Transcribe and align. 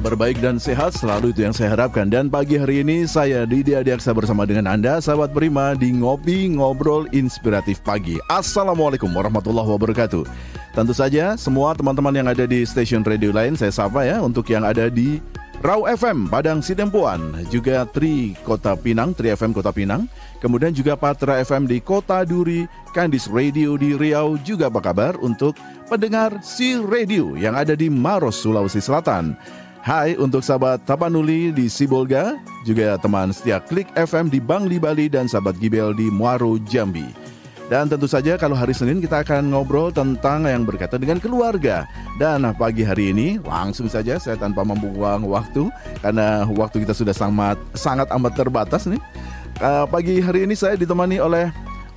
Kabar 0.00 0.16
baik 0.16 0.40
dan 0.40 0.56
sehat 0.56 0.96
selalu 0.96 1.28
itu 1.28 1.44
yang 1.44 1.52
saya 1.52 1.76
harapkan. 1.76 2.08
Dan 2.08 2.32
pagi 2.32 2.56
hari 2.56 2.80
ini 2.80 3.04
saya 3.04 3.44
Didi 3.44 3.76
Adiaksa 3.76 4.16
bersama 4.16 4.48
dengan 4.48 4.64
Anda, 4.64 4.96
sahabat 4.96 5.36
Prima, 5.36 5.76
di 5.76 5.92
Ngopi 5.92 6.56
Ngobrol 6.56 7.04
Inspiratif 7.12 7.84
Pagi. 7.84 8.16
Assalamualaikum 8.32 9.12
warahmatullahi 9.12 9.68
wabarakatuh. 9.68 10.24
Tentu 10.72 10.96
saja 10.96 11.36
semua 11.36 11.76
teman-teman 11.76 12.16
yang 12.16 12.32
ada 12.32 12.48
di 12.48 12.64
stasiun 12.64 13.04
radio 13.04 13.28
lain 13.28 13.60
saya 13.60 13.68
sapa 13.76 14.08
ya 14.08 14.24
untuk 14.24 14.48
yang 14.48 14.64
ada 14.64 14.88
di 14.88 15.20
Rau 15.60 15.84
FM 15.84 16.32
Padang 16.32 16.64
Sidempuan, 16.64 17.36
juga 17.52 17.84
Tri 17.84 18.32
Kota 18.40 18.80
Pinang, 18.80 19.12
Tri 19.12 19.36
FM 19.36 19.52
Kota 19.52 19.68
Pinang, 19.68 20.08
kemudian 20.40 20.72
juga 20.72 20.96
Patra 20.96 21.44
FM 21.44 21.68
di 21.68 21.76
Kota 21.76 22.24
Duri, 22.24 22.64
Kandis 22.96 23.28
Radio 23.28 23.76
di 23.76 23.92
Riau, 23.92 24.40
juga 24.40 24.72
apa 24.72 24.80
kabar 24.80 25.20
untuk 25.20 25.60
pendengar 25.92 26.40
Si 26.40 26.80
Radio 26.80 27.36
yang 27.36 27.52
ada 27.52 27.76
di 27.76 27.92
Maros, 27.92 28.40
Sulawesi 28.40 28.80
Selatan. 28.80 29.36
Hai 29.80 30.12
untuk 30.20 30.44
sahabat 30.44 30.84
Tapanuli 30.84 31.56
di 31.56 31.64
Sibolga, 31.64 32.36
juga 32.68 33.00
teman 33.00 33.32
setia 33.32 33.64
Klik 33.64 33.88
FM 33.96 34.28
di 34.28 34.36
Bangli 34.36 34.76
Bali 34.76 35.08
dan 35.08 35.24
sahabat 35.24 35.56
Gibel 35.56 35.96
di 35.96 36.12
Muaro 36.12 36.60
Jambi. 36.68 37.08
Dan 37.72 37.88
tentu 37.88 38.04
saja 38.04 38.36
kalau 38.36 38.52
hari 38.52 38.76
Senin 38.76 39.00
kita 39.00 39.24
akan 39.24 39.48
ngobrol 39.48 39.88
tentang 39.88 40.44
yang 40.44 40.68
berkaitan 40.68 41.00
dengan 41.00 41.16
keluarga. 41.16 41.88
Dan 42.20 42.44
pagi 42.60 42.84
hari 42.84 43.16
ini 43.16 43.40
langsung 43.40 43.88
saja 43.88 44.20
saya 44.20 44.36
tanpa 44.36 44.68
membuang 44.68 45.24
waktu 45.24 45.72
karena 46.04 46.44
waktu 46.52 46.84
kita 46.84 46.92
sudah 46.92 47.16
sangat 47.16 47.56
sangat 47.72 48.04
amat 48.12 48.36
terbatas 48.36 48.84
nih. 48.84 49.00
Uh, 49.64 49.88
pagi 49.88 50.20
hari 50.20 50.44
ini 50.44 50.52
saya 50.52 50.76
ditemani 50.76 51.24
oleh 51.24 51.48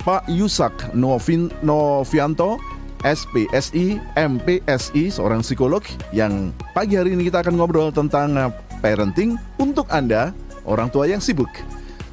Pak 0.08 0.24
Yusak 0.32 0.96
Novin, 0.96 1.52
Novianto, 1.60 2.56
SPSI, 3.04 4.00
MPSI, 4.16 5.12
seorang 5.12 5.44
psikolog 5.44 5.84
yang 6.10 6.56
pagi 6.72 6.96
hari 6.96 7.12
ini 7.12 7.28
kita 7.28 7.44
akan 7.44 7.60
ngobrol 7.60 7.92
tentang 7.92 8.32
uh, 8.34 8.48
parenting 8.80 9.36
untuk 9.60 9.84
Anda, 9.92 10.32
orang 10.64 10.88
tua 10.88 11.04
yang 11.04 11.20
sibuk. 11.20 11.52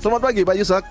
Selamat 0.04 0.30
pagi 0.30 0.44
Pak 0.44 0.56
Yusak. 0.60 0.84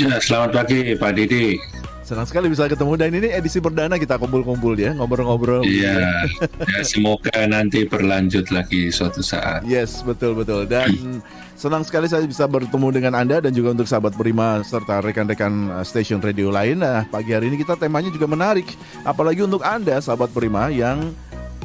Ya, 0.00 0.16
selamat 0.16 0.50
pagi 0.56 0.96
Pak 0.96 1.12
Didi. 1.12 1.60
Senang 2.08 2.24
sekali 2.24 2.48
bisa 2.48 2.64
ketemu 2.64 2.96
dan 2.96 3.12
ini 3.12 3.28
edisi 3.28 3.60
perdana 3.60 4.00
kita 4.00 4.16
kumpul-kumpul 4.16 4.72
ya, 4.80 4.96
ngobrol-ngobrol. 4.96 5.60
Iya, 5.60 6.24
ya, 6.40 6.80
semoga 6.80 7.44
nanti 7.44 7.84
berlanjut 7.84 8.48
lagi 8.48 8.88
suatu 8.88 9.20
saat. 9.20 9.60
Yes, 9.68 10.00
betul 10.00 10.32
betul. 10.32 10.64
Dan 10.64 10.88
senang 11.60 11.84
sekali 11.84 12.08
saya 12.08 12.24
bisa 12.24 12.48
bertemu 12.48 12.96
dengan 12.96 13.12
Anda 13.12 13.44
dan 13.44 13.52
juga 13.52 13.76
untuk 13.76 13.84
sahabat 13.84 14.16
Prima 14.16 14.64
serta 14.64 15.04
rekan-rekan 15.04 15.68
uh, 15.68 15.84
stasiun 15.84 16.24
radio 16.24 16.48
lain. 16.48 16.80
Nah, 16.80 17.04
pagi 17.12 17.36
hari 17.36 17.52
ini 17.52 17.60
kita 17.60 17.76
temanya 17.76 18.08
juga 18.08 18.24
menarik, 18.24 18.72
apalagi 19.04 19.44
untuk 19.44 19.60
Anda 19.60 20.00
sahabat 20.00 20.32
Prima 20.32 20.72
yang 20.72 21.12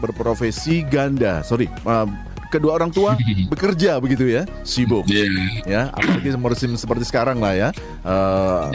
berprofesi 0.04 0.84
ganda. 0.84 1.40
Sorry, 1.48 1.72
uh, 1.88 2.04
kedua 2.52 2.84
orang 2.84 2.92
tua 2.92 3.16
bekerja 3.56 3.96
begitu 4.04 4.28
ya, 4.28 4.44
sibuk. 4.68 5.08
Yeah. 5.08 5.64
Ya, 5.64 5.82
apalagi 5.96 6.36
musim 6.36 6.76
seperti 6.76 7.08
sekarang 7.08 7.40
lah 7.40 7.56
ya. 7.56 7.70
Uh, 8.04 8.68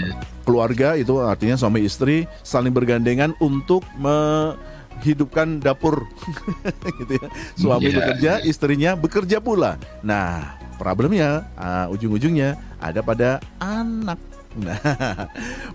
keluarga 0.49 0.97
itu 0.97 1.21
artinya 1.21 1.61
suami 1.61 1.85
istri 1.85 2.25
saling 2.41 2.73
bergandengan 2.73 3.37
untuk 3.37 3.85
menghidupkan 4.01 5.61
dapur 5.61 6.09
gitu 7.05 7.21
ya. 7.21 7.29
Suami 7.53 7.93
yeah. 7.93 7.97
bekerja, 8.01 8.33
istrinya 8.49 8.97
bekerja 8.97 9.45
pula. 9.45 9.77
Nah, 10.01 10.57
problemnya 10.81 11.45
uh, 11.61 11.93
ujung-ujungnya 11.93 12.57
ada 12.81 13.05
pada 13.05 13.45
anak. 13.61 14.17
Nah, 14.59 14.75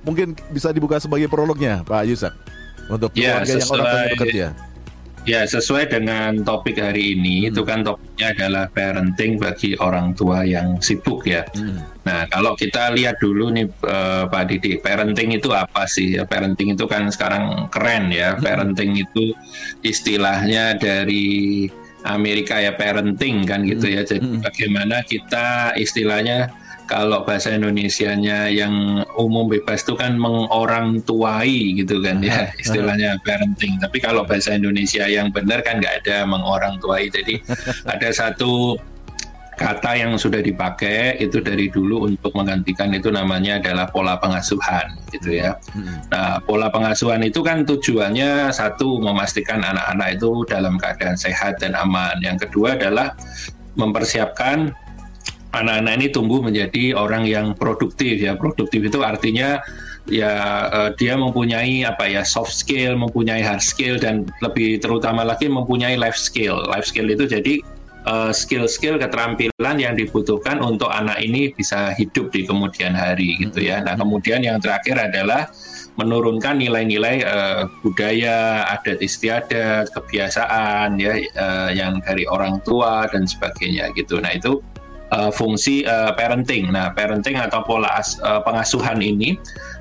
mungkin 0.03 0.35
bisa 0.51 0.73
dibuka 0.75 0.99
sebagai 0.99 1.31
prolognya 1.31 1.85
Pak 1.87 2.03
Yusak 2.03 2.33
untuk 2.91 3.15
ya, 3.15 3.39
keluarga 3.39 3.53
yang 3.55 3.69
orang 3.69 3.85
tua 3.85 4.11
bekerja. 4.17 4.47
Ya, 5.23 5.47
sesuai 5.47 5.87
dengan 5.87 6.43
topik 6.43 6.83
hari 6.83 7.15
ini, 7.15 7.47
hmm. 7.47 7.49
itu 7.55 7.61
kan 7.63 7.79
topiknya 7.79 8.35
adalah 8.35 8.65
parenting 8.67 9.39
bagi 9.39 9.71
orang 9.79 10.11
tua 10.11 10.43
yang 10.43 10.83
sibuk 10.83 11.23
ya. 11.23 11.47
Hmm. 11.55 11.79
Nah, 12.03 12.27
kalau 12.27 12.59
kita 12.59 12.91
lihat 12.91 13.23
dulu 13.23 13.47
nih 13.55 13.71
uh, 13.87 14.27
Pak 14.27 14.51
Didi, 14.51 14.83
parenting 14.83 15.31
itu 15.31 15.55
apa 15.55 15.87
sih? 15.87 16.19
Ya, 16.19 16.27
parenting 16.27 16.75
itu 16.75 16.83
kan 16.91 17.07
sekarang 17.07 17.71
keren 17.71 18.11
ya. 18.11 18.35
Hmm. 18.35 18.43
Parenting 18.43 18.99
itu 18.99 19.31
istilahnya 19.79 20.75
dari 20.75 21.71
Amerika 22.03 22.59
ya 22.59 22.75
parenting 22.75 23.47
kan 23.47 23.63
gitu 23.63 23.87
ya. 23.87 24.03
Jadi 24.03 24.27
hmm. 24.27 24.43
bagaimana 24.43 25.07
kita 25.07 25.71
istilahnya 25.79 26.51
kalau 26.85 27.23
bahasa 27.23 27.55
Indonesianya 27.55 28.51
yang 28.51 29.05
umum 29.15 29.47
bebas 29.47 29.83
itu 29.83 29.95
kan 29.95 30.19
mengorang 30.19 30.99
tuai 31.03 31.79
gitu 31.79 32.03
kan 32.03 32.19
ya 32.19 32.51
istilahnya 32.59 33.19
parenting. 33.23 33.79
Tapi 33.79 33.97
kalau 34.03 34.27
bahasa 34.27 34.55
Indonesia 34.55 35.07
yang 35.07 35.31
benar 35.31 35.63
kan 35.63 35.79
nggak 35.79 36.05
ada 36.05 36.27
mengorang 36.27 36.77
tuai. 36.83 37.07
Jadi 37.07 37.39
ada 37.93 38.09
satu 38.11 38.75
kata 39.53 39.95
yang 39.95 40.17
sudah 40.17 40.41
dipakai 40.41 41.21
itu 41.21 41.37
dari 41.39 41.69
dulu 41.69 42.09
untuk 42.09 42.33
menggantikan 42.33 42.89
itu 42.91 43.13
namanya 43.13 43.61
adalah 43.61 43.85
pola 43.87 44.17
pengasuhan 44.17 44.97
gitu 45.13 45.39
ya. 45.39 45.55
Nah 46.09 46.41
pola 46.43 46.67
pengasuhan 46.73 47.21
itu 47.23 47.39
kan 47.45 47.63
tujuannya 47.63 48.49
satu 48.49 48.99
memastikan 48.99 49.61
anak-anak 49.61 50.19
itu 50.19 50.43
dalam 50.49 50.75
keadaan 50.81 51.15
sehat 51.15 51.61
dan 51.61 51.77
aman. 51.77 52.17
Yang 52.19 52.49
kedua 52.49 52.75
adalah 52.75 53.13
mempersiapkan 53.77 54.73
anak-anak 55.53 55.93
ini 56.01 56.07
tumbuh 56.09 56.41
menjadi 56.41 56.97
orang 56.97 57.23
yang 57.29 57.53
produktif 57.53 58.17
ya. 58.17 58.33
Produktif 58.33 58.81
itu 58.81 58.99
artinya 59.05 59.61
ya 60.09 60.33
uh, 60.67 60.89
dia 60.99 61.15
mempunyai 61.15 61.87
apa 61.87 62.09
ya 62.11 62.27
soft 62.27 62.51
skill 62.51 62.99
mempunyai 62.99 63.39
hard 63.39 63.63
skill 63.63 63.95
dan 63.95 64.27
lebih 64.43 64.81
terutama 64.83 65.23
lagi 65.23 65.45
mempunyai 65.47 65.95
life 65.95 66.17
skill. 66.17 66.65
Life 66.67 66.89
skill 66.89 67.07
itu 67.13 67.29
jadi 67.29 67.61
uh, 68.09 68.31
skill-skill 68.33 68.99
keterampilan 68.99 69.75
yang 69.79 69.93
dibutuhkan 69.95 70.59
untuk 70.59 70.91
anak 70.91 71.21
ini 71.21 71.53
bisa 71.53 71.93
hidup 71.95 72.33
di 72.33 72.43
kemudian 72.43 72.97
hari 72.97 73.37
gitu 73.39 73.63
ya. 73.63 73.79
Nah 73.85 73.95
kemudian 73.95 74.41
yang 74.43 74.57
terakhir 74.59 74.97
adalah 74.99 75.47
menurunkan 75.93 76.57
nilai-nilai 76.57 77.21
uh, 77.21 77.69
budaya, 77.85 78.65
adat 78.73 78.97
istiadat, 78.97 79.93
kebiasaan 79.93 80.97
ya 80.97 81.13
uh, 81.37 81.69
yang 81.69 82.01
dari 82.01 82.25
orang 82.25 82.57
tua 82.65 83.05
dan 83.13 83.29
sebagainya 83.29 83.93
gitu. 83.93 84.17
Nah, 84.17 84.33
itu 84.33 84.57
uh, 85.13 85.29
fungsi 85.29 85.85
uh, 85.85 86.11
parenting. 86.17 86.73
Nah, 86.73 86.89
parenting 86.91 87.37
atau 87.37 87.61
pola 87.61 87.93
as, 87.93 88.17
uh, 88.25 88.41
pengasuhan 88.41 88.99
ini 88.99 89.37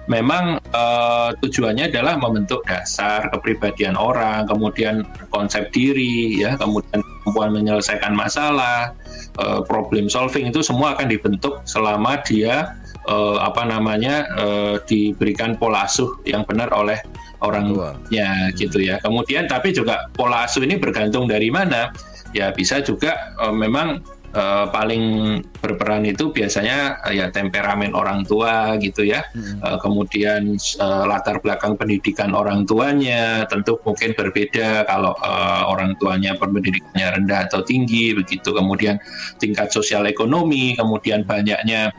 memang 0.07 0.61
uh, 0.77 1.33
tujuannya 1.41 1.89
adalah 1.89 2.21
membentuk 2.21 2.61
dasar 2.69 3.33
kepribadian 3.33 3.97
orang, 3.97 4.45
kemudian 4.45 5.09
konsep 5.33 5.73
diri, 5.73 6.43
ya, 6.43 6.59
kemudian 6.61 7.01
kemampuan 7.01 7.51
menyelesaikan 7.55 8.13
masalah, 8.13 8.93
uh, 9.41 9.65
problem 9.65 10.13
solving 10.13 10.53
itu 10.53 10.61
semua 10.61 10.99
akan 10.99 11.09
dibentuk 11.09 11.63
selama 11.65 12.21
dia 12.27 12.77
uh, 13.07 13.39
apa 13.41 13.63
namanya 13.65 14.27
uh, 14.37 14.77
diberikan 14.85 15.55
pola 15.57 15.87
asuh 15.87 16.19
yang 16.27 16.43
benar 16.45 16.69
oleh 16.75 16.99
orang 17.43 17.75
tuanya 17.75 18.51
gitu 18.55 18.79
ya. 18.83 18.99
Kemudian 19.03 19.51
tapi 19.51 19.75
juga 19.75 20.11
pola 20.15 20.47
asuh 20.47 20.63
ini 20.67 20.79
bergantung 20.79 21.27
dari 21.27 21.51
mana? 21.51 21.91
Ya 22.33 22.51
bisa 22.51 22.81
juga 22.83 23.35
uh, 23.39 23.55
memang 23.55 24.03
uh, 24.35 24.67
paling 24.69 25.39
berperan 25.61 26.05
itu 26.09 26.33
biasanya 26.33 27.01
uh, 27.05 27.13
ya 27.13 27.29
temperamen 27.33 27.93
orang 27.95 28.25
tua 28.27 28.77
gitu 28.81 29.07
ya. 29.07 29.25
Hmm. 29.33 29.61
Uh, 29.63 29.79
kemudian 29.79 30.57
uh, 30.81 31.05
latar 31.09 31.39
belakang 31.41 31.77
pendidikan 31.77 32.33
orang 32.37 32.65
tuanya 32.69 33.45
tentu 33.49 33.79
mungkin 33.85 34.13
berbeda 34.17 34.85
kalau 34.89 35.17
uh, 35.21 35.69
orang 35.69 35.95
tuanya 35.97 36.37
pendidikannya 36.37 37.07
rendah 37.21 37.49
atau 37.49 37.65
tinggi 37.65 38.17
begitu. 38.17 38.53
Kemudian 38.53 38.99
tingkat 39.39 39.71
sosial 39.73 40.09
ekonomi, 40.09 40.75
kemudian 40.77 41.25
banyaknya 41.25 41.93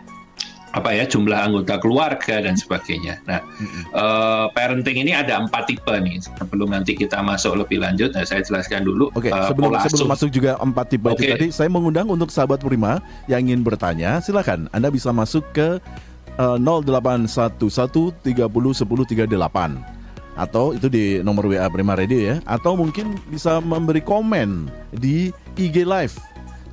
apa 0.73 0.89
ya 0.89 1.05
jumlah 1.05 1.37
anggota 1.37 1.77
keluarga 1.77 2.41
dan 2.41 2.57
sebagainya. 2.57 3.21
Nah, 3.29 3.45
mm-hmm. 3.45 3.83
uh, 3.93 4.45
parenting 4.57 5.05
ini 5.05 5.13
ada 5.13 5.37
empat 5.37 5.69
tipe 5.69 5.93
nih. 5.93 6.17
Sebelum 6.25 6.73
nanti 6.73 6.97
kita 6.97 7.21
masuk 7.21 7.61
lebih 7.61 7.77
lanjut, 7.85 8.09
nah 8.17 8.25
saya 8.25 8.41
jelaskan 8.41 8.81
dulu. 8.81 9.13
Oke, 9.13 9.29
okay, 9.29 9.31
uh, 9.31 9.53
sebelum 9.53 9.69
sebelum 9.85 10.09
masuk 10.09 10.29
juga 10.33 10.57
empat 10.57 10.85
tipe 10.89 11.05
okay. 11.13 11.13
itu 11.13 11.23
tadi, 11.37 11.47
saya 11.53 11.69
mengundang 11.69 12.09
untuk 12.09 12.33
sahabat 12.33 12.57
Prima 12.65 12.97
yang 13.29 13.45
ingin 13.45 13.61
bertanya, 13.61 14.17
silakan 14.17 14.65
Anda 14.73 14.89
bisa 14.89 15.13
masuk 15.13 15.45
ke 15.53 15.77
uh, 16.41 16.57
0811 16.57 17.61
30 18.25 18.49
10 18.49 19.29
38 19.29 20.03
atau 20.33 20.73
itu 20.73 20.89
di 20.89 21.21
nomor 21.21 21.45
WA 21.45 21.69
Prima 21.69 21.93
Radio 21.93 22.17
ya, 22.17 22.35
atau 22.49 22.73
mungkin 22.73 23.13
bisa 23.29 23.61
memberi 23.61 24.01
komen 24.01 24.65
di 24.89 25.29
IG 25.53 25.85
Live, 25.85 26.17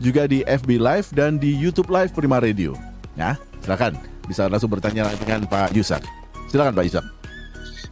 juga 0.00 0.24
di 0.24 0.40
FB 0.48 0.80
Live 0.80 1.12
dan 1.12 1.36
di 1.36 1.52
YouTube 1.52 1.92
Live 1.92 2.16
Prima 2.16 2.40
Radio. 2.40 2.72
Ya, 3.18 3.36
silakan 3.64 3.92
bisa 4.26 4.46
langsung 4.46 4.70
bertanya 4.70 5.10
dengan 5.20 5.44
Pak 5.46 5.74
Yusak. 5.74 6.02
Silakan 6.50 6.74
Pak 6.74 6.84
Yusak. 6.86 7.04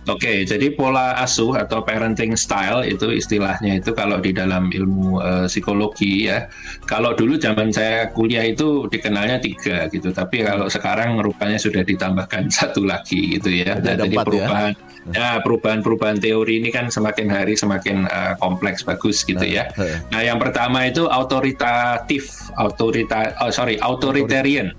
Oke, 0.09 0.49
jadi 0.49 0.73
pola 0.73 1.21
asuh 1.21 1.53
atau 1.53 1.85
parenting 1.85 2.33
style 2.33 2.81
itu 2.89 3.13
istilahnya 3.13 3.77
itu 3.77 3.93
kalau 3.93 4.17
di 4.17 4.33
dalam 4.33 4.73
ilmu 4.73 5.21
uh, 5.21 5.45
psikologi 5.45 6.33
ya. 6.33 6.49
Kalau 6.89 7.13
dulu 7.13 7.37
zaman 7.37 7.69
saya 7.69 8.09
kuliah 8.17 8.49
itu 8.49 8.89
dikenalnya 8.89 9.37
tiga 9.37 9.85
gitu, 9.93 10.09
tapi 10.09 10.49
kalau 10.49 10.65
sekarang 10.73 11.21
rupanya 11.21 11.61
sudah 11.61 11.85
ditambahkan 11.85 12.49
satu 12.57 12.89
lagi 12.89 13.37
gitu 13.37 13.53
ya. 13.53 13.77
Nah, 13.77 14.01
jadi 14.01 14.17
ya? 14.17 14.25
perubahan 14.25 14.73
ya? 14.73 14.89
Ya, 15.09 15.41
perubahan-perubahan 15.41 16.21
teori 16.21 16.61
ini 16.61 16.69
kan 16.69 16.93
semakin 16.93 17.33
hari 17.33 17.57
semakin 17.57 18.09
uh, 18.09 18.37
kompleks 18.41 18.85
bagus 18.85 19.25
gitu 19.25 19.45
ya. 19.45 19.69
Nah, 20.13 20.21
yang 20.21 20.37
pertama 20.37 20.85
itu 20.85 21.09
autoritatif, 21.09 22.49
autorita, 22.61 23.33
oh, 23.41 23.49
sorry, 23.49 23.81
authoritarian. 23.81 24.73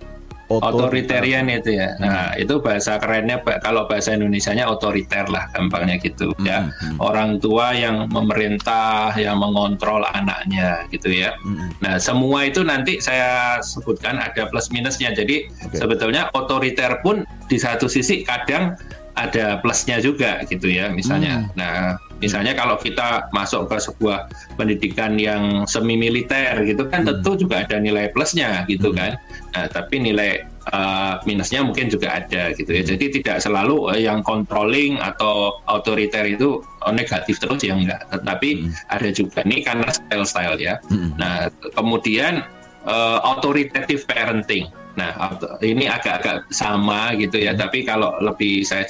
Otoritarian 0.50 1.46
itu 1.46 1.78
ya. 1.78 1.94
Nah, 2.02 2.34
itu 2.34 2.58
bahasa 2.58 2.98
kerennya 2.98 3.38
kalau 3.62 3.86
bahasa 3.86 4.18
Indonesianya 4.18 4.66
otoriter 4.66 5.30
lah 5.30 5.46
gampangnya 5.54 6.02
gitu 6.02 6.34
hmm, 6.34 6.46
ya. 6.46 6.74
Hmm. 6.74 6.98
Orang 6.98 7.38
tua 7.38 7.78
yang 7.78 8.10
memerintah, 8.10 9.14
yang 9.14 9.38
mengontrol 9.38 10.02
anaknya 10.10 10.90
gitu 10.90 11.14
ya. 11.14 11.38
Hmm. 11.46 11.70
Nah, 11.86 12.02
semua 12.02 12.50
itu 12.50 12.66
nanti 12.66 12.98
saya 12.98 13.62
sebutkan 13.62 14.18
ada 14.18 14.50
plus 14.50 14.74
minusnya. 14.74 15.14
Jadi 15.14 15.54
okay. 15.54 15.78
sebetulnya 15.78 16.34
otoriter 16.34 16.98
pun 17.06 17.30
di 17.46 17.62
satu 17.62 17.86
sisi 17.86 18.26
kadang 18.26 18.74
ada 19.14 19.60
plusnya 19.62 20.02
juga 20.02 20.42
gitu 20.50 20.66
ya 20.66 20.90
misalnya. 20.90 21.46
Hmm. 21.46 21.54
Nah, 21.54 21.78
misalnya 22.20 22.54
kalau 22.56 22.76
kita 22.80 23.32
masuk 23.32 23.72
ke 23.72 23.78
sebuah 23.80 24.28
pendidikan 24.60 25.16
yang 25.16 25.64
semi 25.66 25.96
militer 25.96 26.60
gitu 26.68 26.88
kan 26.88 27.04
hmm. 27.04 27.20
tentu 27.20 27.48
juga 27.48 27.64
ada 27.64 27.80
nilai 27.80 28.12
plusnya 28.12 28.64
gitu 28.68 28.92
hmm. 28.92 28.98
kan. 29.00 29.12
Nah, 29.50 29.66
tapi 29.66 29.98
nilai 29.98 30.46
uh, 30.72 31.18
minusnya 31.26 31.66
mungkin 31.66 31.90
juga 31.90 32.22
ada 32.22 32.54
gitu 32.54 32.70
ya. 32.70 32.84
Jadi 32.86 33.20
tidak 33.20 33.42
selalu 33.42 33.90
uh, 33.90 34.00
yang 34.00 34.22
controlling 34.22 35.02
atau 35.02 35.58
otoriter 35.72 36.28
itu 36.28 36.62
uh, 36.86 36.94
negatif 36.94 37.42
terus 37.42 37.64
ya 37.64 37.74
enggak. 37.74 38.06
Tetapi 38.14 38.50
hmm. 38.68 38.94
ada 38.94 39.10
juga 39.10 39.40
nih 39.44 39.60
karena 39.66 39.88
style-style 39.90 40.58
ya. 40.62 40.76
Hmm. 40.92 41.16
Nah, 41.18 41.50
kemudian 41.74 42.46
uh, 42.86 43.20
authoritative 43.24 44.06
parenting. 44.06 44.70
Nah, 45.00 45.16
ini 45.64 45.88
agak-agak 45.88 46.52
sama 46.52 47.16
gitu 47.16 47.40
ya, 47.40 47.56
hmm. 47.56 47.62
tapi 47.62 47.88
kalau 47.88 48.20
lebih 48.20 48.68
saya 48.68 48.84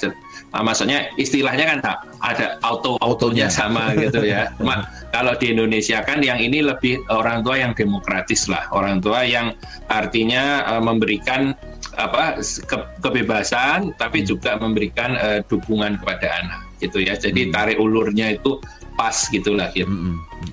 nah, 0.50 0.62
maksudnya 0.62 1.10
istilahnya 1.16 1.64
kan 1.66 1.78
ada 2.20 2.58
auto 2.66 2.98
autonya 3.00 3.46
sama 3.50 3.94
gitu 3.96 4.22
ya. 4.26 4.50
Cuma 4.58 4.86
kalau 5.10 5.34
di 5.38 5.54
Indonesia 5.54 6.02
kan 6.02 6.22
yang 6.22 6.38
ini 6.38 6.62
lebih 6.62 7.02
orang 7.10 7.42
tua 7.42 7.58
yang 7.58 7.72
demokratis 7.74 8.46
lah, 8.46 8.66
orang 8.74 9.02
tua 9.02 9.26
yang 9.26 9.54
artinya 9.90 10.66
uh, 10.66 10.82
memberikan 10.82 11.54
apa 11.98 12.38
ke, 12.42 12.76
kebebasan 13.02 13.92
tapi 13.98 14.22
hmm. 14.22 14.26
juga 14.28 14.54
memberikan 14.60 15.18
uh, 15.18 15.40
dukungan 15.46 15.98
kepada 16.02 16.28
anak 16.42 16.60
gitu 16.78 17.02
ya. 17.02 17.14
Jadi 17.18 17.48
hmm. 17.48 17.52
tarik 17.54 17.78
ulurnya 17.78 18.36
itu 18.38 18.58
pas 18.94 19.16
gitulah 19.32 19.72
gitu. 19.72 19.90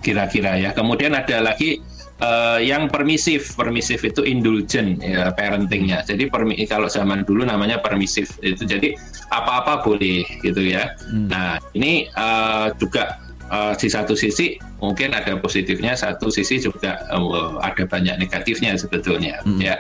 Kira-kira 0.01 0.55
ya. 0.57 0.71
Kemudian 0.71 1.13
ada 1.13 1.43
lagi 1.43 1.83
uh, 2.21 2.59
yang 2.61 2.89
permisif, 2.89 3.53
permisif 3.53 4.01
itu 4.05 4.25
indulgent 4.25 5.01
ya 5.01 5.29
parentingnya. 5.33 6.03
Jadi 6.05 6.29
permi 6.29 6.57
kalau 6.65 6.89
zaman 6.89 7.23
dulu 7.23 7.45
namanya 7.45 7.81
permisif 7.81 8.37
itu 8.41 8.65
jadi 8.65 8.93
apa-apa 9.33 9.85
boleh 9.85 10.25
gitu 10.41 10.61
ya. 10.61 10.93
Hmm. 11.09 11.27
Nah 11.29 11.49
ini 11.77 12.09
uh, 12.17 12.73
juga 12.77 13.21
uh, 13.49 13.73
di 13.77 13.87
satu 13.89 14.17
sisi 14.17 14.57
mungkin 14.81 15.13
ada 15.13 15.37
positifnya, 15.41 15.97
satu 15.97 16.29
sisi 16.29 16.61
juga 16.61 17.01
uh, 17.13 17.61
ada 17.61 17.85
banyak 17.85 18.17
negatifnya 18.21 18.77
sebetulnya 18.77 19.41
hmm. 19.45 19.59
ya. 19.61 19.75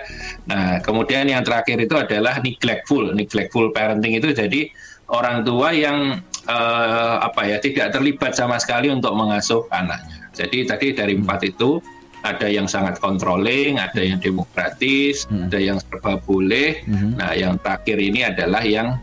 Nah 0.49 0.81
kemudian 0.81 1.25
yang 1.29 1.41
terakhir 1.41 1.77
itu 1.81 1.95
adalah 1.97 2.37
neglectful, 2.41 3.13
neglectful 3.13 3.73
parenting 3.73 4.17
itu 4.17 4.33
jadi 4.33 4.69
orang 5.07 5.47
tua 5.47 5.71
yang 5.71 6.19
uh, 6.51 7.15
apa 7.23 7.47
ya 7.47 7.57
tidak 7.63 7.95
terlibat 7.95 8.35
sama 8.35 8.59
sekali 8.59 8.91
untuk 8.91 9.15
mengasuh 9.15 9.63
anaknya. 9.71 10.27
Jadi 10.37 10.69
tadi 10.69 10.87
dari 10.93 11.17
empat 11.17 11.49
itu 11.49 11.81
ada 12.25 12.47
yang 12.49 12.65
sangat 12.65 12.97
controlling, 12.97 13.77
ada 13.77 14.01
yang 14.01 14.17
demokratis, 14.17 15.29
hmm. 15.29 15.49
ada 15.49 15.59
yang 15.61 15.77
serba 15.77 16.17
boleh. 16.23 16.81
Hmm. 16.85 17.17
Nah, 17.17 17.31
yang 17.37 17.61
terakhir 17.61 17.97
ini 18.01 18.25
adalah 18.25 18.63
yang 18.65 18.97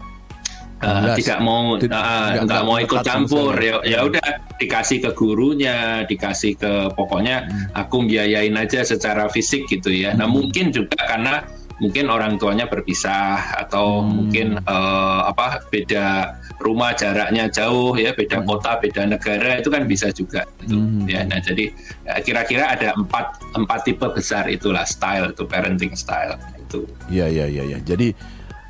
uh, 0.82 1.14
tidak 1.14 1.38
mau 1.40 1.78
tidak, 1.78 2.02
uh, 2.48 2.64
mau 2.66 2.76
ikut 2.82 3.00
campur. 3.06 3.54
Ya, 3.58 3.78
ya 3.86 3.98
udah 4.02 4.42
dikasih 4.58 4.98
ke 5.04 5.10
gurunya, 5.14 6.02
dikasih 6.06 6.58
ke 6.58 6.72
pokoknya 6.94 7.46
hmm. 7.46 7.66
aku 7.78 8.06
biayain 8.06 8.54
aja 8.58 8.82
secara 8.82 9.30
fisik 9.30 9.66
gitu 9.70 9.94
ya. 9.94 10.12
Nah, 10.12 10.14
hmm. 10.14 10.20
Nah, 10.24 10.28
mungkin 10.30 10.66
juga 10.74 10.98
karena 11.04 11.44
mungkin 11.82 12.06
orang 12.06 12.38
tuanya 12.38 12.70
berpisah 12.70 13.58
atau 13.66 14.02
hmm. 14.02 14.10
mungkin 14.14 14.46
uh, 14.62 15.26
apa 15.26 15.66
beda 15.68 16.38
rumah 16.62 16.94
jaraknya 16.94 17.50
jauh 17.50 17.98
ya 17.98 18.14
beda 18.14 18.42
hmm. 18.42 18.46
kota 18.46 18.78
beda 18.78 19.02
negara 19.10 19.58
itu 19.58 19.68
kan 19.74 19.82
bisa 19.90 20.14
juga 20.14 20.46
gitu 20.62 20.78
hmm. 20.78 21.10
ya 21.10 21.26
nah 21.26 21.42
jadi 21.42 21.74
ya, 22.06 22.14
kira-kira 22.22 22.78
ada 22.78 22.94
empat 22.94 23.42
empat 23.58 23.80
tipe 23.82 24.06
besar 24.14 24.46
itulah 24.46 24.86
style 24.86 25.34
itu 25.34 25.42
parenting 25.50 25.98
style 25.98 26.38
itu 26.62 26.86
ya 27.10 27.26
ya 27.26 27.50
ya 27.50 27.66
ya 27.66 27.78
jadi 27.82 28.14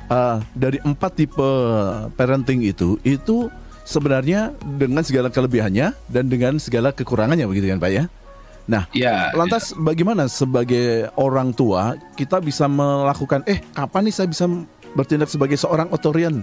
uh, 0.09 0.41
dari 0.57 0.81
empat 0.81 1.11
tipe 1.13 1.49
parenting 2.17 2.65
itu 2.65 2.97
itu 3.05 3.53
sebenarnya 3.85 4.57
dengan 4.81 5.05
segala 5.05 5.29
kelebihannya 5.29 5.93
dan 6.09 6.25
dengan 6.25 6.57
segala 6.57 6.89
kekurangannya 6.89 7.45
begitu 7.45 7.69
kan 7.69 7.77
pak 7.77 7.91
ya 7.93 8.03
Nah, 8.65 8.89
ya, 8.97 9.29
lantas 9.37 9.73
ya. 9.73 9.77
bagaimana 9.77 10.25
sebagai 10.25 11.13
orang 11.21 11.53
tua 11.53 11.93
kita 12.17 12.41
bisa 12.41 12.65
melakukan 12.65 13.45
eh 13.45 13.61
kapan 13.77 14.09
nih 14.09 14.13
saya 14.13 14.27
bisa 14.29 14.49
bertindak 14.97 15.29
sebagai 15.29 15.57
seorang 15.59 15.85
otorian, 15.93 16.41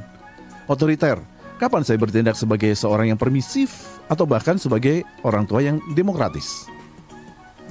otoriter? 0.70 1.18
Kapan 1.58 1.82
saya 1.86 1.98
bertindak 1.98 2.34
sebagai 2.38 2.74
seorang 2.74 3.14
yang 3.14 3.18
permisif 3.18 3.98
atau 4.10 4.26
bahkan 4.26 4.58
sebagai 4.58 5.06
orang 5.26 5.46
tua 5.46 5.62
yang 5.62 5.78
demokratis? 5.94 6.66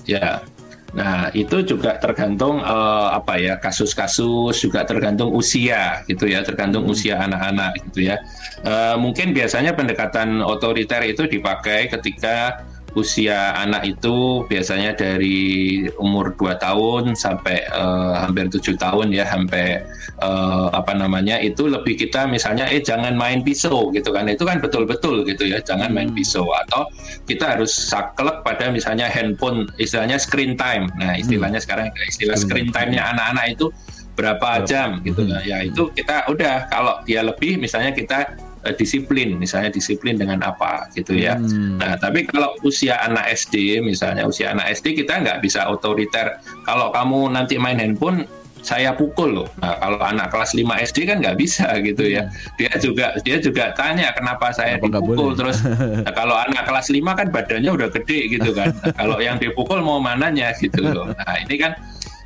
Ya. 0.08 0.44
Nah, 0.92 1.32
itu 1.32 1.64
juga 1.64 1.96
tergantung 2.04 2.60
uh, 2.60 3.16
apa 3.16 3.40
ya, 3.40 3.56
kasus-kasus 3.56 4.60
juga 4.60 4.84
tergantung 4.84 5.32
usia 5.32 6.04
gitu 6.08 6.28
ya, 6.28 6.44
tergantung 6.44 6.84
hmm. 6.84 6.92
usia 6.92 7.16
anak-anak 7.24 7.80
gitu 7.88 8.12
ya. 8.12 8.20
Uh, 8.68 9.00
mungkin 9.00 9.32
biasanya 9.32 9.72
pendekatan 9.72 10.44
otoriter 10.44 11.00
itu 11.08 11.32
dipakai 11.32 11.88
ketika 11.88 12.68
usia 12.94 13.56
anak 13.56 13.88
itu 13.88 14.44
biasanya 14.52 14.92
dari 14.96 15.88
umur 15.96 16.36
2 16.36 16.60
tahun 16.60 17.16
sampai 17.16 17.64
uh, 17.72 18.28
hampir 18.28 18.52
tujuh 18.52 18.76
tahun 18.76 19.16
ya 19.16 19.24
sampai 19.24 19.80
uh, 20.20 20.68
apa 20.76 20.92
namanya 20.92 21.40
itu 21.40 21.72
lebih 21.72 21.96
kita 21.96 22.28
misalnya 22.28 22.68
eh 22.68 22.84
jangan 22.84 23.16
main 23.16 23.40
pisau 23.42 23.90
gitu 23.96 24.12
kan 24.12 24.28
itu 24.28 24.44
kan 24.44 24.60
betul-betul 24.60 25.24
gitu 25.24 25.48
ya 25.48 25.64
jangan 25.64 25.96
main 25.96 26.12
hmm. 26.12 26.18
pisau 26.20 26.44
atau 26.68 26.84
kita 27.24 27.56
harus 27.56 27.72
saklek 27.72 28.44
pada 28.44 28.68
misalnya 28.68 29.08
handphone 29.08 29.72
istilahnya 29.80 30.20
screen 30.20 30.60
time 30.60 30.92
nah 31.00 31.16
istilahnya 31.16 31.64
hmm. 31.64 31.66
sekarang 31.68 31.88
istilah 32.08 32.36
screen 32.36 32.70
time-nya 32.76 33.08
anak-anak 33.16 33.56
itu 33.56 33.72
berapa 34.20 34.68
jam 34.68 35.00
gitu 35.08 35.24
hmm. 35.24 35.48
ya 35.48 35.64
itu 35.64 35.88
kita 35.96 36.28
udah 36.28 36.68
kalau 36.68 37.00
dia 37.08 37.24
lebih 37.24 37.56
misalnya 37.56 37.96
kita 37.96 38.51
uh, 38.66 38.74
disiplin, 38.76 39.38
misalnya 39.38 39.74
disiplin 39.74 40.18
dengan 40.18 40.42
apa 40.46 40.90
gitu 40.94 41.18
ya. 41.18 41.38
Hmm. 41.38 41.82
Nah, 41.82 41.98
tapi 41.98 42.26
kalau 42.30 42.54
usia 42.66 43.02
anak 43.02 43.30
SD, 43.34 43.82
misalnya 43.82 44.26
usia 44.26 44.54
anak 44.54 44.72
SD 44.78 45.04
kita 45.06 45.22
nggak 45.22 45.42
bisa 45.42 45.68
otoriter. 45.70 46.40
Kalau 46.66 46.94
kamu 46.94 47.34
nanti 47.34 47.58
main 47.58 47.78
handphone, 47.78 48.26
saya 48.62 48.94
pukul 48.94 49.42
loh. 49.42 49.50
Nah, 49.58 49.74
kalau 49.82 49.98
anak 50.00 50.30
kelas 50.30 50.54
5 50.54 50.86
SD 50.86 50.98
kan 51.10 51.18
nggak 51.20 51.38
bisa 51.38 51.66
gitu 51.88 52.06
ya. 52.06 52.30
Hmm. 52.30 52.56
Dia 52.62 52.74
juga 52.78 53.06
dia 53.26 53.38
juga 53.42 53.74
tanya 53.74 54.14
kenapa 54.14 54.54
saya 54.54 54.78
kenapa 54.78 55.02
dipukul 55.02 55.34
terus. 55.34 55.60
Nah, 56.02 56.14
kalau 56.14 56.38
anak 56.38 56.66
kelas 56.66 56.88
5 56.94 57.02
kan 57.20 57.28
badannya 57.34 57.72
udah 57.74 57.90
gede 57.90 58.38
gitu 58.38 58.54
kan. 58.54 58.74
Nah, 58.86 58.94
kalau 58.94 59.18
yang 59.18 59.38
dipukul 59.42 59.82
mau 59.82 59.98
mananya 59.98 60.54
gitu 60.58 60.82
loh. 60.82 61.10
Nah, 61.14 61.36
ini 61.42 61.58
kan 61.58 61.74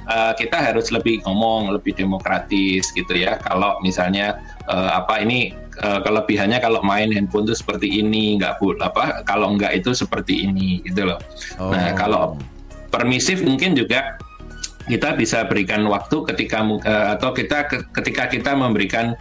uh, 0.09 0.33
kita 0.37 0.57
harus 0.57 0.89
lebih 0.89 1.21
ngomong 1.25 1.73
lebih 1.73 1.93
demokratis 1.97 2.89
gitu 2.93 3.13
ya 3.13 3.37
kalau 3.41 3.77
misalnya 3.81 4.39
uh, 4.69 5.01
apa 5.01 5.21
ini 5.21 5.53
uh, 5.81 6.01
kelebihannya 6.01 6.61
kalau 6.61 6.81
main 6.81 7.11
handphone 7.11 7.45
itu 7.45 7.57
seperti 7.57 8.01
ini 8.01 8.39
nggak 8.39 8.61
apa 8.81 9.25
kalau 9.25 9.53
nggak 9.57 9.77
itu 9.77 9.93
seperti 9.93 10.47
ini 10.47 10.81
gitu 10.85 11.09
loh 11.09 11.19
nah, 11.57 11.61
oh. 11.61 11.71
nah 11.73 11.91
kalau 11.93 12.23
permisif 12.89 13.43
mungkin 13.43 13.75
juga 13.75 14.17
kita 14.85 15.17
bisa 15.17 15.41
berikan 15.49 15.85
waktu 15.89 16.21
ketika 16.33 16.61
uh, 16.61 17.17
atau 17.17 17.33
kita 17.33 17.65
ketika 17.93 18.29
kita 18.29 18.53
memberikan 18.53 19.17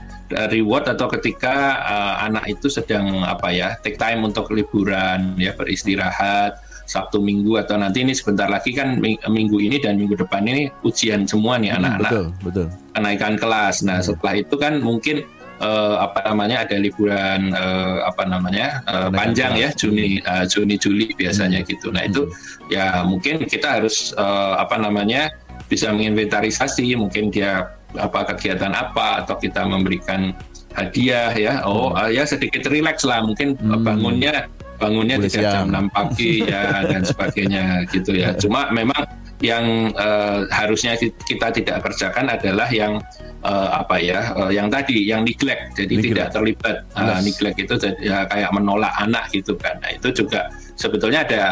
reward 0.52 0.88
atau 0.88 1.06
ketika 1.12 1.84
uh, 1.84 2.14
anak 2.24 2.48
itu 2.48 2.72
sedang 2.72 3.22
apa 3.24 3.52
ya 3.52 3.76
take 3.84 4.00
time 4.00 4.24
untuk 4.24 4.48
liburan 4.52 5.36
ya 5.36 5.52
beristirahat 5.52 6.63
Sabtu 6.84 7.20
Minggu 7.20 7.56
atau 7.56 7.80
nanti 7.80 8.04
ini 8.04 8.12
sebentar 8.12 8.48
lagi 8.48 8.76
kan 8.76 9.00
minggu 9.00 9.58
ini 9.60 9.80
dan 9.80 9.96
minggu 9.96 10.20
depan 10.20 10.44
ini 10.44 10.68
ujian 10.84 11.24
semua 11.24 11.56
nih 11.56 11.72
hmm, 11.72 11.78
anak-anak. 11.80 12.12
Hmm, 12.12 12.28
betul, 12.40 12.44
betul. 12.44 12.66
Kenaikan 12.94 13.34
kelas. 13.40 13.76
Nah, 13.82 13.98
hmm. 14.00 14.06
setelah 14.06 14.34
itu 14.36 14.54
kan 14.60 14.74
mungkin 14.84 15.16
uh, 15.64 15.96
apa 16.04 16.20
namanya 16.28 16.68
ada 16.68 16.76
liburan 16.76 17.56
uh, 17.56 18.04
apa 18.04 18.22
namanya 18.28 18.84
uh, 18.84 19.08
panjang 19.08 19.56
ya 19.56 19.68
Juni 19.72 20.20
uh, 20.24 20.44
Juni 20.44 20.76
Juli 20.76 21.10
biasanya 21.16 21.64
hmm. 21.64 21.68
gitu. 21.72 21.88
Nah, 21.90 22.04
itu 22.04 22.28
hmm. 22.28 22.72
ya 22.72 23.02
mungkin 23.02 23.48
kita 23.48 23.80
harus 23.80 24.12
uh, 24.14 24.60
apa 24.60 24.76
namanya 24.76 25.32
bisa 25.66 25.88
menginventarisasi 25.90 26.92
mungkin 27.00 27.32
dia 27.32 27.72
apa 27.94 28.26
kegiatan 28.34 28.74
apa 28.74 29.22
atau 29.22 29.38
kita 29.38 29.64
memberikan 29.64 30.34
hadiah 30.74 31.30
ya 31.32 31.62
oh 31.62 31.94
hmm. 31.94 32.10
ya 32.10 32.26
sedikit 32.26 32.66
rileks 32.66 33.06
lah 33.06 33.22
mungkin 33.22 33.54
hmm. 33.54 33.86
bangunnya 33.86 34.50
bangunnya 34.76 35.16
di 35.20 35.28
jam 35.30 35.70
6 35.70 35.94
pagi 35.94 36.44
ya 36.44 36.84
dan 36.86 37.02
sebagainya 37.06 37.64
gitu 37.90 38.12
ya. 38.14 38.34
Cuma 38.36 38.70
memang 38.74 39.04
yang 39.42 39.92
uh, 39.98 40.46
harusnya 40.48 40.96
kita 41.00 41.52
tidak 41.52 41.84
kerjakan 41.84 42.32
adalah 42.32 42.68
yang 42.72 43.02
uh, 43.44 43.82
apa 43.82 44.00
ya 44.00 44.32
uh, 44.32 44.48
yang 44.48 44.72
tadi 44.72 45.04
yang 45.04 45.26
neglect. 45.26 45.76
Jadi 45.76 46.00
neglect. 46.00 46.10
tidak 46.14 46.28
terlibat. 46.32 46.76
Uh, 46.96 47.20
neglect 47.20 47.56
itu 47.60 47.74
ya, 48.00 48.24
kayak 48.30 48.50
menolak 48.54 48.94
anak 48.96 49.28
gitu 49.34 49.52
kan. 49.58 49.76
Nah 49.84 49.90
itu 49.92 50.08
juga 50.14 50.48
sebetulnya 50.78 51.26
ada 51.26 51.42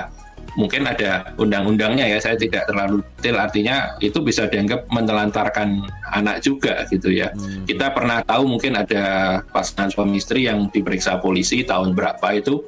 mungkin 0.52 0.84
ada 0.84 1.32
undang-undangnya 1.40 2.12
ya 2.12 2.18
saya 2.20 2.36
tidak 2.36 2.68
terlalu 2.68 3.04
detail. 3.18 3.44
Artinya 3.44 3.76
itu 4.00 4.20
bisa 4.20 4.48
dianggap 4.48 4.88
menelantarkan 4.92 5.84
anak 6.12 6.44
juga 6.44 6.84
gitu 6.92 7.08
ya. 7.12 7.32
Hmm. 7.32 7.64
kita 7.64 7.92
pernah 7.92 8.20
tahu 8.24 8.46
mungkin 8.46 8.76
ada 8.76 9.04
pasangan 9.50 9.88
suami 9.92 10.20
istri 10.20 10.48
yang 10.48 10.68
diperiksa 10.68 11.20
polisi 11.20 11.64
tahun 11.64 11.96
berapa 11.96 12.26
itu 12.36 12.60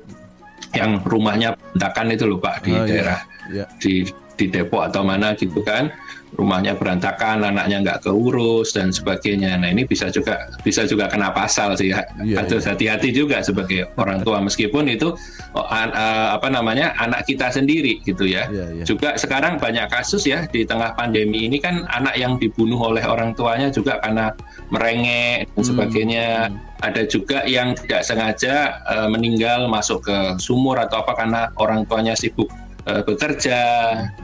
yang 0.75 1.01
rumahnya 1.07 1.55
bentakan 1.75 2.07
itu 2.13 2.25
loh 2.27 2.39
pak 2.43 2.67
di 2.67 2.73
oh, 2.75 2.85
daerah 2.85 3.21
iya. 3.51 3.65
di 3.79 4.05
di 4.35 4.51
Depok 4.51 4.91
atau 4.91 5.07
mana 5.07 5.33
gitu 5.39 5.63
kan 5.63 5.95
rumahnya 6.35 6.75
berantakan, 6.75 7.47
anaknya 7.47 7.83
nggak 7.83 7.99
keurus 8.07 8.75
dan 8.75 8.91
sebagainya. 8.91 9.55
Nah 9.59 9.71
ini 9.71 9.87
bisa 9.87 10.11
juga 10.11 10.51
bisa 10.67 10.83
juga 10.85 11.07
kena 11.07 11.31
pasal 11.31 11.79
sih. 11.79 11.95
Yeah, 11.95 12.43
Harus 12.43 12.67
yeah. 12.67 12.75
hati-hati 12.75 13.15
juga 13.15 13.41
sebagai 13.41 13.91
orang 13.95 14.27
tua 14.27 14.43
meskipun 14.43 14.91
itu 14.91 15.15
oh, 15.55 15.67
an, 15.71 15.95
uh, 15.95 16.35
apa 16.35 16.51
namanya 16.51 16.93
anak 16.99 17.27
kita 17.27 17.55
sendiri 17.55 18.03
gitu 18.03 18.27
ya. 18.27 18.51
Yeah, 18.51 18.83
yeah. 18.83 18.87
Juga 18.87 19.15
sekarang 19.15 19.63
banyak 19.63 19.87
kasus 19.87 20.27
ya 20.27 20.47
di 20.51 20.67
tengah 20.67 20.99
pandemi 20.99 21.47
ini 21.47 21.63
kan 21.63 21.87
anak 21.87 22.19
yang 22.19 22.37
dibunuh 22.37 22.79
oleh 22.83 23.07
orang 23.07 23.33
tuanya 23.39 23.71
juga 23.71 24.03
karena 24.03 24.35
merengek 24.75 25.47
dan 25.55 25.63
hmm, 25.63 25.69
sebagainya. 25.71 26.29
Hmm. 26.51 26.73
Ada 26.85 27.09
juga 27.09 27.41
yang 27.49 27.73
tidak 27.73 28.05
sengaja 28.05 28.85
uh, 28.85 29.09
meninggal 29.09 29.73
masuk 29.73 30.05
ke 30.05 30.17
sumur 30.37 30.77
atau 30.77 31.01
apa 31.01 31.17
karena 31.17 31.49
orang 31.57 31.89
tuanya 31.89 32.13
sibuk 32.13 32.53
uh, 32.85 33.01
bekerja 33.01 33.59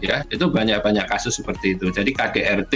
ya. 0.05 0.21
Itu 0.29 0.53
banyak 0.53 0.85
banyak 0.85 1.09
kasus 1.09 1.41
seperti 1.41 1.81
itu. 1.81 1.89
Jadi 1.89 2.13
KDRT 2.13 2.75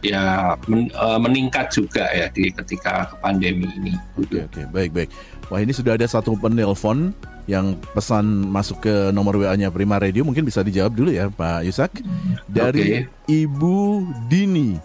ya 0.00 0.56
men, 0.64 0.88
uh, 0.96 1.20
meningkat 1.20 1.68
juga 1.76 2.08
ya 2.08 2.32
di 2.32 2.48
ketika 2.48 3.12
pandemi 3.20 3.68
ini. 3.76 3.92
Oke 4.16 4.48
oke. 4.48 4.60
Baik 4.72 4.90
baik. 4.96 5.10
Wah 5.52 5.60
ini 5.60 5.76
sudah 5.76 5.96
ada 5.96 6.08
satu 6.08 6.32
penelpon 6.36 7.12
yang 7.48 7.76
pesan 7.96 8.48
masuk 8.48 8.84
ke 8.84 8.94
nomor 9.12 9.36
WA-nya 9.36 9.72
Prima 9.72 9.96
Radio. 10.00 10.24
Mungkin 10.24 10.44
bisa 10.44 10.64
dijawab 10.64 10.92
dulu 10.96 11.12
ya 11.12 11.28
Pak 11.28 11.68
Yusak. 11.68 12.00
Dari 12.48 13.04
okay. 13.04 13.44
Ibu 13.44 14.04
Dini. 14.28 14.76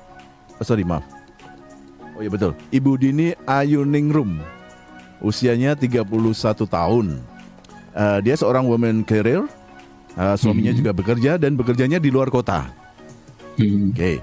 Oh, 0.59 0.67
sorry 0.67 0.83
maaf 0.83 1.12
oh 2.17 2.21
iya 2.21 2.31
betul 2.31 2.51
Ibu 2.69 2.91
Dini 2.99 3.35
Ayuningrum 3.45 4.39
usianya 5.23 5.77
31 5.77 6.03
tahun 6.67 7.07
uh, 7.95 8.19
dia 8.21 8.35
seorang 8.35 8.67
woman 8.67 9.05
career 9.05 9.45
Uh, 10.13 10.37
suaminya 10.37 10.69
hmm. 10.69 10.79
juga 10.79 10.91
bekerja 10.93 11.31
dan 11.41 11.57
bekerjanya 11.57 11.97
di 11.97 12.13
luar 12.13 12.29
kota. 12.29 12.69
Hmm. 13.57 13.89
Oke. 13.89 13.97
Okay. 13.97 14.15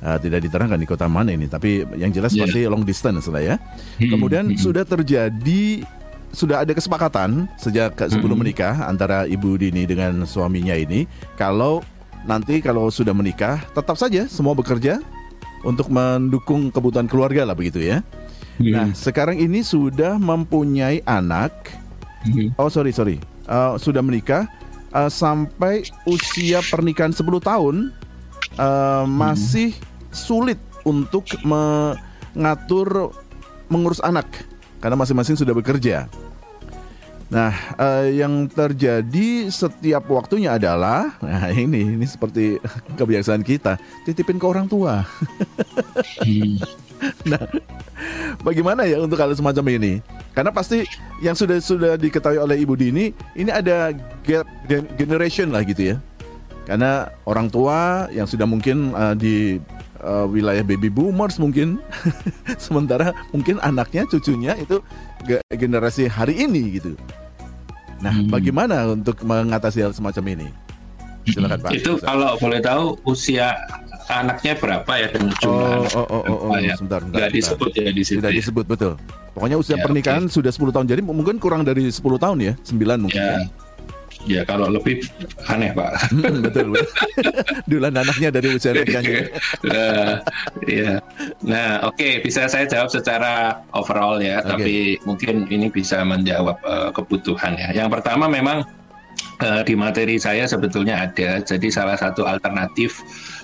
Uh, 0.00 0.16
tidak 0.20 0.44
diterangkan 0.48 0.80
di 0.80 0.88
kota 0.88 1.08
mana 1.08 1.32
ini, 1.32 1.48
tapi 1.48 1.84
yang 1.96 2.12
jelas 2.12 2.32
yeah. 2.32 2.44
pasti 2.44 2.60
long 2.68 2.84
distance 2.84 3.28
lah 3.28 3.44
ya. 3.44 3.56
Hmm. 4.00 4.16
Kemudian 4.16 4.44
hmm. 4.52 4.60
sudah 4.60 4.84
terjadi 4.88 5.84
sudah 6.32 6.64
ada 6.64 6.72
kesepakatan 6.72 7.48
sejak 7.56 7.96
sebelum 8.08 8.36
hmm. 8.36 8.48
menikah 8.48 8.74
antara 8.88 9.24
Ibu 9.28 9.60
Dini 9.60 9.88
dengan 9.88 10.24
suaminya 10.28 10.76
ini 10.76 11.08
kalau 11.36 11.80
nanti 12.28 12.60
kalau 12.60 12.92
sudah 12.92 13.16
menikah 13.16 13.60
tetap 13.72 13.96
saja 13.96 14.28
semua 14.28 14.52
bekerja 14.52 15.00
untuk 15.62 15.88
mendukung 15.88 16.68
kebutuhan 16.68 17.08
keluarga 17.08 17.46
lah 17.46 17.56
begitu 17.56 17.80
ya. 17.80 18.02
Hmm. 18.56 18.72
Nah, 18.72 18.86
sekarang 18.96 19.36
ini 19.36 19.60
sudah 19.60 20.16
mempunyai 20.16 21.04
anak. 21.04 21.52
Hmm. 22.24 22.52
Oh, 22.56 22.72
sorry, 22.72 22.90
sorry. 22.92 23.20
Uh, 23.46 23.78
sudah 23.78 24.02
menikah 24.02 24.50
uh, 24.90 25.10
sampai 25.12 25.86
usia 26.08 26.64
pernikahan 26.66 27.14
10 27.14 27.22
tahun 27.40 27.94
uh, 28.58 29.04
masih 29.06 29.76
sulit 30.10 30.58
untuk 30.82 31.28
mengatur 31.44 33.12
mengurus 33.68 34.00
anak 34.02 34.26
karena 34.80 34.96
masing-masing 34.98 35.36
sudah 35.36 35.52
bekerja. 35.52 36.10
Nah, 37.26 37.50
uh, 37.74 38.06
yang 38.06 38.46
terjadi 38.46 39.50
setiap 39.50 40.06
waktunya 40.06 40.54
adalah, 40.54 41.18
nah 41.18 41.50
ini 41.50 41.98
ini 41.98 42.06
seperti 42.06 42.62
kebiasaan 42.98 43.42
kita, 43.42 43.78
titipin 44.06 44.38
ke 44.38 44.46
orang 44.46 44.66
tua. 44.70 45.02
Nah, 47.28 47.44
bagaimana 48.40 48.88
ya 48.88 48.96
untuk 49.04 49.20
hal 49.20 49.28
semacam 49.36 49.76
ini? 49.76 50.00
Karena 50.32 50.48
pasti 50.48 50.88
yang 51.20 51.36
sudah 51.36 51.60
sudah 51.60 51.92
diketahui 52.00 52.40
oleh 52.40 52.56
Ibu 52.64 52.72
Dini, 52.72 53.12
ini 53.36 53.52
ada 53.52 53.92
gap 54.24 54.48
generation 54.96 55.52
lah 55.52 55.60
gitu 55.68 55.92
ya. 55.92 55.96
Karena 56.64 57.12
orang 57.28 57.52
tua 57.52 58.08
yang 58.08 58.24
sudah 58.24 58.48
mungkin 58.48 58.96
uh, 58.96 59.12
di 59.12 59.60
uh, 60.02 60.26
wilayah 60.28 60.64
baby 60.64 60.88
boomers 60.88 61.40
mungkin, 61.40 61.80
sementara 62.60 63.14
mungkin 63.30 63.60
anaknya, 63.62 64.08
cucunya 64.08 64.56
itu 64.58 64.80
generasi 65.52 66.10
hari 66.10 66.44
ini 66.44 66.80
gitu. 66.80 66.96
Nah, 68.00 68.12
hmm. 68.12 68.28
bagaimana 68.28 68.92
untuk 68.92 69.20
mengatasi 69.24 69.80
hal 69.80 69.92
semacam 69.96 70.24
ini? 70.36 70.48
Silakan 71.26 71.58
Pak. 71.58 71.70
Itu 71.74 71.98
kalau 72.04 72.38
boleh 72.38 72.60
tahu 72.62 72.94
usia 73.08 73.56
anaknya 74.06 74.54
berapa 74.54 74.92
ya 74.94 75.08
dan 75.10 75.34
jumlah 75.42 75.90
oh, 75.98 76.06
oh, 76.06 76.06
oh, 76.06 76.22
oh, 76.22 76.38
oh, 76.54 76.58
ya. 76.62 76.78
sebentar, 76.78 77.02
sebentar, 77.02 77.30
disebut 77.34 77.70
ya 77.74 77.90
di 77.90 78.02
situ. 78.06 78.18
Tidak 78.22 78.32
ya. 78.32 78.38
disebut 78.38 78.64
betul. 78.70 78.94
Pokoknya 79.34 79.56
usia 79.58 79.76
ya, 79.76 79.82
pernikahan 79.82 80.24
okay. 80.30 80.34
sudah 80.38 80.52
10 80.54 80.72
tahun. 80.72 80.86
Jadi 80.88 81.00
mungkin 81.04 81.36
kurang 81.42 81.66
dari 81.66 81.90
10 81.90 81.98
tahun 81.98 82.38
ya, 82.40 82.52
9 82.62 83.04
mungkin. 83.04 83.20
Ya. 83.20 83.42
ya. 83.42 83.65
Ya 84.26 84.42
kalau 84.42 84.68
lebih 84.68 85.06
aneh 85.46 85.70
pak. 85.70 86.10
Hmm, 86.10 86.42
betul. 86.42 86.74
betul. 86.74 86.86
Dulan 87.70 87.94
anaknya 87.94 88.28
dari 88.34 88.48
usia 88.58 88.74
nikahnya. 88.74 89.30
uh, 89.70 90.12
ya. 90.66 90.98
Nah 91.46 91.86
oke 91.86 91.96
okay. 91.96 92.12
bisa 92.20 92.50
saya 92.50 92.66
jawab 92.66 92.90
secara 92.90 93.62
overall 93.72 94.18
ya. 94.18 94.42
Okay. 94.42 94.50
Tapi 94.50 94.74
mungkin 95.06 95.46
ini 95.48 95.70
bisa 95.70 96.02
menjawab 96.02 96.58
uh, 96.66 96.90
kebutuhan 96.90 97.54
ya. 97.54 97.70
Yang 97.70 97.88
pertama 97.98 98.26
memang 98.26 98.66
uh, 99.42 99.62
di 99.62 99.74
materi 99.78 100.18
saya 100.18 100.44
sebetulnya 100.50 101.06
ada. 101.08 101.40
Jadi 101.40 101.68
salah 101.70 101.96
satu 101.96 102.26
alternatif 102.26 103.00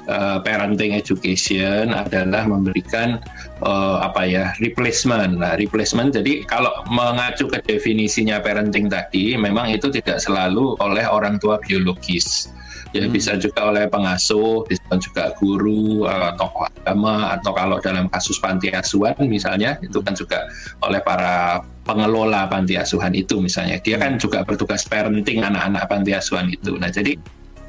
uh, 0.08 0.38
parenting 0.42 0.94
education 0.96 1.92
adalah 1.94 2.46
memberikan 2.48 3.20
uh, 3.62 4.02
apa 4.02 4.26
ya 4.26 4.44
replacement. 4.58 5.38
Nah, 5.38 5.54
replacement 5.58 6.14
jadi 6.14 6.42
kalau 6.46 6.72
mengacu 6.90 7.46
ke 7.46 7.62
definisinya 7.62 8.42
parenting 8.42 8.90
tadi, 8.90 9.34
memang 9.38 9.70
itu 9.70 9.90
tidak 9.92 10.18
selalu 10.22 10.74
oleh 10.82 11.06
orang 11.06 11.38
tua 11.38 11.58
biologis. 11.62 12.50
Ya 12.92 13.08
hmm. 13.08 13.14
bisa 13.16 13.40
juga 13.40 13.72
oleh 13.72 13.88
pengasuh, 13.88 14.68
bisa 14.68 14.84
juga 15.00 15.32
guru, 15.40 16.04
uh, 16.04 16.36
tokoh 16.36 16.68
agama, 16.68 17.32
atau 17.32 17.56
kalau 17.56 17.80
dalam 17.80 18.04
kasus 18.12 18.36
panti 18.36 18.68
asuhan 18.68 19.16
misalnya 19.24 19.80
itu 19.80 20.04
kan 20.04 20.12
juga 20.12 20.44
oleh 20.84 21.00
para 21.00 21.64
pengelola 21.88 22.44
panti 22.52 22.76
asuhan 22.76 23.16
itu 23.16 23.40
misalnya. 23.40 23.80
Dia 23.80 23.96
kan 23.96 24.20
juga 24.20 24.44
bertugas 24.44 24.84
parenting 24.84 25.40
anak-anak 25.40 25.88
panti 25.88 26.12
asuhan 26.12 26.52
itu. 26.52 26.76
Nah 26.76 26.92
jadi 26.92 27.16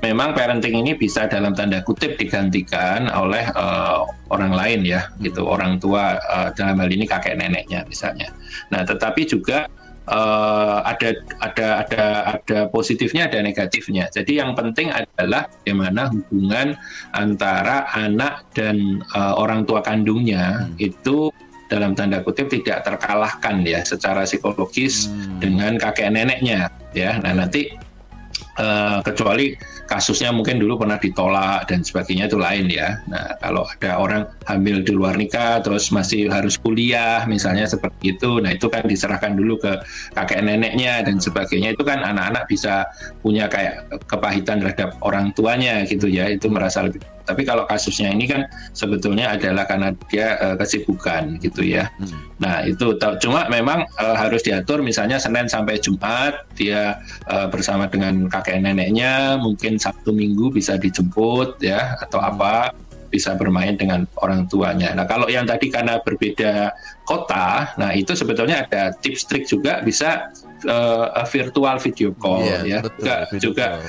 memang 0.03 0.35
parenting 0.35 0.83
ini 0.83 0.99
bisa 0.99 1.31
dalam 1.31 1.55
tanda 1.55 1.79
kutip 1.79 2.19
digantikan 2.19 3.07
oleh 3.07 3.47
uh, 3.55 4.03
orang 4.35 4.51
lain 4.51 4.83
ya 4.83 5.07
gitu 5.23 5.47
orang 5.47 5.79
tua 5.79 6.19
uh, 6.19 6.51
dalam 6.51 6.75
hal 6.83 6.91
ini 6.91 7.07
kakek 7.07 7.39
neneknya 7.39 7.87
misalnya 7.87 8.27
nah 8.67 8.83
tetapi 8.83 9.23
juga 9.23 9.71
uh, 10.11 10.83
ada 10.83 11.15
ada 11.39 11.67
ada 11.87 12.03
ada 12.35 12.59
positifnya 12.67 13.31
ada 13.31 13.39
negatifnya 13.39 14.11
jadi 14.11 14.43
yang 14.43 14.51
penting 14.59 14.91
adalah 14.91 15.47
bagaimana 15.63 16.11
hubungan 16.11 16.75
antara 17.15 17.87
anak 17.95 18.43
dan 18.51 18.99
uh, 19.15 19.39
orang 19.39 19.63
tua 19.63 19.79
kandungnya 19.79 20.67
hmm. 20.67 20.83
itu 20.83 21.31
dalam 21.71 21.95
tanda 21.95 22.19
kutip 22.21 22.51
tidak 22.51 22.83
terkalahkan 22.85 23.63
ya 23.63 23.81
secara 23.87 24.27
psikologis 24.27 25.07
hmm. 25.07 25.39
dengan 25.39 25.79
kakek 25.79 26.11
neneknya 26.11 26.67
ya 26.91 27.23
nah 27.23 27.33
nanti 27.33 27.71
uh, 28.59 28.99
kecuali 29.01 29.72
kasusnya 29.85 30.31
mungkin 30.31 30.57
dulu 30.57 30.81
pernah 30.83 30.97
ditolak 30.97 31.67
dan 31.69 31.83
sebagainya 31.83 32.31
itu 32.31 32.37
lain 32.39 32.65
ya. 32.71 33.03
Nah, 33.07 33.35
kalau 33.39 33.67
ada 33.67 33.99
orang 33.99 34.23
hamil 34.47 34.81
di 34.81 34.91
luar 34.95 35.19
nikah 35.19 35.59
terus 35.61 35.91
masih 35.91 36.31
harus 36.31 36.55
kuliah 36.57 37.23
misalnya 37.29 37.67
seperti 37.67 38.15
itu, 38.15 38.39
nah 38.41 38.51
itu 38.51 38.67
kan 38.71 38.83
diserahkan 38.87 39.35
dulu 39.35 39.59
ke 39.59 39.71
kakek 40.17 40.41
neneknya 40.41 41.03
dan 41.05 41.19
sebagainya. 41.19 41.75
Itu 41.75 41.83
kan 41.85 42.01
anak-anak 42.01 42.49
bisa 42.49 42.87
punya 43.21 43.45
kayak 43.51 43.87
kepahitan 44.07 44.63
terhadap 44.63 44.97
orang 45.03 45.35
tuanya 45.35 45.83
gitu 45.85 46.07
ya, 46.09 46.31
itu 46.31 46.47
merasa 46.49 46.87
lebih 46.87 47.03
tapi 47.23 47.47
kalau 47.47 47.63
kasusnya 47.67 48.11
ini 48.11 48.27
kan 48.27 48.47
sebetulnya 48.75 49.33
adalah 49.35 49.63
karena 49.67 49.95
dia 50.11 50.35
uh, 50.39 50.55
kesibukan 50.59 51.39
gitu 51.39 51.63
ya. 51.63 51.87
Hmm. 51.99 52.19
Nah 52.39 52.55
itu 52.67 52.95
cuma 53.23 53.47
memang 53.47 53.87
uh, 53.99 54.15
harus 54.15 54.43
diatur 54.43 54.83
misalnya 54.83 55.17
Senin 55.19 55.47
sampai 55.47 55.79
Jumat 55.79 56.47
dia 56.55 56.99
uh, 57.31 57.47
bersama 57.47 57.87
dengan 57.87 58.27
kakek 58.27 58.59
neneknya 58.59 59.39
mungkin 59.39 59.79
Sabtu 59.79 60.11
Minggu 60.11 60.51
bisa 60.51 60.75
dijemput 60.75 61.59
ya 61.63 61.95
atau 62.03 62.19
hmm. 62.19 62.29
apa 62.35 62.53
bisa 63.13 63.37
bermain 63.37 63.77
dengan 63.77 64.09
orang 64.25 64.49
tuanya. 64.49 64.89
Nah 64.97 65.05
kalau 65.05 65.29
yang 65.29 65.45
tadi 65.45 65.69
karena 65.69 66.01
berbeda 66.01 66.73
kota, 67.05 67.69
nah 67.77 67.93
itu 67.93 68.17
sebetulnya 68.17 68.65
ada 68.65 68.89
tips 68.97 69.29
trik 69.29 69.45
juga 69.45 69.85
bisa 69.85 70.33
uh, 70.65 71.21
virtual 71.29 71.77
video 71.77 72.09
call 72.17 72.41
yeah, 72.41 72.65
ya, 72.65 72.79
betul, 72.81 72.97
juga 72.97 73.15
video 73.29 73.45
juga 73.45 73.65
call. 73.69 73.81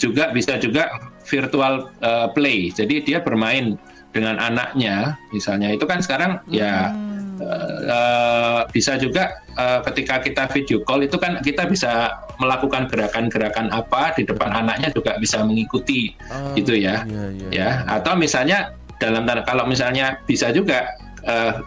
juga 0.00 0.24
bisa 0.32 0.52
juga 0.56 0.82
virtual 1.30 1.88
uh, 2.02 2.28
play. 2.34 2.74
Jadi 2.74 3.06
dia 3.06 3.22
bermain 3.22 3.78
dengan 4.10 4.42
anaknya, 4.42 5.14
misalnya 5.30 5.70
itu 5.70 5.86
kan 5.86 6.02
sekarang 6.02 6.42
ya, 6.50 6.90
hmm. 6.90 6.98
ya 6.98 7.10
uh, 7.40 8.60
bisa 8.68 8.98
juga 9.00 9.40
uh, 9.56 9.80
ketika 9.90 10.20
kita 10.20 10.44
video 10.52 10.82
call 10.84 11.04
itu 11.04 11.16
kan 11.16 11.40
kita 11.40 11.66
bisa 11.70 12.20
melakukan 12.40 12.88
gerakan-gerakan 12.88 13.72
apa 13.72 14.12
di 14.16 14.24
depan 14.28 14.52
anaknya 14.52 14.92
juga 14.92 15.16
bisa 15.20 15.44
mengikuti 15.44 16.12
oh, 16.32 16.56
gitu 16.56 16.76
ya 16.76 17.04
iya, 17.04 17.24
iya, 17.32 17.48
ya 17.48 17.48
iya. 17.50 17.68
atau 17.88 18.16
misalnya 18.16 18.74
dalam 19.00 19.24
tanda 19.24 19.44
kalau 19.48 19.64
misalnya 19.64 20.20
bisa 20.28 20.52
juga 20.52 20.92
uh, 21.24 21.64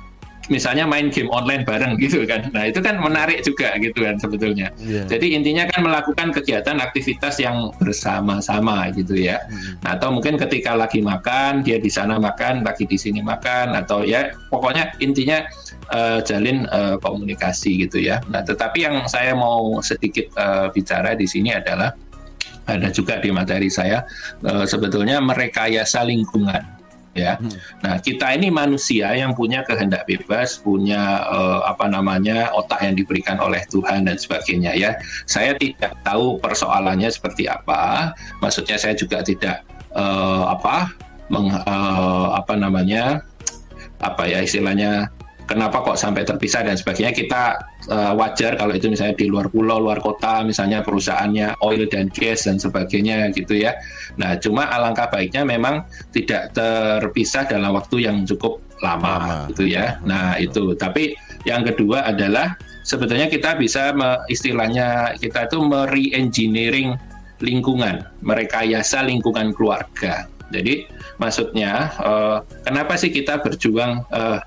misalnya 0.51 0.83
main 0.83 1.07
game 1.07 1.31
online 1.31 1.63
bareng 1.63 1.95
gitu 2.03 2.27
kan. 2.27 2.51
Nah, 2.51 2.67
itu 2.67 2.83
kan 2.83 2.99
menarik 2.99 3.43
juga 3.47 3.75
gitu 3.79 4.03
kan 4.03 4.19
sebetulnya. 4.19 4.75
Yeah. 4.79 5.07
Jadi 5.07 5.39
intinya 5.39 5.63
kan 5.71 5.87
melakukan 5.87 6.35
kegiatan 6.35 6.83
aktivitas 6.83 7.39
yang 7.39 7.71
bersama-sama 7.79 8.91
gitu 8.91 9.15
ya. 9.15 9.39
Mm. 9.47 9.79
Nah, 9.83 9.89
atau 9.95 10.09
mungkin 10.11 10.35
ketika 10.35 10.75
lagi 10.75 10.99
makan, 10.99 11.63
dia 11.63 11.79
di 11.79 11.87
sana 11.87 12.19
makan, 12.19 12.67
lagi 12.67 12.83
di 12.83 12.99
sini 12.99 13.23
makan 13.23 13.77
atau 13.77 14.03
ya 14.03 14.35
pokoknya 14.51 14.99
intinya 14.99 15.47
uh, 15.95 16.19
jalin 16.19 16.67
uh, 16.67 16.99
komunikasi 16.99 17.87
gitu 17.87 18.03
ya. 18.03 18.19
Nah, 18.27 18.43
tetapi 18.43 18.83
yang 18.83 19.07
saya 19.07 19.31
mau 19.31 19.79
sedikit 19.79 20.27
uh, 20.35 20.67
bicara 20.73 21.15
di 21.15 21.23
sini 21.23 21.55
adalah 21.55 21.95
ada 22.63 22.87
juga 22.91 23.19
di 23.19 23.27
materi 23.27 23.67
saya 23.67 24.07
uh, 24.47 24.63
sebetulnya 24.63 25.19
merekayasa 25.19 26.07
lingkungan 26.07 26.82
ya. 27.13 27.37
Hmm. 27.37 27.53
Nah, 27.85 27.95
kita 28.01 28.33
ini 28.33 28.49
manusia 28.49 29.13
yang 29.13 29.33
punya 29.37 29.61
kehendak 29.65 30.05
bebas, 30.09 30.59
punya 30.59 31.23
uh, 31.29 31.61
apa 31.65 31.89
namanya 31.89 32.51
otak 32.53 32.81
yang 32.83 32.97
diberikan 32.97 33.37
oleh 33.39 33.61
Tuhan 33.69 34.09
dan 34.09 34.17
sebagainya 34.17 34.73
ya. 34.75 34.97
Saya 35.29 35.55
tidak 35.57 35.97
tahu 36.05 36.41
persoalannya 36.41 37.09
seperti 37.09 37.47
apa. 37.47 38.13
Maksudnya 38.41 38.77
saya 38.77 38.97
juga 38.97 39.21
tidak 39.21 39.63
uh, 39.93 40.51
apa 40.53 40.91
meng, 41.29 41.53
uh, 41.53 42.27
apa 42.35 42.53
namanya 42.57 43.23
apa 44.03 44.27
ya 44.27 44.43
istilahnya 44.43 45.07
kenapa 45.45 45.83
kok 45.83 45.99
sampai 45.99 46.23
terpisah 46.23 46.63
dan 46.63 46.79
sebagainya 46.79 47.13
kita 47.13 47.43
uh, 47.91 48.13
wajar 48.15 48.55
kalau 48.55 48.73
itu 48.73 48.87
misalnya 48.87 49.15
di 49.17 49.27
luar 49.27 49.47
pulau, 49.51 49.79
luar 49.83 49.99
kota, 49.99 50.41
misalnya 50.43 50.81
perusahaannya 50.81 51.59
oil 51.63 51.83
dan 51.91 52.07
gas 52.11 52.47
dan 52.47 52.57
sebagainya 52.59 53.31
gitu 53.35 53.59
ya. 53.59 53.75
Nah, 54.15 54.39
cuma 54.39 54.67
alangkah 54.71 55.11
baiknya 55.11 55.43
memang 55.43 55.83
tidak 56.15 56.55
terpisah 56.55 57.47
dalam 57.47 57.75
waktu 57.75 58.07
yang 58.07 58.23
cukup 58.23 58.63
lama, 58.83 59.13
lama. 59.19 59.35
gitu 59.51 59.67
ya. 59.67 59.99
Nah, 60.03 60.35
itu. 60.39 60.75
Tapi 60.75 61.15
yang 61.47 61.63
kedua 61.63 62.07
adalah 62.07 62.55
sebetulnya 62.83 63.27
kita 63.31 63.55
bisa 63.55 63.95
me, 63.95 64.19
istilahnya 64.27 65.15
kita 65.19 65.47
itu 65.47 65.59
mere-engineering 65.63 66.95
lingkungan, 67.43 68.07
merekayasa 68.23 69.03
lingkungan 69.03 69.51
keluarga. 69.51 70.27
Jadi 70.53 70.85
maksudnya 71.17 71.89
uh, 71.97 72.37
kenapa 72.61 72.93
sih 72.93 73.09
kita 73.09 73.41
berjuang 73.41 74.05
uh, 74.13 74.39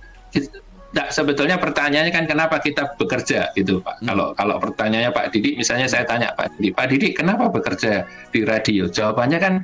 Nah, 0.94 1.10
sebetulnya 1.10 1.58
pertanyaannya 1.58 2.12
kan 2.14 2.24
kenapa 2.30 2.62
kita 2.62 2.94
bekerja 2.94 3.50
gitu 3.58 3.82
Pak. 3.82 4.00
Hmm. 4.00 4.06
Kalau 4.14 4.26
kalau 4.38 4.56
pertanyaannya 4.62 5.10
Pak 5.10 5.34
Didi, 5.34 5.58
misalnya 5.58 5.90
saya 5.90 6.06
tanya 6.06 6.30
Pak 6.38 6.54
Didi, 6.56 6.70
Pak 6.70 6.86
Didi 6.86 7.08
kenapa 7.10 7.50
bekerja 7.50 8.06
di 8.30 8.46
radio? 8.46 8.86
Jawabannya 8.86 9.38
kan 9.42 9.54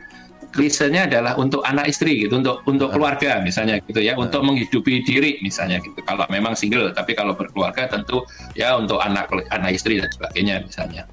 klisennya 0.53 1.09
adalah 1.09 1.39
untuk 1.39 1.63
anak 1.63 1.89
istri 1.89 2.27
gitu, 2.27 2.43
untuk 2.43 2.67
untuk 2.67 2.91
hmm. 2.91 2.97
keluarga 2.99 3.39
misalnya 3.39 3.79
gitu 3.87 4.03
ya, 4.03 4.19
hmm. 4.19 4.25
untuk 4.29 4.43
menghidupi 4.43 5.07
diri 5.07 5.39
misalnya 5.41 5.79
gitu. 5.79 5.97
Kalau 6.03 6.27
memang 6.27 6.59
single, 6.59 6.91
tapi 6.91 7.15
kalau 7.15 7.39
berkeluarga 7.39 7.87
tentu 7.87 8.27
ya 8.59 8.75
untuk 8.75 8.99
anak 8.99 9.31
anak 9.55 9.79
istri 9.79 10.03
dan 10.03 10.11
sebagainya 10.11 10.61
misalnya. 10.67 11.07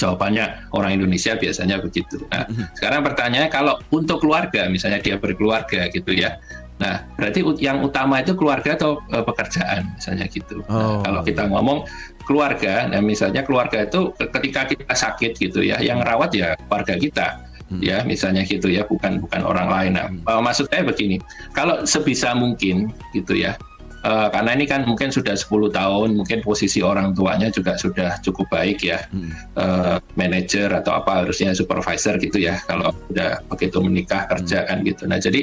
Jawabannya 0.00 0.72
orang 0.74 0.98
Indonesia 0.98 1.36
biasanya 1.38 1.78
begitu. 1.78 2.20
Nah, 2.28 2.48
hmm. 2.48 2.74
sekarang 2.74 3.00
pertanyaannya 3.06 3.50
kalau 3.50 3.78
untuk 3.92 4.22
keluarga 4.22 4.68
misalnya 4.68 5.00
dia 5.00 5.16
berkeluarga 5.16 5.88
gitu 5.88 6.12
ya. 6.12 6.36
Nah, 6.82 7.06
berarti 7.14 7.46
yang 7.62 7.86
utama 7.86 8.18
itu 8.18 8.34
keluarga 8.34 8.74
atau 8.74 8.98
uh, 9.14 9.22
pekerjaan 9.22 9.86
misalnya 9.94 10.26
gitu. 10.26 10.66
Nah, 10.66 10.74
oh. 10.74 10.80
Nah, 10.98 10.98
kalau 11.06 11.20
kita 11.22 11.42
ngomong 11.46 11.78
keluarga, 12.26 12.90
nah 12.90 12.98
misalnya 12.98 13.46
keluarga 13.46 13.86
itu 13.86 14.10
ketika 14.18 14.66
kita 14.66 14.94
sakit 14.94 15.38
gitu 15.38 15.62
ya, 15.62 15.78
yang 15.78 16.02
rawat 16.02 16.34
ya 16.34 16.58
keluarga 16.66 16.98
kita. 16.98 17.28
Hmm. 17.70 17.80
Ya, 17.80 18.04
misalnya 18.04 18.42
gitu 18.44 18.68
ya, 18.68 18.84
bukan 18.84 19.22
bukan 19.22 19.40
orang 19.46 19.68
lain. 19.70 19.92
Nah, 19.94 20.06
uh, 20.26 20.42
maksud 20.42 20.68
saya 20.68 20.82
begini, 20.82 21.22
kalau 21.54 21.86
sebisa 21.86 22.34
mungkin 22.34 22.90
gitu 23.16 23.38
ya, 23.38 23.56
uh, 24.04 24.28
karena 24.30 24.50
ini 24.54 24.66
kan 24.68 24.84
mungkin 24.84 25.10
sudah 25.10 25.34
10 25.34 25.72
tahun, 25.72 26.08
mungkin 26.14 26.38
posisi 26.42 26.82
orang 26.82 27.14
tuanya 27.16 27.48
juga 27.48 27.78
sudah 27.78 28.18
cukup 28.22 28.50
baik 28.52 28.82
ya, 28.84 29.06
hmm. 29.10 29.30
uh, 29.56 29.96
manajer 30.18 30.68
atau 30.70 30.94
apa 30.94 31.24
harusnya 31.24 31.54
supervisor 31.54 32.18
gitu 32.18 32.42
ya, 32.42 32.60
kalau 32.66 32.92
udah 33.10 33.42
begitu 33.50 33.78
menikah 33.80 34.28
kerja 34.30 34.62
hmm. 34.62 34.68
kan 34.68 34.78
gitu. 34.84 35.02
Nah 35.08 35.18
jadi 35.18 35.40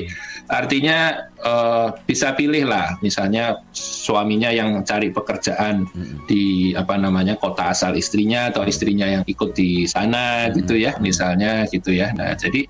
artinya 0.48 0.98
uh, 1.41 1.88
bisa 2.06 2.36
pilih 2.38 2.69
lah, 2.69 3.00
misalnya 3.02 3.60
suaminya 3.76 4.52
yang 4.54 4.84
cari 4.86 5.10
pekerjaan 5.10 5.89
hmm. 5.89 6.30
di 6.30 6.72
apa 6.76 6.95
namanya 6.95 7.36
kota 7.39 7.72
asal 7.72 7.95
istrinya 7.95 8.52
atau 8.52 8.63
istrinya 8.67 9.08
yang 9.08 9.24
ikut 9.26 9.56
di 9.56 9.88
sana 9.89 10.48
hmm. 10.48 10.63
gitu 10.63 10.76
ya, 10.78 10.95
misalnya 11.02 11.65
gitu 11.67 11.95
ya. 11.95 12.12
Nah 12.13 12.36
jadi 12.38 12.67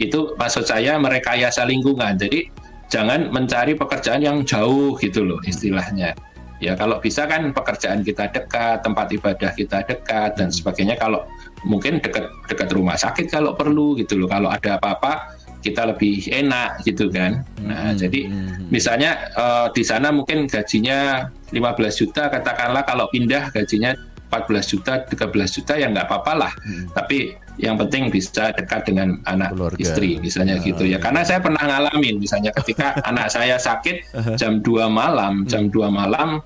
itu 0.00 0.32
maksud 0.40 0.64
saya 0.64 0.96
merekayasa 0.96 1.68
lingkungan. 1.68 2.16
Jadi 2.16 2.48
jangan 2.90 3.30
mencari 3.30 3.78
pekerjaan 3.78 4.20
yang 4.20 4.42
jauh 4.42 4.98
gitu 4.98 5.22
loh 5.24 5.40
istilahnya. 5.46 6.12
Ya 6.60 6.76
kalau 6.76 7.00
bisa 7.00 7.24
kan 7.24 7.56
pekerjaan 7.56 8.04
kita 8.04 8.28
dekat, 8.28 8.84
tempat 8.84 9.08
ibadah 9.16 9.56
kita 9.56 9.80
dekat 9.88 10.36
dan 10.36 10.52
sebagainya. 10.52 11.00
Kalau 11.00 11.24
mungkin 11.64 12.04
dekat 12.04 12.28
dekat 12.52 12.68
rumah 12.76 13.00
sakit 13.00 13.32
kalau 13.32 13.56
perlu 13.56 13.96
gitu 13.96 14.20
loh. 14.20 14.28
Kalau 14.28 14.52
ada 14.52 14.76
apa-apa 14.76 15.40
kita 15.64 15.88
lebih 15.88 16.28
enak 16.28 16.84
gitu 16.84 17.08
kan. 17.08 17.48
Nah, 17.64 17.92
hmm. 17.92 17.96
jadi 17.96 18.20
hmm, 18.28 18.36
hmm. 18.36 18.66
misalnya 18.68 19.10
uh, 19.36 19.66
di 19.72 19.80
sana 19.80 20.12
mungkin 20.12 20.44
gajinya 20.48 21.28
15 21.48 22.00
juta 22.00 22.28
katakanlah 22.28 22.84
kalau 22.84 23.08
pindah 23.08 23.52
gajinya 23.56 23.96
14 24.30 24.72
juta, 24.72 24.92
13 25.04 25.56
juta 25.56 25.72
ya 25.80 25.88
nggak 25.88 26.06
apa-apa 26.06 26.32
lah. 26.36 26.52
Hmm. 26.60 26.86
Tapi 26.92 27.39
yang 27.58 27.76
penting 27.76 28.12
bisa 28.12 28.54
dekat 28.54 28.86
dengan 28.86 29.18
anak 29.26 29.56
Keluarga. 29.56 29.80
istri 29.80 30.20
misalnya 30.22 30.60
oh, 30.60 30.64
gitu 30.64 30.84
ya. 30.86 30.96
Iya. 30.96 30.98
Karena 31.02 31.22
saya 31.26 31.40
pernah 31.42 31.62
ngalamin 31.64 32.20
misalnya 32.20 32.54
ketika 32.54 32.94
anak 33.10 33.32
saya 33.32 33.58
sakit 33.58 34.14
jam 34.38 34.62
2 34.62 34.86
malam, 34.86 35.48
jam 35.50 35.72
2 35.72 35.90
malam 35.90 36.40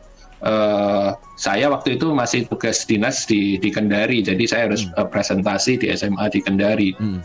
uh, 0.44 1.14
saya 1.34 1.66
waktu 1.72 1.98
itu 1.98 2.12
masih 2.12 2.46
tugas 2.46 2.84
dinas 2.86 3.28
di 3.28 3.58
di 3.58 3.68
Kendari. 3.68 4.24
Jadi 4.24 4.44
saya 4.48 4.70
harus 4.70 4.86
hmm. 4.86 4.96
uh, 4.96 5.08
presentasi 5.08 5.80
di 5.80 5.86
SMA 5.92 6.26
di 6.30 6.40
Kendari. 6.44 6.90
Hmm. 6.96 7.20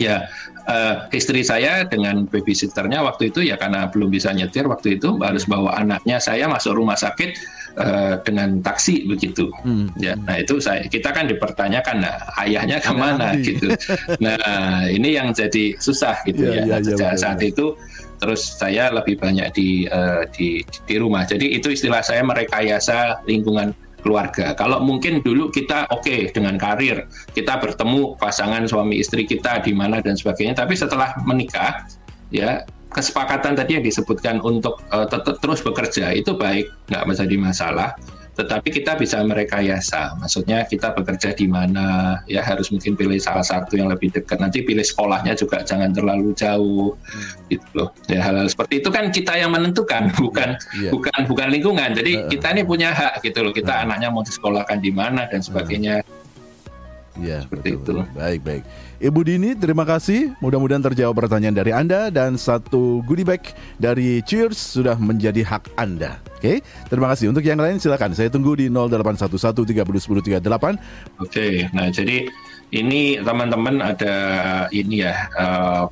Ya, 0.00 0.24
uh, 0.64 1.04
istri 1.12 1.44
saya 1.44 1.84
dengan 1.84 2.24
babysitternya 2.24 3.04
waktu 3.04 3.28
itu 3.28 3.44
ya 3.44 3.60
karena 3.60 3.84
belum 3.92 4.08
bisa 4.08 4.32
nyetir 4.32 4.64
waktu 4.64 4.96
itu 4.96 5.20
harus 5.20 5.44
bawa 5.44 5.76
anaknya 5.76 6.16
saya 6.16 6.48
masuk 6.48 6.72
rumah 6.72 6.96
sakit 6.96 7.36
uh, 7.78 8.18
dengan 8.24 8.58
taksi 8.64 9.06
begitu. 9.06 9.50
Hmm. 9.62 9.90
Ya, 9.98 10.16
nah 10.16 10.40
itu 10.40 10.58
saya 10.58 10.86
kita 10.88 11.14
kan 11.14 11.30
dipertanyakan, 11.30 12.02
nah 12.02 12.16
ayahnya 12.42 12.82
ke 12.82 12.92
mana 12.94 13.30
nah, 13.30 13.32
gitu. 13.38 13.70
Nah 14.18 14.86
ini 14.90 15.14
yang 15.14 15.30
jadi 15.30 15.76
susah 15.78 16.22
gitu 16.26 16.50
ya. 16.50 16.66
ya. 16.66 16.78
ya, 16.80 16.96
ya 16.96 17.10
saat 17.14 17.38
itu 17.44 17.76
terus 18.20 18.60
saya 18.60 18.92
lebih 18.92 19.16
banyak 19.16 19.48
di, 19.56 19.88
uh, 19.88 20.28
di 20.28 20.60
di 20.84 20.94
rumah. 21.00 21.24
Jadi 21.24 21.56
itu 21.56 21.72
istilah 21.72 22.04
saya 22.04 22.20
merekayasa 22.20 23.24
lingkungan 23.24 23.72
keluarga. 24.00 24.56
Kalau 24.56 24.80
mungkin 24.80 25.20
dulu 25.20 25.52
kita 25.52 25.88
oke 25.92 26.04
okay 26.04 26.20
dengan 26.32 26.56
karir, 26.56 27.08
kita 27.36 27.60
bertemu 27.60 28.16
pasangan 28.16 28.64
suami 28.68 29.00
istri 29.00 29.28
kita 29.28 29.60
di 29.64 29.72
mana 29.76 30.00
dan 30.00 30.16
sebagainya, 30.16 30.56
tapi 30.56 30.76
setelah 30.76 31.16
menikah 31.24 31.84
ya 32.32 32.64
kesepakatan 32.90 33.54
tadi 33.54 33.78
yang 33.78 33.84
disebutkan 33.86 34.42
untuk 34.42 34.82
uh, 34.90 35.06
tetap 35.06 35.38
terus 35.38 35.62
bekerja 35.62 36.10
itu 36.12 36.34
baik, 36.34 36.68
nggak 36.90 37.04
menjadi 37.06 37.36
masalah. 37.38 37.94
Tetapi 38.30 38.72
kita 38.72 38.96
bisa 38.96 39.20
merekayasa, 39.20 40.16
maksudnya 40.16 40.64
kita 40.64 40.96
bekerja 40.96 41.36
di 41.36 41.44
mana, 41.44 42.16
ya 42.24 42.40
harus 42.40 42.72
mungkin 42.72 42.96
pilih 42.96 43.20
salah 43.20 43.44
satu 43.44 43.76
yang 43.76 43.92
lebih 43.92 44.08
dekat. 44.16 44.40
Nanti 44.40 44.64
pilih 44.64 44.80
sekolahnya 44.80 45.36
juga 45.36 45.60
jangan 45.60 45.92
terlalu 45.92 46.32
jauh, 46.32 46.96
gitu 47.52 47.68
loh. 47.76 47.92
Ya 48.08 48.24
hal-hal 48.24 48.48
seperti 48.48 48.80
itu 48.80 48.88
kan 48.88 49.12
kita 49.12 49.36
yang 49.36 49.52
menentukan, 49.52 50.08
bukan 50.22 50.56
yeah. 50.80 50.88
bukan 50.88 51.20
bukan 51.28 51.48
lingkungan. 51.52 51.92
Jadi 51.92 52.12
uh, 52.16 52.28
kita 52.32 52.56
ini 52.56 52.62
punya 52.64 52.96
hak 52.96 53.20
gitu 53.20 53.44
loh. 53.44 53.52
Kita 53.52 53.76
uh, 53.76 53.84
anaknya 53.84 54.08
mau 54.08 54.24
disekolahkan 54.24 54.78
di 54.80 54.90
mana 54.94 55.28
dan 55.28 55.44
sebagainya. 55.44 56.00
Ya, 57.20 57.44
seperti 57.44 57.76
betul. 57.76 58.08
itu. 58.08 58.16
Baik, 58.16 58.40
baik. 58.40 58.64
Ibu 59.00 59.24
Dini, 59.24 59.56
terima 59.56 59.88
kasih. 59.88 60.36
Mudah-mudahan 60.44 60.84
terjawab 60.84 61.24
pertanyaan 61.24 61.56
dari 61.56 61.72
Anda 61.72 62.12
dan 62.12 62.36
satu 62.36 63.00
goodie 63.08 63.24
bag 63.24 63.40
dari 63.80 64.20
Cheers 64.20 64.76
sudah 64.76 65.00
menjadi 65.00 65.40
hak 65.40 65.72
Anda. 65.80 66.20
Oke, 66.36 66.60
terima 66.92 67.08
kasih. 67.08 67.32
Untuk 67.32 67.40
yang 67.40 67.56
lain 67.56 67.80
silakan. 67.80 68.12
Saya 68.12 68.28
tunggu 68.28 68.60
di 68.60 68.68
0811 68.68 69.56
Oke, 71.16 71.64
nah 71.72 71.88
jadi 71.88 72.28
ini 72.76 73.16
teman-teman 73.24 73.80
ada 73.80 74.14
ini 74.68 75.00
ya 75.00 75.16
uh, 75.32 75.88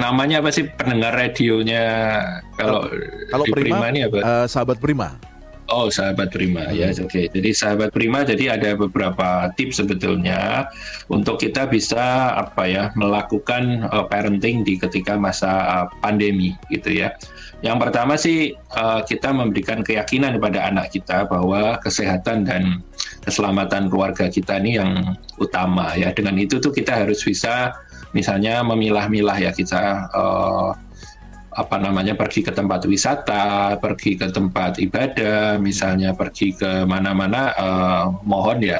namanya 0.00 0.40
apa 0.40 0.48
sih 0.48 0.72
pendengar 0.72 1.20
radionya 1.20 1.84
kalau 2.56 2.88
kalau 3.28 3.44
Prima, 3.44 3.76
Prima 3.76 3.86
ini 3.92 4.00
apa? 4.08 4.18
Uh, 4.24 4.46
sahabat 4.48 4.80
Prima. 4.80 5.20
Oh, 5.68 5.92
sahabat 5.92 6.32
Prima 6.32 6.64
hmm. 6.64 6.80
ya. 6.80 6.88
Oke. 6.96 7.04
Okay. 7.04 7.24
Jadi 7.28 7.50
sahabat 7.52 7.92
Prima 7.92 8.24
jadi 8.24 8.56
ada 8.56 8.72
beberapa 8.72 9.52
tips 9.52 9.84
sebetulnya 9.84 10.72
untuk 11.12 11.36
kita 11.44 11.68
bisa 11.68 12.32
apa 12.32 12.64
ya 12.64 12.84
melakukan 12.96 13.84
uh, 13.92 14.08
parenting 14.08 14.64
di 14.64 14.80
ketika 14.80 15.20
masa 15.20 15.84
uh, 15.84 15.86
pandemi 16.00 16.56
gitu 16.72 16.88
ya. 17.04 17.12
Yang 17.60 17.78
pertama 17.84 18.16
sih 18.16 18.56
uh, 18.80 19.04
kita 19.04 19.28
memberikan 19.28 19.84
keyakinan 19.84 20.40
kepada 20.40 20.72
anak 20.72 20.88
kita 20.88 21.28
bahwa 21.28 21.76
kesehatan 21.84 22.48
dan 22.48 22.80
keselamatan 23.28 23.92
keluarga 23.92 24.32
kita 24.32 24.56
ini 24.64 24.80
yang 24.80 25.20
utama 25.36 25.92
ya. 26.00 26.16
Dengan 26.16 26.40
itu 26.40 26.56
tuh 26.64 26.72
kita 26.72 27.04
harus 27.04 27.20
bisa 27.20 27.76
misalnya 28.16 28.64
memilah-milah 28.64 29.36
ya 29.36 29.52
kita 29.52 30.08
uh, 30.16 30.72
apa 31.58 31.74
namanya 31.82 32.14
pergi 32.14 32.46
ke 32.46 32.54
tempat 32.54 32.86
wisata, 32.86 33.74
pergi 33.82 34.14
ke 34.14 34.30
tempat 34.30 34.78
ibadah, 34.78 35.58
misalnya 35.58 36.14
pergi 36.14 36.54
ke 36.54 36.86
mana-mana, 36.86 37.50
uh, 37.58 38.04
mohon 38.22 38.62
ya 38.62 38.78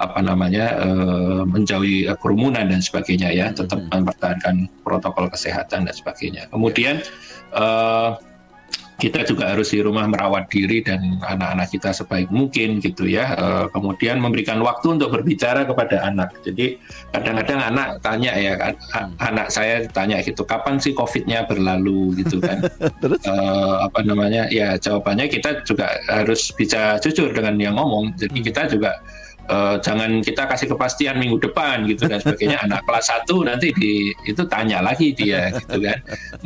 apa 0.00 0.24
namanya 0.24 0.80
uh, 0.80 1.44
menjauhi 1.44 2.08
kerumunan 2.18 2.72
dan 2.72 2.80
sebagainya 2.80 3.28
ya, 3.28 3.52
tetap 3.52 3.76
hmm. 3.76 3.92
mempertahankan 3.92 4.72
protokol 4.80 5.28
kesehatan 5.28 5.84
dan 5.84 5.94
sebagainya. 5.94 6.48
Kemudian 6.48 7.04
uh, 7.52 8.16
kita 8.94 9.26
juga 9.26 9.50
harus 9.50 9.74
di 9.74 9.82
rumah 9.82 10.06
merawat 10.06 10.46
diri 10.46 10.78
dan 10.78 11.18
anak-anak 11.26 11.68
kita 11.74 11.90
sebaik 11.90 12.30
mungkin 12.30 12.78
gitu 12.78 13.10
ya. 13.10 13.34
E, 13.34 13.46
kemudian 13.74 14.22
memberikan 14.22 14.62
waktu 14.62 14.94
untuk 14.94 15.10
berbicara 15.10 15.66
kepada 15.66 16.06
anak. 16.06 16.30
Jadi 16.46 16.78
kadang-kadang 17.10 17.60
anak 17.74 17.88
tanya 18.06 18.32
ya, 18.38 18.54
anak 19.18 19.50
saya 19.50 19.82
tanya 19.90 20.22
gitu, 20.22 20.46
kapan 20.46 20.78
sih 20.78 20.94
COVID-nya 20.94 21.42
berlalu 21.50 22.22
gitu 22.22 22.38
kan? 22.38 22.62
Terus 23.02 23.22
e, 23.26 23.34
apa 23.82 24.00
namanya? 24.06 24.46
Ya 24.54 24.78
jawabannya 24.78 25.26
kita 25.26 25.66
juga 25.66 25.90
harus 26.06 26.54
bisa 26.54 26.96
jujur 27.02 27.34
dengan 27.34 27.58
yang 27.58 27.74
ngomong. 27.74 28.14
Jadi 28.14 28.38
hmm. 28.40 28.46
kita 28.46 28.62
juga 28.70 28.94
uh, 29.48 29.76
jangan 29.80 30.20
kita 30.24 30.48
kasih 30.48 30.68
kepastian 30.72 31.20
minggu 31.20 31.40
depan 31.40 31.84
gitu 31.88 32.08
dan 32.08 32.20
sebagainya. 32.20 32.58
Anak 32.66 32.86
kelas 32.88 33.10
satu 33.12 33.44
nanti 33.44 33.72
di 33.76 34.12
itu 34.24 34.42
tanya 34.48 34.80
lagi 34.80 35.12
dia 35.12 35.52
gitu 35.52 35.80
kan. 35.84 35.98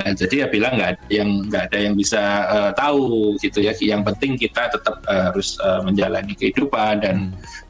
Nah 0.03 0.11
jadi 0.15 0.35
ya 0.45 0.47
bilang 0.51 0.75
nggak 0.79 0.93
yang 1.13 1.31
nggak 1.47 1.63
ada 1.71 1.79
yang 1.79 1.95
bisa 1.95 2.23
uh, 2.49 2.71
tahu 2.75 3.35
gitu 3.43 3.63
ya. 3.63 3.73
Yang 3.79 4.03
penting 4.15 4.33
kita 4.39 4.73
tetap 4.73 5.03
uh, 5.07 5.31
harus 5.31 5.59
uh, 5.63 5.83
menjalani 5.85 6.35
kehidupan 6.35 7.03
dan 7.03 7.17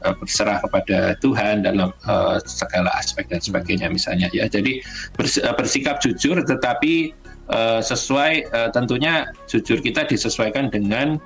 uh, 0.05 0.13
berserah 0.17 0.61
kepada 0.63 1.17
Tuhan 1.21 1.65
dalam 1.65 1.93
uh, 2.05 2.37
segala 2.45 2.89
aspek 2.97 3.29
dan 3.29 3.41
sebagainya 3.41 3.87
misalnya 3.89 4.27
ya. 4.33 4.49
Jadi 4.49 4.81
bers 5.13 5.37
bersikap 5.57 6.01
jujur 6.01 6.41
tetapi 6.41 7.13
uh, 7.51 7.81
sesuai 7.81 8.49
uh, 8.53 8.69
tentunya 8.73 9.29
jujur 9.45 9.81
kita 9.81 10.05
disesuaikan 10.05 10.69
dengan 10.73 11.21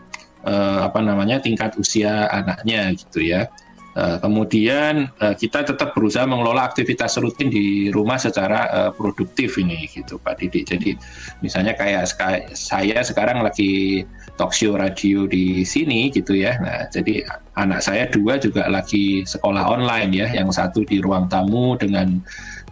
uh, 0.48 0.88
apa 0.88 1.00
namanya 1.04 1.40
tingkat 1.40 1.76
usia 1.80 2.28
anaknya 2.32 2.96
gitu 2.96 3.24
ya 3.24 3.48
Uh, 3.94 4.18
kemudian 4.18 5.14
uh, 5.22 5.38
kita 5.38 5.62
tetap 5.62 5.94
berusaha 5.94 6.26
mengelola 6.26 6.66
aktivitas 6.66 7.14
rutin 7.22 7.54
di 7.54 7.94
rumah 7.94 8.18
secara 8.18 8.66
uh, 8.74 8.92
produktif 8.92 9.62
ini 9.62 9.86
gitu 9.86 10.18
Pak 10.18 10.42
Didi. 10.42 10.66
Jadi 10.66 10.98
misalnya 11.46 11.78
kayak 11.78 12.10
saya 12.58 13.06
sekarang 13.06 13.46
lagi 13.46 14.02
talk 14.34 14.50
show 14.50 14.74
radio 14.74 15.30
di 15.30 15.62
sini 15.62 16.10
gitu 16.10 16.34
ya. 16.34 16.58
Nah 16.58 16.90
jadi 16.90 17.22
anak 17.54 17.86
saya 17.86 18.10
dua 18.10 18.42
juga 18.42 18.66
lagi 18.66 19.30
sekolah 19.30 19.62
online 19.62 20.10
ya. 20.10 20.28
Yang 20.42 20.58
satu 20.58 20.82
di 20.90 20.98
ruang 20.98 21.30
tamu 21.30 21.78
dengan 21.78 22.18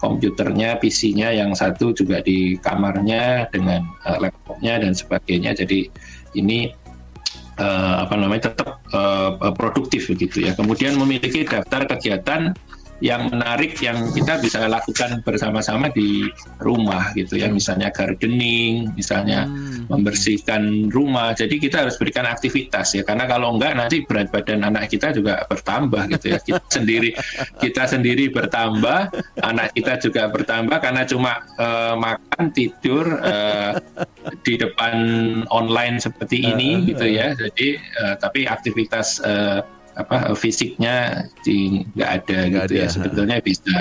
komputernya, 0.01 0.81
PC-nya, 0.81 1.37
yang 1.37 1.53
satu 1.53 1.93
juga 1.93 2.25
di 2.25 2.57
kamarnya 2.57 3.45
dengan 3.53 3.85
uh, 4.09 4.17
laptopnya 4.17 4.81
dan 4.81 4.97
sebagainya. 4.97 5.53
Jadi 5.53 5.85
ini 6.33 6.73
apa 7.61 8.17
namanya 8.17 8.49
tetap 8.49 8.80
uh, 8.93 9.51
produktif 9.55 10.07
begitu 10.11 10.45
ya. 10.45 10.55
Kemudian 10.55 10.95
memiliki 10.99 11.43
daftar 11.47 11.87
kegiatan 11.87 12.55
yang 13.01 13.33
menarik 13.33 13.75
yang 13.81 14.13
kita 14.13 14.37
bisa 14.37 14.69
lakukan 14.69 15.25
bersama-sama 15.25 15.89
di 15.89 16.29
rumah 16.61 17.11
gitu 17.17 17.41
ya. 17.41 17.49
Misalnya 17.49 17.89
gardening 17.89 18.93
misalnya 18.93 19.49
hmm. 19.49 19.89
membersihkan 19.89 20.93
rumah. 20.93 21.33
Jadi 21.33 21.57
kita 21.57 21.83
harus 21.83 21.97
berikan 21.97 22.29
aktivitas 22.29 22.93
ya. 22.93 23.01
Karena 23.01 23.25
kalau 23.25 23.57
enggak 23.57 23.73
nanti 23.73 24.05
berat 24.05 24.29
badan 24.29 24.61
anak 24.61 24.87
kita 24.93 25.11
juga 25.17 25.43
bertambah 25.49 26.13
gitu 26.17 26.25
ya. 26.37 26.39
Kita 26.39 26.61
sendiri 26.77 27.09
kita 27.57 27.83
sendiri 27.89 28.29
bertambah 28.29 29.09
anak 29.41 29.73
kita 29.73 29.97
juga 29.97 30.29
bertambah 30.29 30.77
karena 30.77 31.03
cuma 31.09 31.41
uh, 31.57 31.97
makan 31.97 32.53
tidur 32.53 33.17
uh, 33.25 33.81
di 34.45 34.61
depan 34.61 34.95
online 35.49 35.97
seperti 35.97 36.53
ini 36.53 36.85
gitu 36.85 37.09
ya. 37.09 37.33
Jadi 37.33 37.81
uh, 37.97 38.15
tapi 38.21 38.45
aktivitas 38.45 39.17
uh, 39.25 39.80
apa 39.95 40.31
fisiknya 40.37 41.27
nggak 41.95 42.09
ada 42.23 42.39
gak 42.47 42.65
gitu 42.67 42.73
ya. 42.75 42.83
ada. 42.83 42.83
ya 42.83 42.87
sebetulnya 42.87 43.37
bisa. 43.43 43.77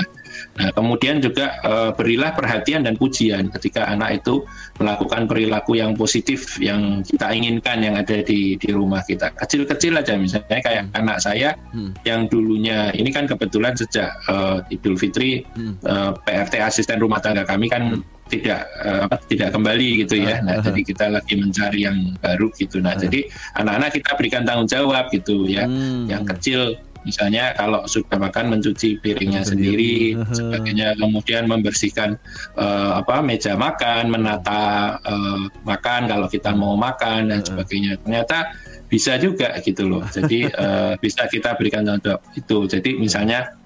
Nah 0.57 0.69
kemudian 0.73 1.21
juga 1.21 1.61
uh, 1.63 1.91
berilah 1.93 2.33
perhatian 2.33 2.87
dan 2.87 2.97
pujian 2.97 3.53
ketika 3.59 3.87
anak 3.87 4.23
itu 4.23 4.43
melakukan 4.81 5.29
perilaku 5.29 5.77
yang 5.79 5.93
positif 5.95 6.57
yang 6.59 7.05
kita 7.05 7.31
inginkan 7.31 7.79
yang 7.85 7.95
ada 7.99 8.25
di 8.25 8.57
di 8.57 8.69
rumah 8.73 9.05
kita 9.05 9.31
kecil-kecil 9.37 10.01
aja 10.01 10.17
misalnya 10.17 10.61
kayak 10.63 10.85
hmm. 10.89 10.99
anak 10.99 11.19
saya 11.21 11.55
hmm. 11.75 11.93
yang 12.09 12.27
dulunya 12.27 12.89
ini 12.97 13.13
kan 13.13 13.29
kebetulan 13.29 13.77
sejak 13.77 14.11
uh, 14.31 14.65
Idul 14.73 14.97
Fitri 14.97 15.45
hmm. 15.45 15.85
uh, 15.85 16.17
PRT 16.25 16.55
asisten 16.63 16.99
rumah 17.03 17.21
tangga 17.21 17.45
kami 17.45 17.69
kan 17.69 18.01
hmm 18.01 18.20
tidak 18.31 18.71
uh, 18.87 19.11
tidak 19.27 19.51
kembali 19.51 20.07
gitu 20.07 20.23
ya. 20.23 20.39
Nah, 20.41 20.59
uh, 20.59 20.65
jadi 20.65 20.81
kita 20.87 21.05
lagi 21.11 21.35
mencari 21.35 21.81
yang 21.85 22.15
baru 22.23 22.49
gitu. 22.55 22.79
Nah, 22.79 22.95
uh, 22.95 23.03
jadi 23.03 23.27
anak-anak 23.59 23.91
kita 23.99 24.11
berikan 24.15 24.43
tanggung 24.47 24.71
jawab 24.71 25.11
gitu 25.11 25.51
ya. 25.51 25.67
Hmm. 25.67 26.07
Yang 26.07 26.25
kecil 26.37 26.61
misalnya 27.05 27.57
kalau 27.57 27.89
sudah 27.89 28.21
makan 28.21 28.53
mencuci 28.57 29.01
piringnya 29.01 29.41
sendiri, 29.41 30.17
sendiri 30.17 30.37
sebagainya 30.37 30.89
kemudian 31.01 31.49
membersihkan 31.49 32.21
uh, 32.61 33.01
apa 33.01 33.25
meja 33.25 33.57
makan 33.57 34.13
menata 34.13 34.97
uh, 35.01 35.49
makan 35.65 36.13
kalau 36.13 36.29
kita 36.29 36.53
mau 36.53 36.77
makan 36.77 37.33
dan 37.33 37.41
sebagainya 37.41 37.97
ternyata 38.05 38.53
bisa 38.91 39.17
juga 39.17 39.55
gitu 39.65 39.89
loh 39.89 40.05
jadi 40.13 40.51
uh, 40.53 40.93
bisa 41.05 41.25
kita 41.31 41.57
berikan 41.57 41.87
contoh 41.89 42.21
itu 42.37 42.69
jadi 42.69 42.91
misalnya 43.01 43.60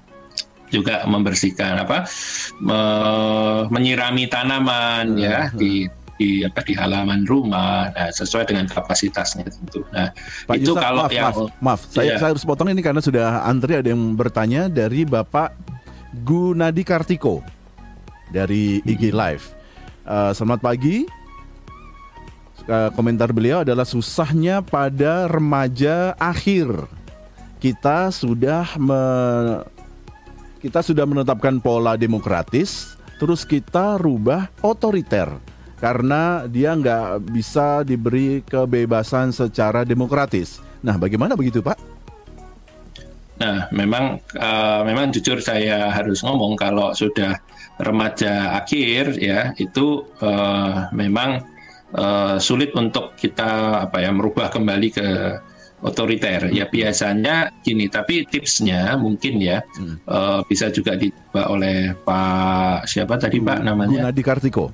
juga 0.75 1.07
membersihkan 1.07 1.87
apa 1.87 2.11
me, 2.59 2.81
menyirami 3.71 4.27
tanaman 4.27 5.15
hmm. 5.15 5.23
ya 5.23 5.39
di 5.55 5.87
di 6.15 6.47
apa 6.47 6.63
di 6.63 6.75
halaman 6.79 7.27
rumah 7.27 7.91
nah, 7.91 8.11
sesuai 8.11 8.47
dengan 8.47 8.71
kapasitasnya 8.71 9.51
tentu. 9.51 9.83
Nah, 9.91 10.15
Pak 10.47 10.57
itu 10.63 10.71
Yusuf, 10.71 10.79
kalau 10.79 11.07
maaf, 11.07 11.13
yang 11.13 11.27
maaf, 11.27 11.39
maaf. 11.59 11.81
saya 11.91 12.15
ya. 12.15 12.17
saya 12.23 12.31
harus 12.35 12.47
potong 12.47 12.71
ini 12.71 12.83
karena 12.83 13.03
sudah 13.03 13.43
antri 13.43 13.75
ada 13.75 13.91
yang 13.91 14.15
bertanya 14.15 14.71
dari 14.71 15.03
Bapak 15.03 15.55
Gunadi 16.23 16.87
Kartiko 16.87 17.43
dari 18.31 18.79
IG 18.87 19.11
hmm. 19.11 19.19
Live. 19.19 19.45
Uh, 20.07 20.31
selamat 20.31 20.63
pagi. 20.63 21.07
Uh, 22.65 22.89
komentar 22.97 23.29
beliau 23.35 23.61
adalah 23.61 23.85
susahnya 23.85 24.63
pada 24.63 25.27
remaja 25.27 26.15
akhir. 26.17 26.71
Kita 27.59 28.13
sudah 28.13 28.77
me 28.79 29.03
kita 30.65 30.81
sudah 30.81 31.05
menetapkan 31.05 31.61
pola 31.61 31.93
demokratis, 31.93 32.97
terus 33.21 33.45
kita 33.45 34.01
rubah 34.01 34.49
otoriter 34.65 35.29
karena 35.77 36.49
dia 36.49 36.73
nggak 36.73 37.29
bisa 37.29 37.85
diberi 37.85 38.41
kebebasan 38.41 39.29
secara 39.29 39.85
demokratis. 39.85 40.65
Nah, 40.81 40.97
bagaimana 40.97 41.37
begitu, 41.37 41.61
Pak? 41.61 41.77
Nah, 43.45 43.69
memang 43.77 44.25
uh, 44.41 44.81
memang 44.89 45.13
jujur 45.13 45.45
saya 45.45 45.93
harus 45.93 46.25
ngomong 46.25 46.57
kalau 46.57 46.97
sudah 46.97 47.37
remaja 47.77 48.57
akhir 48.57 49.21
ya 49.21 49.53
itu 49.61 50.09
uh, 50.25 50.89
memang 50.97 51.45
uh, 51.93 52.41
sulit 52.41 52.73
untuk 52.73 53.13
kita 53.21 53.85
apa 53.85 54.01
ya 54.01 54.15
merubah 54.17 54.49
kembali 54.49 54.89
ke 54.89 55.09
otoriter. 55.85 56.49
Ya 56.51 56.65
biasanya 56.67 57.53
gini, 57.61 57.87
tapi 57.93 58.25
tipsnya 58.25 58.97
mungkin 58.97 59.39
ya 59.39 59.61
hmm. 59.77 60.09
uh, 60.09 60.41
bisa 60.49 60.73
juga 60.73 60.97
dicoba 60.97 61.53
oleh 61.53 61.93
Pak 62.03 62.89
siapa 62.89 63.21
tadi 63.21 63.39
Pak 63.39 63.61
namanya? 63.63 64.09
Gunadi 64.09 64.23
Kartiko. 64.25 64.73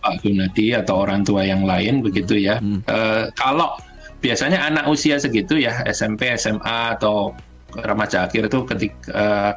Pak 0.00 0.22
Gunadi 0.22 0.72
atau 0.72 1.02
orang 1.02 1.26
tua 1.26 1.42
yang 1.42 1.66
lain 1.66 2.00
begitu 2.00 2.38
ya. 2.38 2.62
Hmm. 2.62 2.80
Uh, 2.86 3.28
kalau 3.34 3.74
biasanya 4.22 4.62
anak 4.70 4.86
usia 4.88 5.18
segitu 5.18 5.58
ya 5.58 5.84
SMP, 5.90 6.30
SMA 6.38 6.96
atau 6.96 7.34
remaja 7.74 8.30
akhir 8.30 8.46
itu 8.46 8.58
ketika 8.70 9.10
uh, 9.10 9.52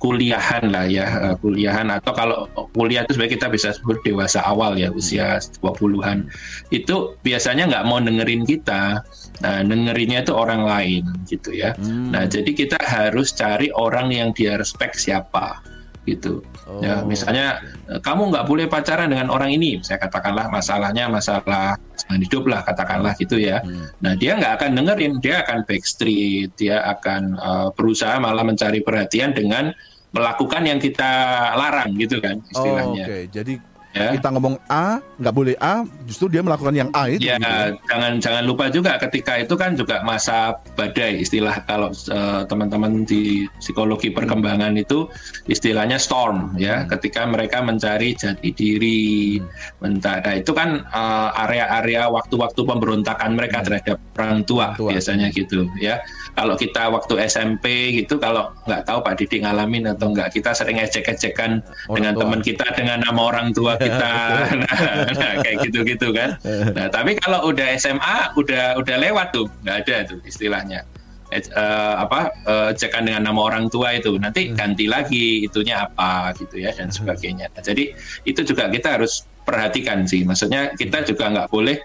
kuliahan 0.00 0.72
lah 0.72 0.88
ya 0.88 1.06
uh, 1.06 1.36
kuliahan 1.38 1.92
atau 1.92 2.12
kalau 2.16 2.48
kuliah 2.72 3.04
itu 3.04 3.14
sebenarnya 3.14 3.36
kita 3.36 3.46
bisa 3.52 3.68
sebut 3.76 4.00
dewasa 4.00 4.40
awal 4.48 4.74
ya 4.74 4.88
usia 4.90 5.36
20-an 5.60 6.24
itu 6.72 7.14
biasanya 7.20 7.68
nggak 7.68 7.84
mau 7.84 8.00
dengerin 8.00 8.48
kita 8.48 9.04
nah 9.38 9.62
dengerinnya 9.62 10.26
itu 10.26 10.34
orang 10.34 10.66
lain 10.66 11.04
gitu 11.30 11.54
ya 11.54 11.72
hmm. 11.78 12.10
nah 12.10 12.26
jadi 12.26 12.50
kita 12.50 12.76
harus 12.82 13.30
cari 13.32 13.70
orang 13.70 14.10
yang 14.10 14.34
dia 14.34 14.58
respect 14.58 14.98
siapa 14.98 15.62
gitu. 16.08 16.40
Oh. 16.64 16.80
Ya, 16.80 17.02
misalnya 17.04 17.60
kamu 18.00 18.32
nggak 18.32 18.46
boleh 18.48 18.66
pacaran 18.70 19.12
dengan 19.12 19.28
orang 19.28 19.52
ini, 19.52 19.78
saya 19.84 20.00
katakanlah 20.00 20.48
masalahnya 20.48 21.10
masalah 21.12 21.76
hidup 22.08 22.48
lah 22.48 22.64
katakanlah 22.64 23.12
gitu 23.20 23.36
ya. 23.36 23.60
Hmm. 23.60 23.90
Nah 24.00 24.12
dia 24.16 24.38
nggak 24.38 24.52
akan 24.60 24.70
dengerin, 24.80 25.12
dia 25.20 25.44
akan 25.44 25.68
backstreet, 25.68 26.50
dia 26.56 26.80
akan 26.88 27.36
uh, 27.36 27.68
berusaha 27.74 28.16
malah 28.16 28.42
mencari 28.46 28.80
perhatian 28.80 29.36
dengan 29.36 29.74
melakukan 30.10 30.66
yang 30.66 30.82
kita 30.82 31.12
larang 31.54 31.94
gitu 31.94 32.18
kan 32.18 32.42
istilahnya. 32.50 33.04
Oh, 33.06 33.08
Oke, 33.08 33.14
okay. 33.14 33.24
jadi 33.30 33.52
ya. 33.94 34.14
kita 34.14 34.28
ngomong 34.34 34.56
A 34.70 35.02
nggak 35.18 35.34
boleh 35.34 35.56
A 35.58 35.82
justru 36.06 36.30
dia 36.30 36.42
melakukan 36.42 36.74
yang 36.74 36.90
A 36.94 37.10
itu 37.10 37.26
ya 37.26 37.36
gitu. 37.36 37.78
jangan 37.90 38.12
jangan 38.22 38.44
lupa 38.46 38.64
juga 38.70 38.96
ketika 39.02 39.38
itu 39.38 39.54
kan 39.58 39.74
juga 39.74 40.02
masa 40.06 40.58
badai 40.78 41.22
istilah 41.22 41.62
kalau 41.66 41.90
uh, 41.90 42.42
teman-teman 42.46 43.02
di 43.04 43.46
psikologi 43.58 44.10
hmm. 44.10 44.16
perkembangan 44.16 44.72
hmm. 44.78 44.82
itu 44.84 45.10
istilahnya 45.50 45.98
storm 45.98 46.54
ya 46.56 46.84
hmm. 46.84 46.88
ketika 46.96 47.26
mereka 47.26 47.58
mencari 47.60 48.14
jati 48.14 48.50
diri 48.54 49.38
hmm. 49.42 50.00
nah, 50.00 50.34
itu 50.34 50.52
kan 50.54 50.86
uh, 50.90 51.30
area-area 51.48 52.06
waktu-waktu 52.10 52.60
pemberontakan 52.62 53.34
mereka 53.34 53.62
hmm. 53.62 53.66
terhadap 53.66 53.98
orang 54.20 54.44
tua, 54.44 54.76
tua 54.76 54.92
biasanya 54.94 55.32
gitu 55.32 55.66
ya 55.80 55.98
kalau 56.38 56.54
kita 56.54 56.92
waktu 56.92 57.26
SMP 57.26 57.96
gitu 57.96 58.20
kalau 58.20 58.52
nggak 58.68 58.86
tahu 58.86 59.02
Pak 59.02 59.14
Didi 59.18 59.42
ngalamin 59.42 59.90
atau 59.90 60.12
nggak 60.12 60.36
kita 60.36 60.54
sering 60.54 60.78
ejek-ejekan 60.78 61.64
dengan 61.88 62.14
teman 62.14 62.40
kita 62.44 62.64
dengan 62.76 63.02
nama 63.02 63.20
orang 63.32 63.50
tua 63.56 63.79
kita 63.80 64.12
nah, 64.62 64.78
nah 65.20 65.32
kayak 65.40 65.56
gitu-gitu 65.64 66.12
kan 66.12 66.36
nah 66.76 66.86
tapi 66.92 67.16
kalau 67.16 67.48
udah 67.48 67.74
SMA 67.80 68.36
udah 68.36 68.76
udah 68.76 68.96
lewat 69.00 69.32
tuh 69.32 69.48
nggak 69.64 69.76
ada 69.86 69.96
tuh 70.12 70.20
istilahnya 70.28 70.84
uh, 71.32 72.04
apa 72.04 72.30
uh, 72.44 72.72
ejekan 72.74 73.08
dengan 73.08 73.32
nama 73.32 73.40
orang 73.40 73.72
tua 73.72 73.96
itu 73.96 74.20
nanti 74.20 74.52
hmm. 74.52 74.54
ganti 74.54 74.84
lagi 74.86 75.48
itunya 75.48 75.88
apa 75.88 76.36
gitu 76.36 76.60
ya 76.60 76.70
dan 76.76 76.92
hmm. 76.92 76.96
sebagainya 77.00 77.46
nah, 77.56 77.62
jadi 77.64 77.96
itu 78.28 78.40
juga 78.44 78.68
kita 78.68 79.00
harus 79.00 79.24
perhatikan 79.48 80.04
sih 80.04 80.22
maksudnya 80.22 80.76
kita 80.76 81.02
juga 81.02 81.32
nggak 81.32 81.48
boleh 81.48 81.80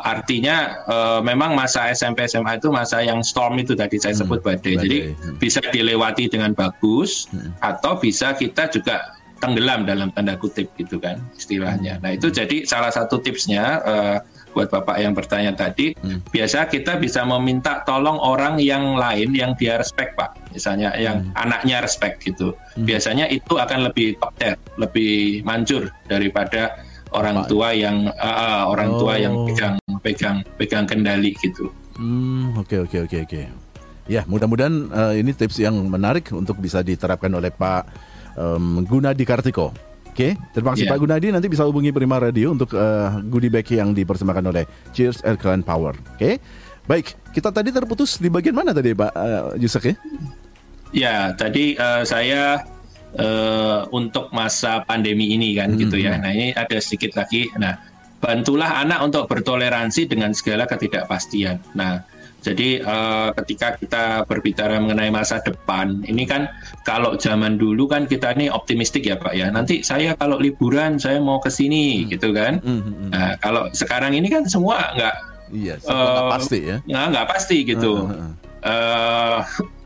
artinya 0.00 0.80
uh, 0.88 1.20
memang 1.20 1.52
masa 1.52 1.92
SMP 1.92 2.24
SMA 2.24 2.56
itu 2.56 2.72
masa 2.72 3.04
yang 3.04 3.20
storm 3.20 3.60
itu 3.60 3.76
tadi 3.76 4.00
saya 4.00 4.16
hmm, 4.16 4.20
sebut 4.24 4.40
badai. 4.40 4.74
badai. 4.76 4.82
Jadi 4.84 4.98
hmm. 5.12 5.36
bisa 5.36 5.60
dilewati 5.60 6.24
dengan 6.32 6.56
bagus 6.56 7.28
hmm. 7.30 7.60
atau 7.60 8.00
bisa 8.00 8.32
kita 8.32 8.72
juga 8.72 9.19
tenggelam 9.40 9.88
dalam 9.88 10.12
tanda 10.12 10.36
kutip 10.36 10.68
gitu 10.76 11.00
kan 11.00 11.18
istilahnya. 11.34 11.96
Nah 12.04 12.14
itu 12.14 12.28
jadi 12.28 12.62
salah 12.68 12.92
satu 12.92 13.18
tipsnya 13.18 13.80
uh, 13.82 14.16
buat 14.52 14.68
bapak 14.68 15.00
yang 15.00 15.16
bertanya 15.16 15.56
tadi. 15.56 15.96
Hmm. 16.04 16.20
Biasa 16.28 16.68
kita 16.68 17.00
bisa 17.00 17.24
meminta 17.24 17.80
tolong 17.88 18.20
orang 18.20 18.60
yang 18.60 18.94
lain 19.00 19.32
yang 19.32 19.56
dia 19.56 19.80
respect 19.80 20.14
pak. 20.14 20.36
Misalnya 20.52 20.92
yang 21.00 21.32
hmm. 21.32 21.34
anaknya 21.34 21.80
respect 21.82 22.22
gitu. 22.22 22.52
Hmm. 22.76 22.84
Biasanya 22.84 23.26
itu 23.32 23.56
akan 23.56 23.90
lebih 23.90 24.20
top 24.20 24.36
lebih 24.76 25.42
manjur 25.42 25.88
daripada 26.06 26.76
orang 27.10 27.42
tua 27.50 27.74
yang 27.74 28.12
uh, 28.20 28.70
orang 28.70 28.90
tua 28.94 29.18
yang 29.18 29.34
oh. 29.34 29.46
pegang 29.50 29.76
pegang 30.04 30.36
pegang 30.60 30.84
kendali 30.86 31.34
gitu. 31.38 31.70
Hmm, 31.98 32.54
oke 32.56 32.86
oke 32.86 33.08
oke 33.08 33.18
oke. 33.26 33.40
Ya, 34.10 34.26
mudah-mudahan 34.26 34.90
uh, 34.90 35.14
ini 35.14 35.30
tips 35.30 35.62
yang 35.62 35.86
menarik 35.86 36.34
untuk 36.34 36.58
bisa 36.58 36.82
diterapkan 36.82 37.30
oleh 37.30 37.54
Pak 37.54 38.09
um, 38.40 38.80
Gunadi 38.88 39.28
Kartiko. 39.28 39.76
Oke, 40.10 40.34
terima 40.56 40.74
kasih 40.74 40.88
yeah. 40.88 40.92
Pak 40.96 41.00
Gunadi. 41.04 41.26
Nanti 41.30 41.46
bisa 41.46 41.62
hubungi 41.68 41.94
Prima 41.94 42.18
Radio 42.18 42.50
untuk 42.50 42.74
uh, 42.74 43.22
goodie 43.30 43.52
bag 43.52 43.68
yang 43.70 43.94
dipersembahkan 43.94 44.44
oleh 44.48 44.64
Cheers 44.90 45.22
Airclan 45.22 45.62
Power. 45.62 45.94
Oke, 46.16 46.42
baik. 46.90 47.14
Kita 47.30 47.54
tadi 47.54 47.70
terputus 47.70 48.18
di 48.18 48.26
bagian 48.26 48.58
mana 48.58 48.74
tadi 48.74 48.90
Pak 48.90 49.12
uh, 49.14 49.54
Yusek 49.54 49.84
ya? 49.86 49.96
Ya, 50.90 51.16
tadi 51.38 51.78
uh, 51.78 52.02
saya 52.02 52.66
uh, 53.14 53.86
untuk 53.94 54.34
masa 54.34 54.82
pandemi 54.82 55.30
ini 55.30 55.54
kan 55.54 55.74
hmm. 55.74 55.78
gitu 55.86 55.96
ya. 56.02 56.18
Hmm. 56.18 56.26
Nah 56.26 56.30
ini 56.34 56.46
ada 56.58 56.76
sedikit 56.82 57.14
lagi. 57.14 57.46
Nah 57.54 57.78
bantulah 58.20 58.82
anak 58.82 59.00
untuk 59.00 59.30
bertoleransi 59.30 60.10
dengan 60.10 60.34
segala 60.34 60.66
ketidakpastian. 60.66 61.62
Nah 61.78 62.02
jadi 62.40 62.80
uh, 62.82 63.30
ketika 63.36 63.76
kita 63.76 64.04
berbicara 64.24 64.80
mengenai 64.80 65.12
masa 65.12 65.44
depan, 65.44 66.00
ini 66.08 66.24
kan 66.24 66.48
kalau 66.88 67.20
zaman 67.20 67.60
dulu 67.60 67.84
kan 67.84 68.08
kita 68.08 68.32
ini 68.32 68.48
optimistik 68.48 69.04
ya 69.04 69.20
Pak 69.20 69.36
ya. 69.36 69.52
Nanti 69.52 69.84
saya 69.84 70.16
kalau 70.16 70.40
liburan 70.40 70.96
saya 70.96 71.20
mau 71.20 71.36
ke 71.38 71.52
sini 71.52 72.04
hmm. 72.04 72.08
gitu 72.16 72.32
kan. 72.32 72.64
Hmm, 72.64 72.80
hmm, 72.80 72.94
hmm. 72.96 73.10
Nah 73.12 73.30
kalau 73.44 73.68
sekarang 73.76 74.16
ini 74.16 74.32
kan 74.32 74.48
semua 74.48 74.96
nggak 74.96 75.16
Iya, 75.50 75.82
uh, 75.82 76.30
pasti 76.30 76.62
ya. 76.62 76.78
Nggak, 76.86 77.06
nggak 77.10 77.26
pasti 77.26 77.56
gitu. 77.66 78.06
Uh, 78.06 78.14
uh, 78.14 78.30
uh, 78.64 79.38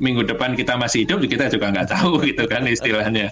minggu 0.03 0.27
depan 0.27 0.53
kita 0.59 0.77
masih 0.77 1.07
hidup 1.07 1.23
kita 1.25 1.51
juga 1.51 1.73
nggak 1.73 1.88
tahu 1.90 2.21
gitu 2.29 2.45
kan 2.47 2.67
istilahnya 2.67 3.31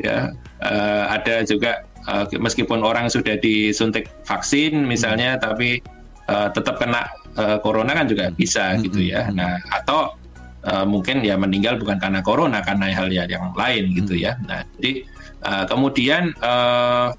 ya 0.00 0.32
uh, 0.62 1.04
ada 1.10 1.42
juga 1.42 1.84
uh, 2.08 2.28
meskipun 2.28 2.84
orang 2.84 3.08
sudah 3.08 3.34
disuntik 3.40 4.08
vaksin 4.28 4.84
misalnya 4.84 5.36
hmm. 5.36 5.42
tapi 5.42 5.70
uh, 6.28 6.48
tetap 6.52 6.78
kena 6.78 7.08
uh, 7.36 7.58
corona 7.60 7.92
kan 7.96 8.06
juga 8.08 8.32
bisa 8.32 8.74
hmm. 8.74 8.80
gitu 8.88 9.00
ya. 9.12 9.28
Nah 9.32 9.60
atau 9.70 10.16
uh, 10.66 10.84
mungkin 10.86 11.22
ya 11.24 11.38
meninggal 11.38 11.78
bukan 11.78 11.98
karena 11.98 12.20
corona 12.24 12.60
karena 12.64 12.90
hal 12.92 13.08
yang 13.12 13.52
lain 13.54 13.92
gitu 13.96 14.14
ya. 14.16 14.36
Nah 14.46 14.64
jadi 14.78 15.06
uh, 15.44 15.64
kemudian 15.68 16.32
uh, 16.40 17.14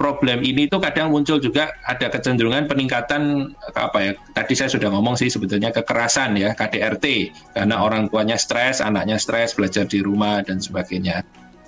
problem 0.00 0.40
ini 0.40 0.64
itu 0.64 0.80
kadang 0.80 1.12
muncul 1.12 1.36
juga 1.36 1.76
ada 1.84 2.08
kecenderungan 2.08 2.64
peningkatan 2.64 3.52
apa 3.76 3.98
ya 4.00 4.12
tadi 4.32 4.56
saya 4.56 4.72
sudah 4.72 4.88
ngomong 4.88 5.12
sih 5.20 5.28
sebetulnya 5.28 5.68
kekerasan 5.76 6.40
ya 6.40 6.56
KDRT 6.56 7.28
karena 7.52 7.84
orang 7.84 8.08
tuanya 8.08 8.40
stres 8.40 8.80
anaknya 8.80 9.20
stres 9.20 9.52
belajar 9.52 9.84
di 9.84 10.00
rumah 10.00 10.40
dan 10.40 10.56
sebagainya. 10.56 11.20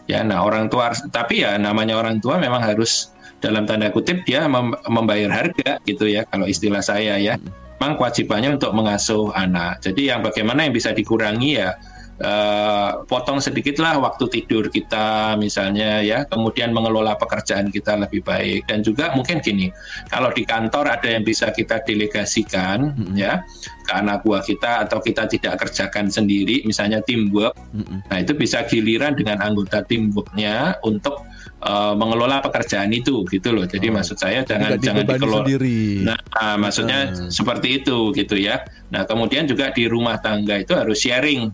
Ya 0.09 0.25
nah 0.25 0.41
orang 0.41 0.73
tua 0.73 0.97
tapi 1.13 1.45
ya 1.45 1.61
namanya 1.61 2.01
orang 2.01 2.25
tua 2.25 2.41
memang 2.41 2.65
harus 2.65 3.13
dalam 3.45 3.69
tanda 3.69 3.93
kutip 3.93 4.25
dia 4.25 4.49
mem 4.49 4.73
membayar 4.89 5.29
harga 5.29 5.83
gitu 5.85 6.09
ya 6.09 6.25
kalau 6.31 6.49
istilah 6.49 6.81
saya 6.81 7.21
ya 7.21 7.37
memang 7.83 7.99
kewajibannya 7.99 8.63
untuk 8.63 8.71
mengasuh 8.79 9.35
anak 9.35 9.83
jadi 9.83 10.15
yang 10.15 10.21
bagaimana 10.23 10.63
yang 10.63 10.71
bisa 10.71 10.95
dikurangi 10.95 11.59
ya 11.59 11.75
uh, 12.23 13.03
potong 13.11 13.43
sedikitlah 13.43 13.99
waktu 13.99 14.31
tidur 14.31 14.71
kita 14.71 15.35
misalnya 15.35 15.99
ya 15.99 16.23
kemudian 16.31 16.71
mengelola 16.71 17.19
pekerjaan 17.19 17.75
kita 17.75 17.99
lebih 17.99 18.23
baik 18.23 18.71
dan 18.71 18.87
juga 18.87 19.11
mungkin 19.19 19.43
gini 19.43 19.75
kalau 20.07 20.31
di 20.31 20.47
kantor 20.47 20.95
ada 20.95 21.11
yang 21.11 21.27
bisa 21.27 21.51
kita 21.51 21.83
delegasikan 21.83 22.95
mm 22.95 23.03
-hmm. 23.03 23.15
ya 23.19 23.43
ke 23.83 23.93
anak 23.99 24.23
buah 24.23 24.47
kita 24.47 24.87
atau 24.87 25.03
kita 25.03 25.27
tidak 25.27 25.67
kerjakan 25.67 26.07
sendiri 26.07 26.63
misalnya 26.63 27.03
teamwork 27.03 27.59
mm 27.75 27.83
-hmm. 27.83 27.99
nah 28.07 28.19
itu 28.23 28.31
bisa 28.39 28.63
giliran 28.71 29.19
dengan 29.19 29.43
anggota 29.43 29.83
teamworknya 29.83 30.79
untuk 30.87 31.27
uh, 31.63 31.95
mengelola 31.95 32.43
pekerjaan 32.43 32.91
itu 32.91 33.23
gitu 33.31 33.55
loh. 33.55 33.65
Jadi 33.65 33.89
oh. 33.89 33.93
maksud 33.97 34.19
saya 34.19 34.43
jangan 34.43 34.77
jangan 34.83 35.07
dikelola. 35.07 35.47
Sendiri. 35.47 36.03
Nah, 36.05 36.19
nah 36.19 36.55
maksudnya 36.59 37.11
hmm. 37.11 37.31
seperti 37.31 37.83
itu 37.83 38.11
gitu 38.13 38.37
ya. 38.37 38.67
Nah, 38.91 39.07
kemudian 39.07 39.47
juga 39.47 39.71
di 39.71 39.87
rumah 39.87 40.19
tangga 40.19 40.59
itu 40.61 40.75
harus 40.75 40.99
sharing 40.99 41.51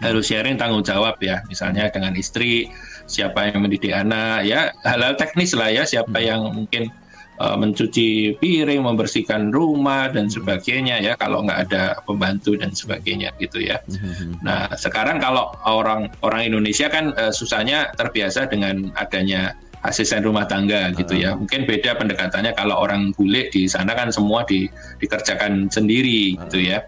harus 0.00 0.32
sharing 0.32 0.56
tanggung 0.56 0.80
jawab 0.80 1.20
ya 1.20 1.44
misalnya 1.44 1.92
dengan 1.92 2.16
istri 2.16 2.72
siapa 3.04 3.52
yang 3.52 3.60
mendidik 3.60 3.92
anak 3.92 4.48
ya 4.48 4.72
hal-hal 4.80 5.12
teknis 5.12 5.52
lah 5.52 5.68
ya 5.68 5.84
siapa 5.84 6.16
hmm. 6.16 6.24
yang 6.24 6.40
mungkin 6.48 6.88
uh, 7.40 7.56
mencuci 7.56 8.36
piring 8.36 8.84
membersihkan 8.84 9.48
rumah 9.50 10.12
dan 10.12 10.28
sebagainya 10.28 11.00
ya 11.00 11.16
kalau 11.16 11.42
nggak 11.42 11.60
ada 11.70 11.82
pembantu 12.04 12.54
dan 12.54 12.70
sebagainya 12.76 13.32
gitu 13.40 13.64
ya 13.64 13.80
hmm. 13.88 14.44
nah 14.44 14.68
sekarang 14.76 15.18
kalau 15.18 15.50
orang 15.64 16.12
orang 16.20 16.46
Indonesia 16.46 16.86
kan 16.92 17.16
uh, 17.16 17.32
susahnya 17.32 17.90
terbiasa 17.96 18.46
dengan 18.46 18.92
adanya 19.00 19.56
asisten 19.80 20.20
rumah 20.20 20.44
tangga 20.44 20.92
gitu 20.92 21.16
ya. 21.16 21.32
Hmm. 21.32 21.44
Mungkin 21.44 21.64
beda 21.64 21.96
pendekatannya 21.96 22.52
kalau 22.52 22.76
orang 22.76 23.16
bule 23.16 23.48
di 23.48 23.64
sana 23.64 23.96
kan 23.96 24.12
semua 24.12 24.44
di, 24.44 24.68
dikerjakan 25.00 25.72
sendiri 25.72 26.36
gitu 26.36 26.60
ya. 26.60 26.84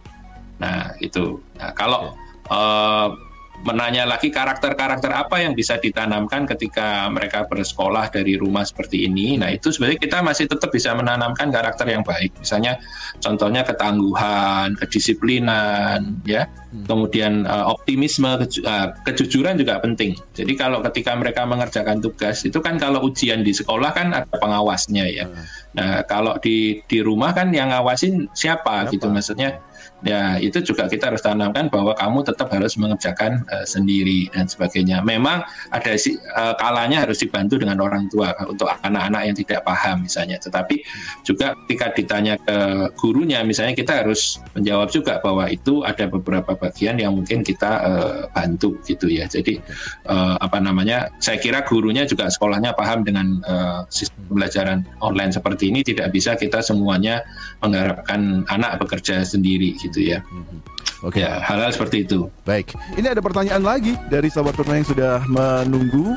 Nah, 0.60 0.92
itu. 1.00 1.40
Nah, 1.56 1.72
kalau 1.72 2.12
uh, 2.52 3.16
menanya 3.62 4.02
lagi 4.02 4.28
karakter-karakter 4.34 5.10
apa 5.14 5.38
yang 5.38 5.54
bisa 5.54 5.78
ditanamkan 5.78 6.50
ketika 6.50 7.06
mereka 7.06 7.46
bersekolah 7.46 8.10
dari 8.10 8.34
rumah 8.34 8.66
seperti 8.66 9.06
ini. 9.06 9.38
Nah, 9.38 9.54
itu 9.54 9.70
sebenarnya 9.70 10.02
kita 10.02 10.18
masih 10.18 10.50
tetap 10.50 10.70
bisa 10.74 10.90
menanamkan 10.98 11.48
karakter 11.54 11.86
yang 11.86 12.02
baik. 12.02 12.34
Misalnya 12.42 12.82
contohnya 13.22 13.62
ketangguhan, 13.62 14.74
kedisiplinan, 14.74 16.18
ya. 16.26 16.50
Hmm. 16.72 16.84
Kemudian 16.90 17.46
uh, 17.46 17.70
optimisme, 17.70 18.34
keju 18.42 18.66
uh, 18.66 18.90
kejujuran 19.06 19.54
juga 19.54 19.78
penting. 19.78 20.18
Jadi 20.34 20.52
kalau 20.58 20.82
ketika 20.82 21.14
mereka 21.14 21.46
mengerjakan 21.46 22.02
tugas 22.02 22.42
itu 22.42 22.58
kan 22.58 22.82
kalau 22.82 23.06
ujian 23.06 23.46
di 23.46 23.54
sekolah 23.54 23.94
kan 23.94 24.10
ada 24.10 24.34
pengawasnya 24.42 25.06
ya. 25.06 25.24
Hmm. 25.30 25.44
Nah, 25.72 26.02
kalau 26.04 26.34
di 26.42 26.82
di 26.90 26.98
rumah 26.98 27.30
kan 27.30 27.54
yang 27.54 27.70
ngawasin 27.70 28.26
siapa, 28.34 28.84
siapa? 28.84 28.92
gitu 28.92 29.06
maksudnya 29.08 29.62
ya 30.02 30.38
itu 30.38 30.58
juga 30.62 30.90
kita 30.90 31.14
harus 31.14 31.22
tanamkan 31.22 31.70
bahwa 31.70 31.94
kamu 31.94 32.26
tetap 32.26 32.50
harus 32.50 32.74
mengerjakan 32.78 33.46
uh, 33.50 33.66
sendiri 33.66 34.30
dan 34.34 34.46
sebagainya. 34.50 35.02
Memang 35.02 35.46
ada 35.70 35.92
uh, 35.94 36.54
kalanya 36.58 37.06
harus 37.06 37.22
dibantu 37.22 37.58
dengan 37.58 37.78
orang 37.82 38.10
tua 38.10 38.34
untuk 38.46 38.70
anak-anak 38.82 39.22
yang 39.30 39.36
tidak 39.38 39.60
paham 39.62 40.06
misalnya. 40.06 40.38
Tetapi 40.42 40.82
juga 41.22 41.54
ketika 41.64 41.94
ditanya 41.94 42.34
ke 42.38 42.58
gurunya 42.98 43.42
misalnya 43.46 43.74
kita 43.78 44.02
harus 44.04 44.42
menjawab 44.58 44.90
juga 44.90 45.22
bahwa 45.22 45.46
itu 45.48 45.86
ada 45.86 46.10
beberapa 46.10 46.54
bagian 46.58 46.98
yang 46.98 47.14
mungkin 47.14 47.46
kita 47.46 47.70
uh, 47.82 48.20
bantu 48.34 48.78
gitu 48.86 49.06
ya. 49.10 49.26
Jadi 49.30 49.62
uh, 50.10 50.36
apa 50.42 50.58
namanya? 50.58 51.10
Saya 51.22 51.38
kira 51.38 51.62
gurunya 51.62 52.02
juga 52.06 52.26
sekolahnya 52.26 52.74
paham 52.74 53.06
dengan 53.06 53.38
uh, 53.46 53.86
sistem 53.88 54.22
pembelajaran 54.32 54.88
online 55.04 55.30
seperti 55.34 55.68
ini 55.68 55.84
tidak 55.84 56.08
bisa 56.08 56.34
kita 56.34 56.64
semuanya 56.64 57.20
mengharapkan 57.60 58.48
anak 58.48 58.80
bekerja 58.80 59.22
sendiri 59.28 59.76
gitu 59.76 59.91
gitu 59.92 60.00
ya. 60.16 60.24
Mhm. 60.24 60.58
Oke. 61.02 61.18
Okay. 61.20 61.26
Ya, 61.26 61.42
hal-hal 61.42 61.70
seperti 61.74 62.06
itu. 62.06 62.30
Baik. 62.46 62.72
Ini 62.96 63.12
ada 63.12 63.20
pertanyaan 63.20 63.60
lagi 63.60 63.98
dari 64.08 64.30
sahabat 64.30 64.54
Prima 64.54 64.78
yang 64.78 64.88
sudah 64.88 65.20
menunggu 65.26 66.16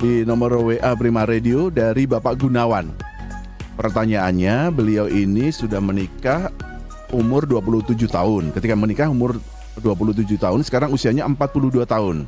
di 0.00 0.24
nomor 0.24 0.56
WA 0.64 0.92
Prima 0.96 1.28
Radio 1.28 1.68
dari 1.68 2.08
Bapak 2.08 2.40
Gunawan. 2.40 2.88
Pertanyaannya, 3.76 4.74
beliau 4.74 5.06
ini 5.06 5.54
sudah 5.54 5.78
menikah 5.78 6.50
umur 7.14 7.44
27 7.46 8.08
tahun. 8.08 8.50
Ketika 8.56 8.74
menikah 8.74 9.06
umur 9.12 9.38
27 9.78 10.40
tahun, 10.40 10.64
sekarang 10.66 10.90
usianya 10.90 11.28
42 11.28 11.84
tahun. 11.86 12.26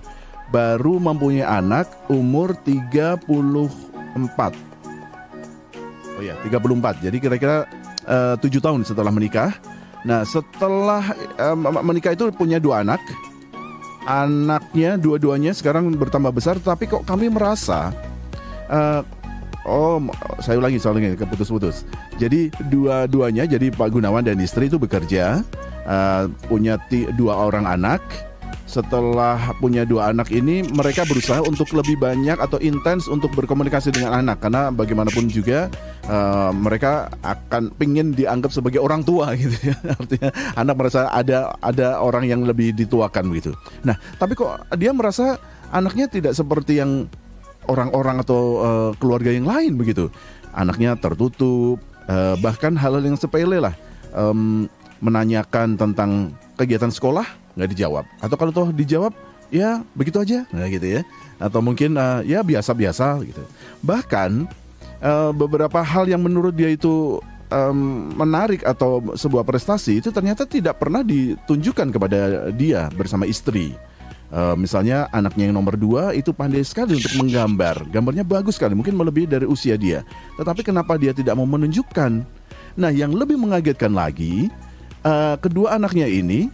Baru 0.52 1.00
mempunyai 1.00 1.48
anak 1.48 1.90
umur 2.12 2.54
34. 2.62 4.54
Oh 6.18 6.22
ya, 6.22 6.36
34. 6.44 7.02
Jadi 7.02 7.16
kira-kira 7.18 7.64
eh, 8.04 8.34
tujuh 8.36 8.60
7 8.60 8.66
tahun 8.68 8.80
setelah 8.84 9.10
menikah 9.10 9.56
Nah, 10.04 10.24
setelah 10.24 11.04
um, 11.36 11.68
menikah 11.84 12.16
itu 12.16 12.32
punya 12.32 12.56
dua 12.56 12.84
anak. 12.84 13.00
Anaknya 14.08 14.96
dua-duanya 14.96 15.52
sekarang 15.52 15.92
bertambah 15.92 16.32
besar, 16.32 16.56
tapi 16.56 16.88
kok 16.88 17.04
kami 17.04 17.28
merasa 17.28 17.92
uh, 18.72 19.04
Oh, 19.68 20.00
saya 20.40 20.56
ulangi 20.56 20.80
soalnya 20.80 21.12
keputus-putus. 21.20 21.84
Jadi 22.16 22.48
dua-duanya, 22.72 23.44
jadi 23.44 23.68
Pak 23.68 23.92
Gunawan 23.92 24.24
dan 24.24 24.40
istri 24.40 24.72
itu 24.72 24.80
bekerja, 24.80 25.44
uh, 25.84 26.32
punya 26.48 26.80
dua 27.12 27.44
orang 27.44 27.68
anak, 27.68 28.00
setelah 28.70 29.50
punya 29.58 29.82
dua 29.82 30.14
anak 30.14 30.30
ini 30.30 30.62
mereka 30.62 31.02
berusaha 31.02 31.42
untuk 31.42 31.66
lebih 31.74 31.98
banyak 31.98 32.38
atau 32.38 32.62
intens 32.62 33.10
untuk 33.10 33.34
berkomunikasi 33.34 33.90
dengan 33.90 34.22
anak. 34.22 34.38
Karena 34.38 34.70
bagaimanapun 34.70 35.26
juga 35.26 35.66
uh, 36.06 36.54
mereka 36.54 37.10
akan 37.26 37.74
pingin 37.74 38.14
dianggap 38.14 38.54
sebagai 38.54 38.78
orang 38.78 39.02
tua 39.02 39.34
gitu 39.42 39.74
ya. 39.74 39.76
Artinya 39.98 40.30
anak 40.54 40.74
merasa 40.78 41.10
ada 41.10 41.50
ada 41.58 41.98
orang 41.98 42.30
yang 42.30 42.46
lebih 42.46 42.70
dituakan 42.70 43.34
gitu. 43.34 43.50
Nah 43.82 43.98
tapi 44.22 44.38
kok 44.38 44.70
dia 44.78 44.94
merasa 44.94 45.42
anaknya 45.74 46.06
tidak 46.06 46.38
seperti 46.38 46.78
yang 46.78 47.10
orang-orang 47.66 48.22
atau 48.22 48.42
uh, 48.62 48.90
keluarga 49.02 49.34
yang 49.34 49.50
lain 49.50 49.74
begitu. 49.74 50.06
Anaknya 50.54 50.94
tertutup 50.94 51.82
uh, 52.06 52.38
bahkan 52.38 52.78
hal-hal 52.78 53.02
yang 53.02 53.18
sepele 53.18 53.58
lah. 53.58 53.74
Um, 54.14 54.70
menanyakan 55.00 55.80
tentang 55.80 56.36
kegiatan 56.60 56.92
sekolah 56.92 57.24
nggak 57.54 57.70
dijawab. 57.76 58.04
Atau 58.22 58.36
kalau 58.38 58.52
toh 58.54 58.70
dijawab 58.70 59.14
ya 59.50 59.82
begitu 59.94 60.22
aja. 60.22 60.46
Nah 60.54 60.66
gitu 60.70 60.86
ya. 60.86 61.00
Atau 61.40 61.64
mungkin 61.64 61.96
uh, 61.98 62.22
ya 62.22 62.44
biasa-biasa 62.44 63.22
gitu. 63.26 63.42
Bahkan 63.82 64.46
uh, 65.02 65.30
beberapa 65.34 65.80
hal 65.82 66.06
yang 66.06 66.22
menurut 66.22 66.54
dia 66.54 66.70
itu 66.70 67.18
um, 67.50 68.10
menarik 68.14 68.62
atau 68.64 69.02
sebuah 69.14 69.44
prestasi 69.44 70.00
itu 70.00 70.08
ternyata 70.14 70.46
tidak 70.46 70.78
pernah 70.78 71.02
ditunjukkan 71.04 71.88
kepada 71.92 72.18
dia 72.54 72.88
bersama 72.94 73.26
istri. 73.26 73.74
Uh, 74.30 74.54
misalnya 74.54 75.10
anaknya 75.10 75.50
yang 75.50 75.58
nomor 75.58 75.74
dua 75.74 76.14
itu 76.14 76.30
pandai 76.30 76.62
sekali 76.62 76.94
untuk 76.94 77.18
menggambar, 77.18 77.82
gambarnya 77.90 78.22
bagus 78.22 78.62
sekali, 78.62 78.78
mungkin 78.78 78.94
melebihi 78.94 79.26
dari 79.26 79.42
usia 79.42 79.74
dia. 79.74 80.06
Tetapi 80.38 80.62
kenapa 80.62 80.94
dia 80.94 81.10
tidak 81.10 81.34
mau 81.34 81.50
menunjukkan? 81.50 82.22
Nah, 82.78 82.90
yang 82.94 83.10
lebih 83.10 83.34
mengagetkan 83.34 83.90
lagi, 83.90 84.46
uh, 85.02 85.34
kedua 85.34 85.74
anaknya 85.74 86.06
ini 86.06 86.46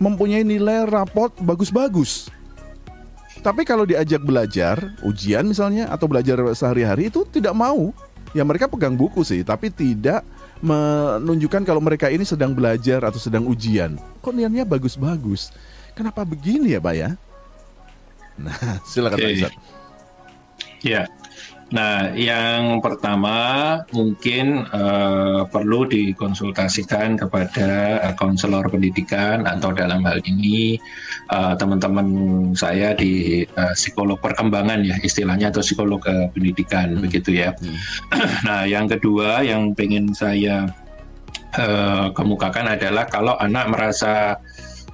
mempunyai 0.00 0.42
nilai 0.42 0.86
raport 0.88 1.32
bagus-bagus. 1.40 2.28
Tapi 3.44 3.62
kalau 3.62 3.86
diajak 3.86 4.26
belajar, 4.26 4.96
ujian 5.06 5.46
misalnya 5.46 5.86
atau 5.92 6.10
belajar 6.10 6.40
sehari-hari 6.56 7.12
itu 7.12 7.22
tidak 7.28 7.54
mau. 7.54 7.94
Ya 8.34 8.42
mereka 8.42 8.66
pegang 8.66 8.98
buku 8.98 9.22
sih, 9.22 9.46
tapi 9.46 9.70
tidak 9.70 10.26
menunjukkan 10.64 11.62
kalau 11.62 11.78
mereka 11.78 12.10
ini 12.10 12.26
sedang 12.26 12.56
belajar 12.56 13.04
atau 13.06 13.20
sedang 13.20 13.46
ujian. 13.46 14.00
Kok 14.24 14.34
niatnya 14.34 14.66
bagus-bagus? 14.66 15.54
Kenapa 15.94 16.26
begini 16.26 16.74
ya, 16.74 16.80
Pak 16.82 16.94
ya? 16.96 17.10
Nah, 18.36 18.56
silakan 18.90 19.16
okay. 19.20 19.46
Pak 19.46 19.52
Ya, 20.84 21.08
Nah, 21.66 22.14
yang 22.14 22.78
pertama 22.78 23.74
mungkin 23.90 24.62
uh, 24.70 25.42
perlu 25.50 25.82
dikonsultasikan 25.90 27.18
kepada 27.18 27.98
uh, 28.06 28.14
konselor 28.14 28.70
pendidikan 28.70 29.42
atau 29.42 29.74
dalam 29.74 30.06
hal 30.06 30.22
ini 30.30 30.78
uh, 31.34 31.58
teman-teman 31.58 32.06
saya 32.54 32.94
di 32.94 33.42
uh, 33.58 33.74
psikolog 33.74 34.14
perkembangan 34.22 34.86
ya 34.86 34.94
istilahnya 35.02 35.50
atau 35.50 35.58
psikolog 35.58 35.98
uh, 36.06 36.30
pendidikan 36.30 36.94
hmm. 36.94 37.02
begitu 37.02 37.34
ya. 37.34 37.50
Hmm. 37.58 37.78
nah, 38.46 38.62
yang 38.62 38.86
kedua 38.86 39.42
yang 39.42 39.74
ingin 39.74 40.14
saya 40.14 40.70
uh, 41.58 42.14
kemukakan 42.14 42.78
adalah 42.78 43.10
kalau 43.10 43.34
anak 43.42 43.66
merasa 43.74 44.38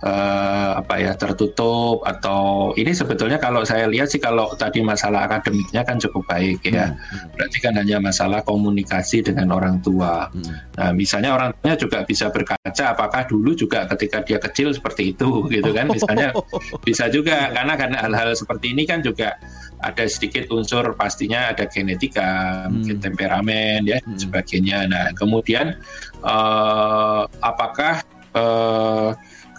uh, 0.02 0.70
apa 0.82 0.94
ya 0.98 1.12
tertutup 1.14 2.02
atau 2.02 2.74
ini 2.74 2.90
sebetulnya 2.90 3.38
kalau 3.38 3.62
saya 3.62 3.86
lihat 3.86 4.10
sih 4.10 4.18
kalau 4.18 4.50
tadi 4.58 4.82
masalah 4.82 5.30
akademiknya 5.30 5.86
kan 5.86 5.96
cukup 6.02 6.26
baik 6.26 6.62
ya. 6.66 6.90
Hmm. 6.90 6.98
hmm. 6.98 7.28
Berarti 7.38 7.58
kan 7.62 7.74
hanya 7.78 7.96
masalah 8.02 8.42
komunikasi 8.42 9.22
dengan 9.22 9.54
orang 9.54 9.78
tua. 9.80 10.28
Hmm. 10.28 10.58
Nah, 10.78 10.90
misalnya 10.92 11.30
orang 11.38 11.50
tuanya 11.56 11.76
juga 11.78 11.98
bisa 12.02 12.28
berkaca 12.28 12.84
apakah 12.92 13.22
dulu 13.30 13.54
juga 13.54 13.86
ketika 13.94 14.26
dia 14.26 14.38
kecil 14.42 14.74
seperti 14.74 15.14
itu 15.14 15.46
gitu 15.48 15.70
kan. 15.70 15.86
Misalnya 15.88 16.34
bisa 16.86 17.06
juga 17.08 17.54
karena 17.54 17.74
karena 17.78 17.98
hal-hal 18.02 18.34
seperti 18.34 18.74
ini 18.74 18.82
kan 18.84 19.00
juga 19.00 19.38
ada 19.82 20.06
sedikit 20.06 20.46
unsur 20.54 20.94
pastinya 20.94 21.50
ada 21.50 21.66
genetika, 21.66 22.66
hmm. 22.66 22.70
mungkin 22.70 22.96
temperamen 22.98 23.80
ya 23.86 23.98
hmm. 24.02 24.18
sebagainya. 24.18 24.78
Nah, 24.86 25.06
kemudian 25.14 25.78
uh, 26.22 27.26
apakah 27.42 28.02
uh, 28.36 29.01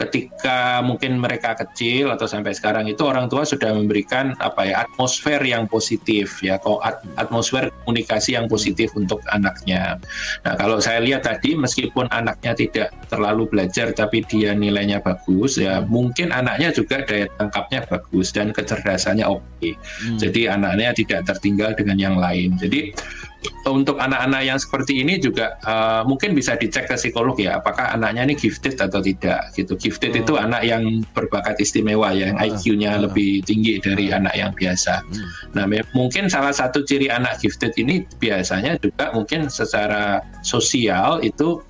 ketika 0.03 0.83
mungkin 0.83 1.17
mereka 1.17 1.55
kecil 1.55 2.11
atau 2.11 2.27
sampai 2.27 2.51
sekarang 2.51 2.85
itu 2.91 3.01
orang 3.07 3.31
tua 3.31 3.47
sudah 3.47 3.71
memberikan 3.71 4.35
apa 4.43 4.67
ya 4.67 4.75
atmosfer 4.83 5.39
yang 5.41 5.65
positif 5.65 6.43
ya 6.43 6.59
kok 6.59 6.83
atmosfer 7.15 7.71
komunikasi 7.83 8.35
yang 8.35 8.51
positif 8.51 8.91
untuk 8.99 9.23
anaknya. 9.31 9.97
Nah 10.43 10.53
kalau 10.59 10.83
saya 10.83 10.99
lihat 10.99 11.23
tadi 11.23 11.55
meskipun 11.55 12.11
anaknya 12.11 12.53
tidak 12.53 12.87
terlalu 13.07 13.47
belajar 13.47 13.95
tapi 13.95 14.25
dia 14.27 14.51
nilainya 14.51 14.99
bagus 14.99 15.55
ya 15.55 15.83
mungkin 15.85 16.35
anaknya 16.35 16.75
juga 16.75 17.01
daya 17.03 17.29
tangkapnya 17.39 17.87
bagus 17.87 18.35
dan 18.35 18.51
kecerdasannya 18.51 19.25
oke. 19.25 19.43
Okay. 19.59 19.73
Hmm. 20.03 20.17
Jadi 20.19 20.41
anaknya 20.51 20.91
tidak 20.93 21.21
tertinggal 21.27 21.71
dengan 21.73 21.97
yang 21.97 22.15
lain. 22.19 22.55
Jadi 22.59 22.91
untuk 23.67 23.97
anak-anak 23.99 24.41
yang 24.43 24.59
seperti 24.59 25.03
ini 25.03 25.19
juga 25.19 25.55
uh, 25.63 26.03
mungkin 26.03 26.35
bisa 26.35 26.59
dicek 26.59 26.91
ke 26.91 26.95
psikolog 26.99 27.35
ya 27.39 27.59
apakah 27.63 27.95
anaknya 27.95 28.27
ini 28.27 28.35
gifted 28.35 28.75
atau 28.75 28.99
tidak 28.99 29.51
gitu 29.55 29.79
gifted 29.79 30.11
oh. 30.15 30.21
itu 30.23 30.33
anak 30.35 30.61
yang 30.67 31.03
berbakat 31.15 31.59
istimewa 31.59 32.11
ya 32.11 32.31
yang 32.31 32.37
ah, 32.39 32.47
IQ-nya 32.47 32.91
uh, 32.91 32.95
ah. 32.95 33.01
lebih 33.09 33.31
tinggi 33.43 33.79
dari 33.79 34.11
uh, 34.11 34.19
anak 34.19 34.35
yang 34.35 34.51
biasa 34.51 35.03
hmm. 35.03 35.29
nah 35.55 35.65
mungkin 35.95 36.27
salah 36.27 36.51
satu 36.51 36.83
ciri 36.83 37.07
anak 37.07 37.39
gifted 37.39 37.71
ini 37.79 38.03
biasanya 38.19 38.79
juga 38.79 39.11
mungkin 39.15 39.47
secara 39.47 40.23
sosial 40.43 41.23
itu 41.23 41.63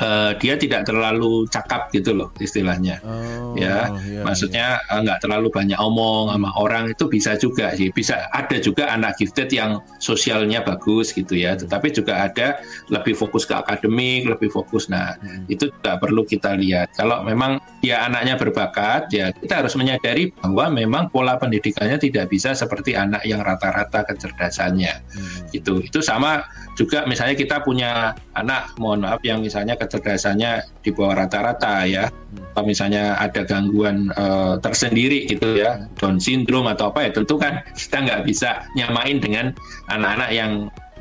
uh, 0.00 0.32
dia 0.36 0.54
tidak 0.56 0.88
terlalu 0.88 1.48
cakap 1.48 1.88
gitu 1.92 2.12
loh 2.12 2.28
istilahnya. 2.40 3.00
Oh, 3.04 3.56
ya 3.56 3.92
iya, 4.04 4.22
maksudnya 4.24 4.66
iya. 4.80 5.00
nggak 5.02 5.18
terlalu 5.24 5.48
banyak 5.48 5.78
omong 5.78 6.32
sama 6.32 6.50
orang 6.56 6.92
itu 6.92 7.04
bisa 7.08 7.36
juga 7.36 7.72
sih. 7.76 7.88
Bisa 7.92 8.28
ada 8.32 8.56
juga 8.60 8.92
anak 8.92 9.20
gifted 9.20 9.52
yang 9.52 9.80
sosialnya 10.00 10.60
bagus 10.64 11.12
gitu 11.12 11.36
ya. 11.36 11.56
Tetapi 11.56 11.92
juga 11.92 12.28
ada 12.28 12.60
lebih 12.92 13.16
fokus 13.16 13.48
ke 13.48 13.54
akademik 13.56 14.28
lebih 14.28 14.52
fokus. 14.52 14.88
Nah 14.92 15.16
hmm. 15.16 15.48
itu 15.52 15.70
juga 15.72 15.96
perlu 16.00 16.24
kita 16.26 16.56
lihat. 16.58 16.92
Kalau 16.96 17.24
memang 17.24 17.60
ya 17.80 18.04
anaknya 18.08 18.36
berbakat 18.36 19.08
ya 19.12 19.32
kita 19.32 19.64
harus 19.64 19.74
menyadari 19.78 20.32
bahwa 20.42 20.72
memang 20.72 21.08
pola 21.08 21.38
pendidikannya 21.40 21.96
tidak 22.00 22.28
bisa 22.28 22.52
seperti 22.52 22.96
anak 22.96 23.24
yang 23.24 23.40
rata-rata 23.40 24.04
kecerdasannya. 24.04 24.94
Hmm. 25.06 25.48
gitu. 25.52 25.80
Itu 25.80 26.00
sama 26.02 26.44
juga 26.76 27.08
misalnya 27.08 27.32
kita 27.32 27.64
punya 27.64 28.12
anak 28.36 28.76
mohon 28.76 29.00
maaf 29.00 29.24
yang 29.24 29.40
misalnya 29.40 29.78
kecerdasannya 29.86 30.82
di 30.82 30.90
bawah 30.90 31.24
rata-rata 31.24 31.86
ya. 31.86 32.10
Atau 32.52 32.64
misalnya 32.66 33.16
ada 33.16 33.46
gangguan 33.46 34.12
uh, 34.16 34.60
tersendiri 34.60 35.28
gitu 35.28 35.60
ya 35.60 35.88
Down 35.96 36.16
syndrome 36.20 36.72
atau 36.72 36.88
apa 36.92 37.08
ya 37.08 37.10
tentu 37.12 37.36
kan 37.36 37.60
kita 37.76 38.00
nggak 38.00 38.20
bisa 38.24 38.64
nyamain 38.72 39.20
dengan 39.20 39.52
anak-anak 39.92 40.30
yang 40.32 40.52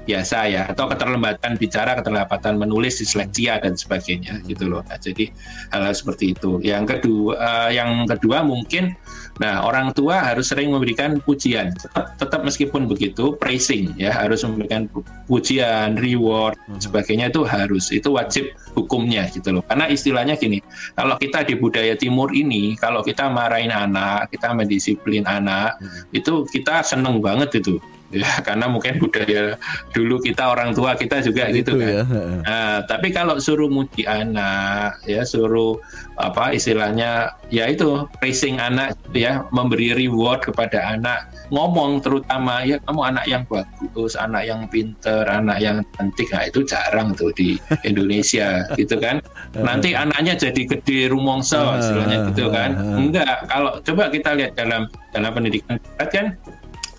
biasa 0.05 0.37
ya 0.47 0.61
atau 0.69 0.85
keterlambatan 0.87 1.57
bicara, 1.57 1.97
keterlambatan 1.97 2.61
menulis, 2.61 3.01
disleksia 3.01 3.57
dan 3.59 3.73
sebagainya 3.73 4.39
gitu 4.45 4.69
loh. 4.69 4.85
Nah, 4.85 5.01
jadi 5.01 5.33
hal, 5.73 5.89
hal 5.89 5.95
seperti 5.97 6.37
itu. 6.37 6.61
Yang 6.61 6.97
kedua, 6.97 7.33
uh, 7.35 7.69
yang 7.73 8.05
kedua 8.05 8.45
mungkin, 8.45 8.93
nah 9.41 9.65
orang 9.65 9.91
tua 9.91 10.21
harus 10.21 10.53
sering 10.53 10.71
memberikan 10.71 11.17
pujian. 11.25 11.73
Tetap, 11.73 12.15
tetap 12.21 12.41
meskipun 12.45 12.85
begitu, 12.85 13.33
praising 13.35 13.97
ya 13.97 14.13
harus 14.13 14.45
memberikan 14.45 14.87
pujian, 15.25 15.97
reward, 15.97 16.55
hmm. 16.69 16.79
sebagainya 16.79 17.33
itu 17.33 17.41
harus, 17.43 17.89
itu 17.89 18.13
wajib 18.13 18.53
hukumnya 18.77 19.25
gitu 19.33 19.59
loh. 19.59 19.63
Karena 19.65 19.89
istilahnya 19.89 20.37
gini, 20.37 20.61
kalau 20.93 21.17
kita 21.17 21.41
di 21.43 21.57
budaya 21.57 21.97
Timur 21.97 22.29
ini, 22.31 22.77
kalau 22.77 23.01
kita 23.01 23.27
marahin 23.33 23.73
anak, 23.73 24.29
kita 24.29 24.53
mendisiplin 24.53 25.25
anak, 25.25 25.81
hmm. 25.81 26.13
itu 26.13 26.45
kita 26.53 26.85
seneng 26.85 27.17
banget 27.19 27.57
itu 27.59 27.81
ya 28.23 28.39
karena 28.39 28.71
mungkin 28.71 28.95
budaya 28.95 29.59
dulu 29.91 30.23
kita 30.23 30.47
orang 30.47 30.71
tua 30.71 30.95
kita 30.95 31.19
juga 31.19 31.51
gitu, 31.51 31.75
gitu 31.75 31.83
kan. 31.83 31.91
Ya. 31.91 32.03
Nah, 32.47 32.73
tapi 32.87 33.11
kalau 33.11 33.35
suruh 33.43 33.67
muji 33.67 34.07
anak 34.07 35.03
ya 35.03 35.27
suruh 35.27 35.75
apa 36.15 36.55
istilahnya 36.55 37.35
ya 37.51 37.67
itu 37.67 38.07
praising 38.23 38.55
anak 38.55 38.95
ya 39.11 39.43
memberi 39.51 39.91
reward 39.91 40.47
kepada 40.47 40.95
anak. 40.95 41.27
Ngomong 41.51 42.01
terutama 42.01 42.63
ya 42.63 42.79
kamu 42.87 43.01
anak 43.03 43.25
yang 43.27 43.43
bagus 43.45 44.15
anak 44.15 44.47
yang 44.47 44.65
pinter 44.71 45.27
anak 45.27 45.59
yang 45.59 45.83
cantik 45.93 46.31
nah 46.31 46.47
itu 46.47 46.63
jarang 46.65 47.13
tuh 47.13 47.29
di 47.35 47.59
Indonesia 47.89 48.63
gitu 48.79 48.95
kan. 48.97 49.19
Nanti 49.53 49.91
anaknya 49.91 50.39
jadi 50.39 50.61
gede 50.63 51.11
rumongso 51.11 51.75
istilahnya 51.75 52.31
gitu 52.31 52.47
kan. 52.49 52.71
enggak 52.95 53.45
kalau 53.51 53.77
coba 53.83 54.07
kita 54.07 54.33
lihat 54.37 54.55
dalam 54.55 54.87
dalam 55.11 55.31
pendidikan 55.35 55.75
kan 55.99 56.35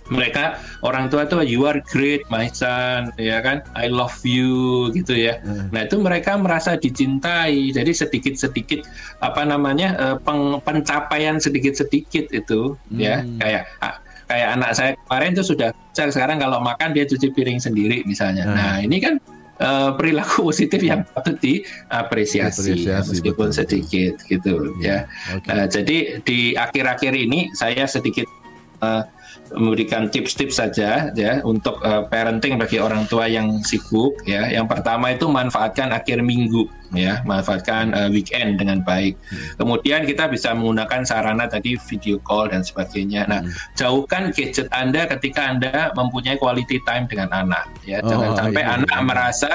mereka 0.09 0.61
orang 0.87 1.11
tua 1.11 1.27
tuh 1.27 1.43
you 1.43 1.67
are 1.67 1.83
great 1.91 2.23
my 2.31 2.47
son 2.51 3.11
ya 3.19 3.43
kan 3.43 3.63
I 3.75 3.91
love 3.91 4.15
you 4.23 4.89
gitu 4.95 5.15
ya 5.15 5.43
hmm. 5.43 5.75
nah 5.75 5.87
itu 5.87 5.99
mereka 5.99 6.39
merasa 6.39 6.79
dicintai 6.79 7.75
jadi 7.75 7.91
sedikit 7.91 8.39
sedikit 8.39 8.87
apa 9.19 9.43
namanya 9.43 9.89
uh, 9.99 10.17
peng, 10.21 10.63
pencapaian 10.63 11.43
sedikit 11.43 11.75
sedikit 11.75 12.31
itu 12.31 12.79
ya. 12.95 13.23
hmm. 13.23 13.43
ya 13.43 13.63
kayak 13.65 13.65
kayak 14.27 14.49
anak 14.59 14.71
saya 14.75 14.91
kemarin 15.07 15.31
itu 15.39 15.45
sudah 15.55 15.71
sekarang 15.95 16.43
kalau 16.43 16.59
makan 16.59 16.91
dia 16.95 17.07
cuci 17.07 17.31
piring 17.31 17.63
sendiri 17.63 18.03
misalnya 18.07 18.47
hmm. 18.47 18.55
nah 18.55 18.75
ini 18.83 18.99
kan 18.99 19.15
uh, 19.61 19.91
perilaku 19.97 20.51
positif 20.51 20.81
yang 20.83 21.05
patut 21.15 21.37
diapresiasi, 21.41 22.85
ya, 22.85 23.01
meskipun 23.01 23.49
betul. 23.51 23.59
sedikit 23.65 24.15
gitu 24.29 24.77
ya. 24.81 25.09
Okay. 25.41 25.53
Uh, 25.53 25.67
jadi 25.69 25.97
di 26.23 26.39
akhir-akhir 26.57 27.13
ini 27.17 27.53
saya 27.57 27.89
sedikit 27.89 28.29
uh, 28.85 29.05
memberikan 29.55 30.11
tips-tips 30.11 30.59
saja 30.59 31.15
ya 31.15 31.39
untuk 31.47 31.79
uh, 31.87 32.03
parenting 32.11 32.59
bagi 32.59 32.83
orang 32.83 33.07
tua 33.07 33.31
yang 33.31 33.63
sibuk 33.63 34.19
ya. 34.27 34.51
Yang 34.51 34.67
pertama 34.75 35.15
itu 35.15 35.31
manfaatkan 35.31 35.95
akhir 35.95 36.21
minggu 36.27 36.67
ya, 36.91 37.23
manfaatkan 37.23 37.95
uh, 37.95 38.09
weekend 38.11 38.59
dengan 38.59 38.83
baik. 38.83 39.15
Hmm. 39.31 39.63
Kemudian 39.63 40.03
kita 40.03 40.27
bisa 40.27 40.51
menggunakan 40.53 41.07
sarana 41.07 41.47
tadi 41.47 41.79
video 41.79 42.19
call 42.27 42.51
dan 42.51 42.67
sebagainya. 42.67 43.27
Nah, 43.31 43.41
hmm. 43.47 43.79
jauhkan 43.79 44.35
gadget 44.35 44.67
Anda 44.75 45.07
ketika 45.07 45.55
Anda 45.55 45.95
mempunyai 45.95 46.37
quality 46.37 46.83
time 46.83 47.07
dengan 47.07 47.31
anak 47.31 47.71
ya. 47.87 48.03
Jangan 48.03 48.31
oh, 48.35 48.37
sampai 48.37 48.63
iya, 48.67 48.75
anak 48.83 48.99
iya. 48.99 49.07
merasa 49.07 49.53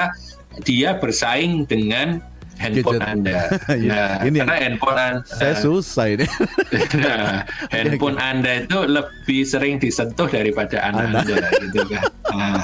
dia 0.64 0.90
bersaing 0.96 1.64
dengan 1.68 2.20
handphone 2.58 3.00
Gadget. 3.00 3.12
Anda. 3.12 3.40
Iya. 3.82 3.88
Nah, 3.88 4.12
ini 4.28 4.36
karena 4.42 4.56
handphone 4.60 4.98
Anda, 5.00 5.24
saya 5.28 5.54
susah 5.56 6.06
ini. 6.12 6.26
nah, 7.04 7.46
handphone 7.72 8.18
Anda 8.20 8.52
itu 8.66 8.78
lebih 8.84 9.42
sering 9.48 9.80
disentuh 9.80 10.28
daripada 10.28 10.82
anak, 10.84 11.08
anak. 11.08 11.24
Anda 11.28 11.48
gitu 11.64 11.80
kan. 11.88 12.04
Nah, 12.32 12.62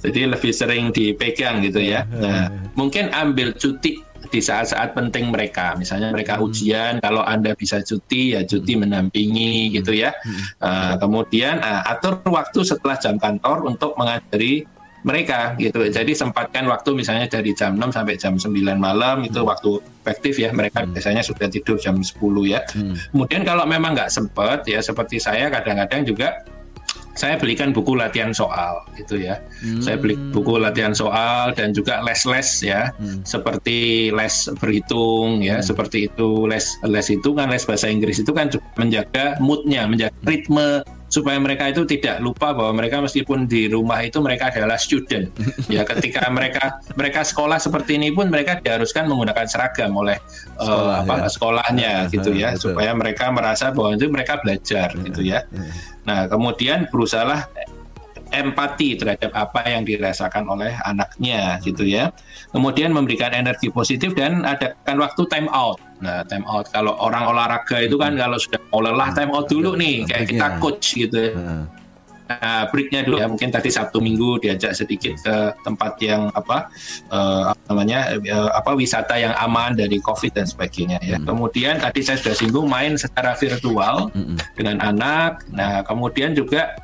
jadi 0.00 0.20
lebih 0.32 0.52
sering 0.52 0.84
dipegang 0.94 1.60
gitu 1.64 1.80
ya. 1.80 2.08
Nah, 2.08 2.48
mungkin 2.78 3.12
ambil 3.12 3.52
cuti 3.56 4.06
di 4.26 4.40
saat-saat 4.42 4.92
penting 4.92 5.30
mereka, 5.30 5.78
misalnya 5.78 6.10
mereka 6.10 6.38
hmm. 6.38 6.44
ujian, 6.50 6.92
kalau 6.98 7.22
anda 7.22 7.54
bisa 7.54 7.80
cuti 7.82 8.34
ya 8.34 8.42
cuti 8.42 8.74
hmm. 8.74 8.80
menampingi 8.86 9.70
gitu 9.70 9.94
ya. 9.94 10.12
Uh, 10.58 10.98
kemudian 10.98 11.62
uh, 11.62 11.86
atur 11.86 12.20
waktu 12.26 12.66
setelah 12.66 12.98
jam 12.98 13.16
kantor 13.16 13.64
untuk 13.66 13.94
mengajari 13.94 14.66
mereka 15.06 15.54
gitu. 15.56 15.86
Jadi 15.86 16.12
sempatkan 16.18 16.66
waktu 16.66 16.98
misalnya 16.98 17.30
dari 17.30 17.54
jam 17.54 17.78
6 17.78 17.94
sampai 17.94 18.18
jam 18.18 18.34
9 18.34 18.50
malam 18.74 19.22
itu 19.22 19.38
hmm. 19.38 19.48
waktu 19.48 19.70
efektif 20.02 20.42
ya. 20.42 20.50
Mereka 20.50 20.82
hmm. 20.82 20.92
biasanya 20.98 21.22
sudah 21.22 21.46
tidur 21.46 21.78
jam 21.78 22.02
10 22.02 22.18
ya. 22.50 22.66
Hmm. 22.74 22.98
Kemudian 23.14 23.46
kalau 23.46 23.62
memang 23.64 23.94
nggak 23.94 24.10
sempat 24.10 24.66
ya 24.66 24.82
seperti 24.82 25.22
saya 25.22 25.46
kadang-kadang 25.46 26.02
juga 26.02 26.42
saya 27.16 27.40
belikan 27.40 27.72
buku 27.72 27.96
latihan 27.96 28.30
soal 28.30 28.84
gitu 29.00 29.16
ya. 29.16 29.40
Hmm. 29.64 29.80
Saya 29.80 29.96
beli 29.96 30.20
buku 30.36 30.60
latihan 30.60 30.92
soal 30.92 31.56
dan 31.56 31.72
juga 31.72 32.04
les-les 32.04 32.48
ya, 32.60 32.92
hmm. 33.00 33.24
seperti 33.24 34.12
les 34.12 34.52
berhitung 34.60 35.40
ya, 35.40 35.58
hmm. 35.58 35.64
seperti 35.64 36.12
itu 36.12 36.44
les 36.44 36.76
les 36.84 37.08
itu 37.08 37.32
kan 37.32 37.48
les 37.48 37.64
bahasa 37.64 37.88
Inggris 37.88 38.20
itu 38.20 38.32
kan 38.36 38.52
juga 38.52 38.68
menjaga 38.76 39.40
moodnya, 39.40 39.88
menjaga 39.88 40.12
ritme 40.28 40.84
supaya 41.16 41.40
mereka 41.40 41.72
itu 41.72 41.88
tidak 41.88 42.20
lupa 42.20 42.52
bahwa 42.52 42.76
mereka 42.76 43.00
meskipun 43.00 43.48
di 43.48 43.72
rumah 43.72 44.04
itu 44.04 44.20
mereka 44.20 44.52
adalah 44.52 44.76
student 44.76 45.32
ya 45.72 45.88
ketika 45.88 46.28
mereka 46.28 46.84
mereka 46.92 47.24
sekolah 47.24 47.56
seperti 47.56 47.96
ini 47.96 48.12
pun 48.12 48.28
mereka 48.28 48.60
diharuskan 48.60 49.08
menggunakan 49.08 49.48
seragam 49.48 49.96
oleh 49.96 50.20
eh, 50.20 50.60
Sekolah, 50.60 50.92
uh, 50.92 51.02
apa 51.08 51.14
ya. 51.16 51.28
sekolahnya 51.32 51.92
ya, 52.04 52.12
gitu 52.12 52.30
ya 52.36 52.50
betul. 52.52 52.76
supaya 52.76 52.92
mereka 52.92 53.24
merasa 53.32 53.72
bahwa 53.72 53.96
itu 53.96 54.12
mereka 54.12 54.36
belajar 54.44 54.92
ya, 54.92 55.04
gitu 55.08 55.20
ya. 55.24 55.40
ya 55.48 55.64
nah 56.04 56.28
kemudian 56.28 56.86
berusahalah 56.92 57.48
empati 58.34 58.98
terhadap 58.98 59.30
apa 59.34 59.66
yang 59.66 59.86
dirasakan 59.86 60.46
oleh 60.50 60.74
anaknya 60.82 61.62
gitu 61.62 61.86
ya. 61.86 62.10
Kemudian 62.50 62.90
memberikan 62.90 63.30
energi 63.30 63.70
positif 63.70 64.14
dan 64.14 64.42
adakan 64.42 64.96
waktu 65.02 65.22
time 65.30 65.48
out. 65.52 65.78
Nah, 66.02 66.26
time 66.28 66.44
out 66.44 66.68
kalau 66.74 66.92
orang 67.00 67.24
olahraga 67.30 67.80
itu 67.80 67.96
kan 67.96 68.14
hmm. 68.14 68.20
kalau 68.20 68.38
sudah 68.38 68.60
mau 68.72 68.80
lelah 68.84 69.10
time 69.16 69.32
out 69.32 69.46
dulu 69.48 69.78
nih 69.78 70.04
kayak 70.04 70.26
kita 70.28 70.46
coach 70.58 70.98
gitu 70.98 71.16
ya. 71.16 71.32
Hmm. 71.34 71.64
Nah, 72.26 72.66
breaknya 72.74 73.06
dulu 73.06 73.22
ya 73.22 73.30
mungkin 73.30 73.54
tadi 73.54 73.70
Sabtu 73.70 74.02
Minggu 74.02 74.42
diajak 74.42 74.74
sedikit 74.74 75.14
ke 75.22 75.54
tempat 75.62 75.94
yang 76.02 76.26
apa, 76.34 76.66
uh, 77.14 77.54
namanya 77.70 78.18
uh, 78.18 78.50
apa 78.50 78.74
wisata 78.74 79.14
yang 79.14 79.30
aman 79.38 79.78
dari 79.78 80.02
COVID 80.02 80.34
dan 80.34 80.42
sebagainya 80.42 80.98
ya. 81.06 81.22
Hmm. 81.22 81.26
Kemudian 81.30 81.78
tadi 81.78 82.02
saya 82.02 82.18
sudah 82.18 82.34
singgung 82.34 82.66
main 82.66 82.98
secara 82.98 83.38
virtual 83.38 84.10
hmm. 84.10 84.42
dengan 84.58 84.82
anak. 84.82 85.46
Nah 85.54 85.86
kemudian 85.86 86.34
juga 86.34 86.74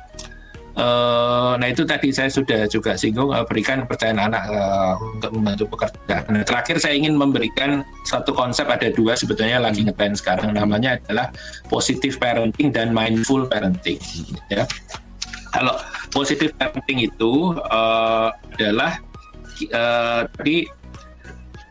Uh, 0.73 1.53
nah 1.61 1.69
itu 1.69 1.85
tadi 1.85 2.09
saya 2.09 2.33
sudah 2.33 2.65
juga 2.65 2.97
singgung 2.97 3.29
uh, 3.29 3.45
berikan 3.45 3.85
kepercayaan 3.85 4.17
anak 4.17 4.41
uh, 4.49 4.97
untuk 5.13 5.29
membantu 5.29 5.69
pekerjaan. 5.69 6.25
Nah, 6.33 6.41
terakhir 6.41 6.81
saya 6.81 6.97
ingin 6.97 7.13
memberikan 7.13 7.85
satu 8.09 8.33
konsep 8.33 8.65
ada 8.65 8.89
dua 8.89 9.13
sebetulnya 9.13 9.61
lagi 9.61 9.85
ngetrend 9.85 10.17
sekarang 10.17 10.57
namanya 10.57 10.97
adalah 10.97 11.29
positive 11.69 12.17
parenting 12.17 12.73
dan 12.73 12.89
mindful 12.89 13.45
parenting. 13.45 14.01
Ya, 14.49 14.65
kalau 15.53 15.77
positive 16.09 16.49
parenting 16.57 17.05
itu 17.05 17.53
uh, 17.69 18.33
adalah 18.57 18.97
uh, 19.69 20.25
tadi 20.33 20.65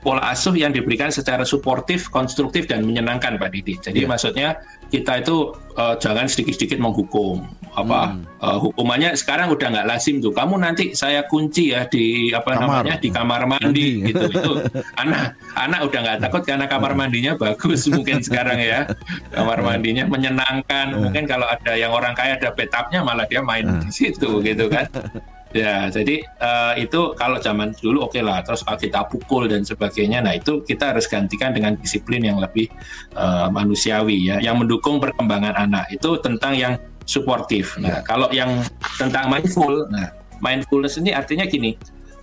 pola 0.02 0.22
asuh 0.30 0.54
yang 0.54 0.70
diberikan 0.70 1.10
secara 1.10 1.42
suportif, 1.42 2.06
konstruktif 2.10 2.70
dan 2.70 2.86
menyenangkan 2.86 3.34
Pak 3.34 3.50
Didi. 3.50 3.78
Jadi 3.82 4.06
yeah. 4.06 4.10
maksudnya 4.10 4.48
kita 4.92 5.24
itu 5.24 5.56
uh, 5.80 5.96
jangan 5.96 6.28
sedikit-sedikit 6.28 6.76
menghukum. 6.76 7.48
Apa 7.72 8.12
hmm. 8.12 8.44
uh, 8.44 8.58
hukumannya 8.60 9.16
sekarang 9.16 9.48
udah 9.48 9.72
nggak 9.72 9.88
lazim 9.88 10.20
tuh. 10.20 10.28
Kamu 10.36 10.60
nanti 10.60 10.92
saya 10.92 11.24
kunci 11.24 11.72
ya 11.72 11.88
di 11.88 12.28
apa 12.28 12.60
kamar. 12.60 12.84
namanya 12.84 12.96
di 13.00 13.08
kamar 13.08 13.48
mandi, 13.48 14.04
mandi. 14.04 14.12
gitu. 14.12 14.24
Itu 14.28 14.52
anak 15.02 15.40
anak 15.56 15.80
udah 15.88 16.00
nggak 16.04 16.18
takut 16.28 16.44
karena 16.44 16.68
kamar 16.68 16.92
mandinya 16.92 17.32
bagus 17.40 17.88
mungkin 17.88 18.20
sekarang 18.20 18.60
ya. 18.60 18.84
Kamar 19.32 19.64
mandinya 19.64 20.04
menyenangkan. 20.04 21.00
Mungkin 21.00 21.24
kalau 21.24 21.48
ada 21.48 21.72
yang 21.72 21.96
orang 21.96 22.12
kaya 22.12 22.36
ada 22.36 22.52
betapnya 22.52 23.00
malah 23.00 23.24
dia 23.24 23.40
main 23.40 23.64
di 23.80 23.88
situ 23.88 24.44
gitu 24.44 24.68
kan 24.68 24.84
Ya, 25.52 25.92
jadi 25.92 26.24
uh, 26.40 26.72
itu 26.80 27.12
kalau 27.12 27.36
zaman 27.36 27.76
dulu 27.76 28.08
oke 28.08 28.16
okay 28.16 28.24
lah, 28.24 28.40
terus 28.40 28.64
kalau 28.64 28.80
kita 28.80 29.04
pukul 29.04 29.52
dan 29.52 29.60
sebagainya, 29.68 30.24
nah 30.24 30.32
itu 30.32 30.64
kita 30.64 30.96
harus 30.96 31.04
gantikan 31.04 31.52
dengan 31.52 31.76
disiplin 31.76 32.24
yang 32.24 32.40
lebih 32.40 32.72
uh, 33.12 33.52
manusiawi 33.52 34.32
ya, 34.32 34.40
yang 34.40 34.56
mendukung 34.56 34.96
perkembangan 34.96 35.52
anak 35.52 35.92
itu 35.92 36.16
tentang 36.24 36.56
yang 36.56 36.74
suportif. 37.04 37.76
Nah, 37.76 38.00
kalau 38.00 38.32
yang 38.32 38.64
tentang 38.96 39.28
mindful, 39.28 39.84
nah 39.92 40.08
mindfulness 40.40 40.96
ini 40.96 41.12
artinya 41.12 41.44
gini, 41.44 41.76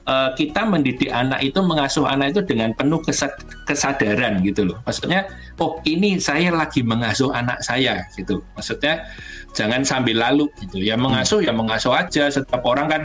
uh, 0.09 0.33
kita 0.33 0.65
mendidik 0.65 1.13
anak 1.13 1.45
itu 1.45 1.61
mengasuh 1.61 2.09
anak 2.09 2.33
itu 2.33 2.41
dengan 2.49 2.73
penuh 2.73 2.97
kesadaran 3.69 4.41
gitu 4.41 4.73
loh. 4.73 4.81
Maksudnya, 4.89 5.29
oh 5.61 5.77
ini 5.85 6.17
saya 6.17 6.49
lagi 6.49 6.81
mengasuh 6.81 7.29
anak 7.29 7.61
saya 7.61 8.09
gitu. 8.17 8.41
Maksudnya 8.57 9.05
jangan 9.53 9.81
sambil 9.85 10.19
lalu 10.19 10.47
gitu. 10.61 10.81
Ya 10.81 10.95
mengasuh 10.95 11.41
ya 11.43 11.53
mengasuh 11.53 11.93
aja. 11.95 12.29
Setiap 12.29 12.61
orang 12.65 12.87
kan 12.89 13.01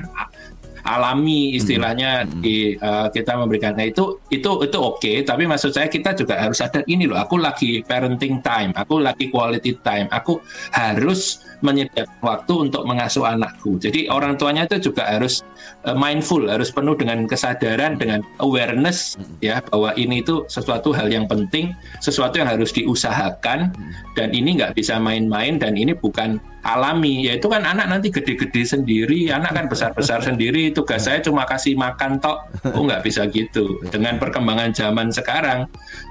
alami 0.84 1.56
istilahnya 1.56 2.24
hmm. 2.24 2.40
di 2.44 2.76
uh, 2.78 3.08
kita 3.08 3.34
memberikan. 3.36 3.74
Nah 3.74 3.88
itu 3.88 4.20
itu 4.28 4.50
itu 4.64 4.78
oke 4.78 5.00
okay, 5.00 5.24
tapi 5.24 5.48
maksud 5.48 5.72
saya 5.72 5.88
kita 5.88 6.12
juga 6.14 6.38
harus 6.38 6.60
sadar 6.60 6.84
ini 6.86 7.08
loh. 7.08 7.18
Aku 7.18 7.40
lagi 7.40 7.80
parenting 7.84 8.44
time 8.44 8.70
aku 8.76 9.00
lagi 9.00 9.32
quality 9.32 9.80
time. 9.80 10.06
Aku 10.12 10.38
harus 10.70 11.40
menyediakan 11.64 12.20
waktu 12.20 12.68
untuk 12.68 12.84
mengasuh 12.84 13.24
anakku. 13.24 13.80
Jadi 13.80 14.12
orang 14.12 14.36
tuanya 14.36 14.68
itu 14.68 14.92
juga 14.92 15.08
harus 15.08 15.40
uh, 15.88 15.96
mindful 15.96 16.44
harus 16.46 16.68
penuh 16.68 16.92
dengan 16.92 17.24
kesadaran 17.24 17.96
dengan 17.96 18.20
awareness 18.44 19.16
hmm. 19.16 19.40
ya 19.40 19.64
bahwa 19.72 19.96
ini 19.96 20.20
itu 20.20 20.44
sesuatu 20.52 20.92
hal 20.92 21.08
yang 21.08 21.24
penting 21.24 21.72
sesuatu 22.04 22.36
yang 22.36 22.50
harus 22.52 22.70
diusahakan. 22.70 23.72
Hmm. 23.74 23.92
dan 24.18 24.34
ini 24.34 24.58
nggak 24.58 24.74
bisa 24.76 24.98
main-main 24.98 25.56
dan 25.56 25.78
ini 25.78 25.94
bukan 25.94 26.38
alami. 26.64 27.28
Yaitu 27.28 27.46
kan 27.46 27.62
anak 27.62 27.86
nanti 27.86 28.08
gede-gede 28.10 28.64
sendiri 28.64 29.28
anak 29.30 29.52
kan 29.54 29.64
besar-besar 29.68 30.24
sendiri. 30.28 30.72
Tugas 30.72 31.06
saya 31.06 31.20
cuma 31.20 31.44
kasih 31.44 31.76
makan 31.76 32.18
tok. 32.18 32.50
Oh 32.74 32.82
nggak 32.82 33.04
bisa 33.04 33.28
gitu. 33.28 33.78
Dengan 33.92 34.16
perkembangan 34.18 34.72
zaman 34.72 35.12
sekarang 35.12 35.68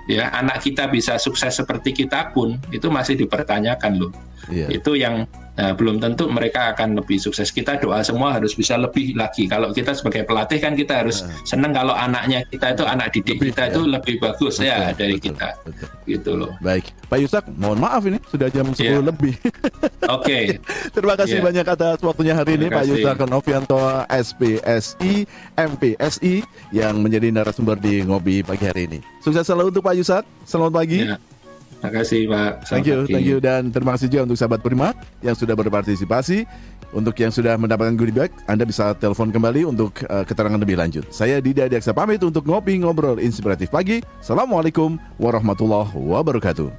ya 0.09 0.29
anak 0.35 0.63
kita 0.63 0.91
bisa 0.91 1.15
sukses 1.15 1.55
seperti 1.55 1.95
kita 2.05 2.35
pun 2.35 2.59
itu 2.75 2.91
masih 2.91 3.15
dipertanyakan 3.15 4.03
loh 4.03 4.11
yeah. 4.51 4.69
itu 4.71 4.99
yang 4.99 5.23
Nah, 5.53 5.77
belum 5.77 6.01
tentu 6.01 6.25
mereka 6.33 6.73
akan 6.73 6.97
lebih 6.97 7.21
sukses. 7.21 7.53
Kita 7.53 7.77
doa 7.77 8.01
semua 8.01 8.33
harus 8.33 8.57
bisa 8.57 8.73
lebih 8.73 9.13
lagi. 9.13 9.45
Kalau 9.45 9.69
kita 9.69 9.93
sebagai 9.93 10.25
pelatih 10.25 10.57
kan 10.57 10.73
kita 10.73 11.05
harus 11.05 11.21
nah. 11.21 11.29
senang 11.45 11.69
kalau 11.69 11.93
anaknya 11.93 12.41
kita 12.49 12.73
itu 12.73 12.83
anak 12.89 13.13
didik 13.13 13.37
lebih, 13.37 13.53
kita 13.53 13.61
ya. 13.61 13.69
itu 13.69 13.81
lebih 13.85 14.15
bagus 14.17 14.57
betul, 14.57 14.69
ya 14.73 14.77
dari 14.97 15.15
betul, 15.21 15.25
kita. 15.29 15.49
Betul. 15.61 15.87
Gitu 16.09 16.31
loh. 16.33 16.51
Baik, 16.57 16.89
Pak 17.05 17.17
Yusak, 17.21 17.43
mohon 17.53 17.77
maaf 17.77 18.01
ini 18.09 18.17
sudah 18.33 18.49
jam 18.49 18.65
10 18.65 18.81
yeah. 18.81 18.97
lebih. 18.97 19.35
Oke. 19.45 20.25
Okay. 20.25 20.45
Terima 20.97 21.13
kasih 21.13 21.37
yeah. 21.37 21.45
banyak 21.45 21.65
atas 21.69 21.97
waktunya 22.01 22.33
hari 22.33 22.57
ini 22.57 22.67
Pak 22.73 22.85
Yusak 22.89 23.17
Novianto 23.29 23.77
SPSI 24.09 25.29
MPSI 25.53 26.33
yang 26.73 26.97
menjadi 26.97 27.29
narasumber 27.29 27.77
di 27.77 28.01
Ngobi 28.01 28.41
pagi 28.41 28.65
hari 28.65 28.89
ini. 28.89 28.99
Sukses 29.21 29.45
selalu 29.45 29.69
untuk 29.69 29.85
Pak 29.85 29.92
Yusak. 29.95 30.23
Selamat 30.43 30.83
pagi. 30.83 31.05
Yeah. 31.05 31.21
Terima 31.83 31.99
kasih 31.99 32.21
Pak. 32.31 32.51
Selamat 32.63 32.71
thank 32.71 32.87
you, 32.87 32.99
pagi. 33.03 33.11
thank 33.11 33.27
you 33.27 33.37
dan 33.43 33.61
terima 33.75 33.91
kasih 33.99 34.07
juga 34.07 34.21
untuk 34.23 34.39
sahabat 34.39 34.59
Prima 34.63 34.89
yang 35.19 35.35
sudah 35.35 35.51
berpartisipasi. 35.51 36.47
Untuk 36.93 37.17
yang 37.17 37.33
sudah 37.33 37.57
mendapatkan 37.57 37.97
goodie 37.97 38.13
bag, 38.13 38.29
Anda 38.45 38.69
bisa 38.69 38.93
telepon 38.95 39.33
kembali 39.33 39.65
untuk 39.65 39.97
uh, 40.05 40.21
keterangan 40.23 40.61
lebih 40.61 40.77
lanjut. 40.77 41.09
Saya 41.09 41.41
Didi 41.41 41.59
Adiaksa 41.65 41.89
pamit 41.89 42.21
untuk 42.21 42.45
ngopi 42.45 42.77
ngobrol 42.79 43.17
inspiratif 43.17 43.73
pagi. 43.73 43.99
Assalamualaikum 44.21 44.95
warahmatullahi 45.17 45.91
wabarakatuh. 45.91 46.73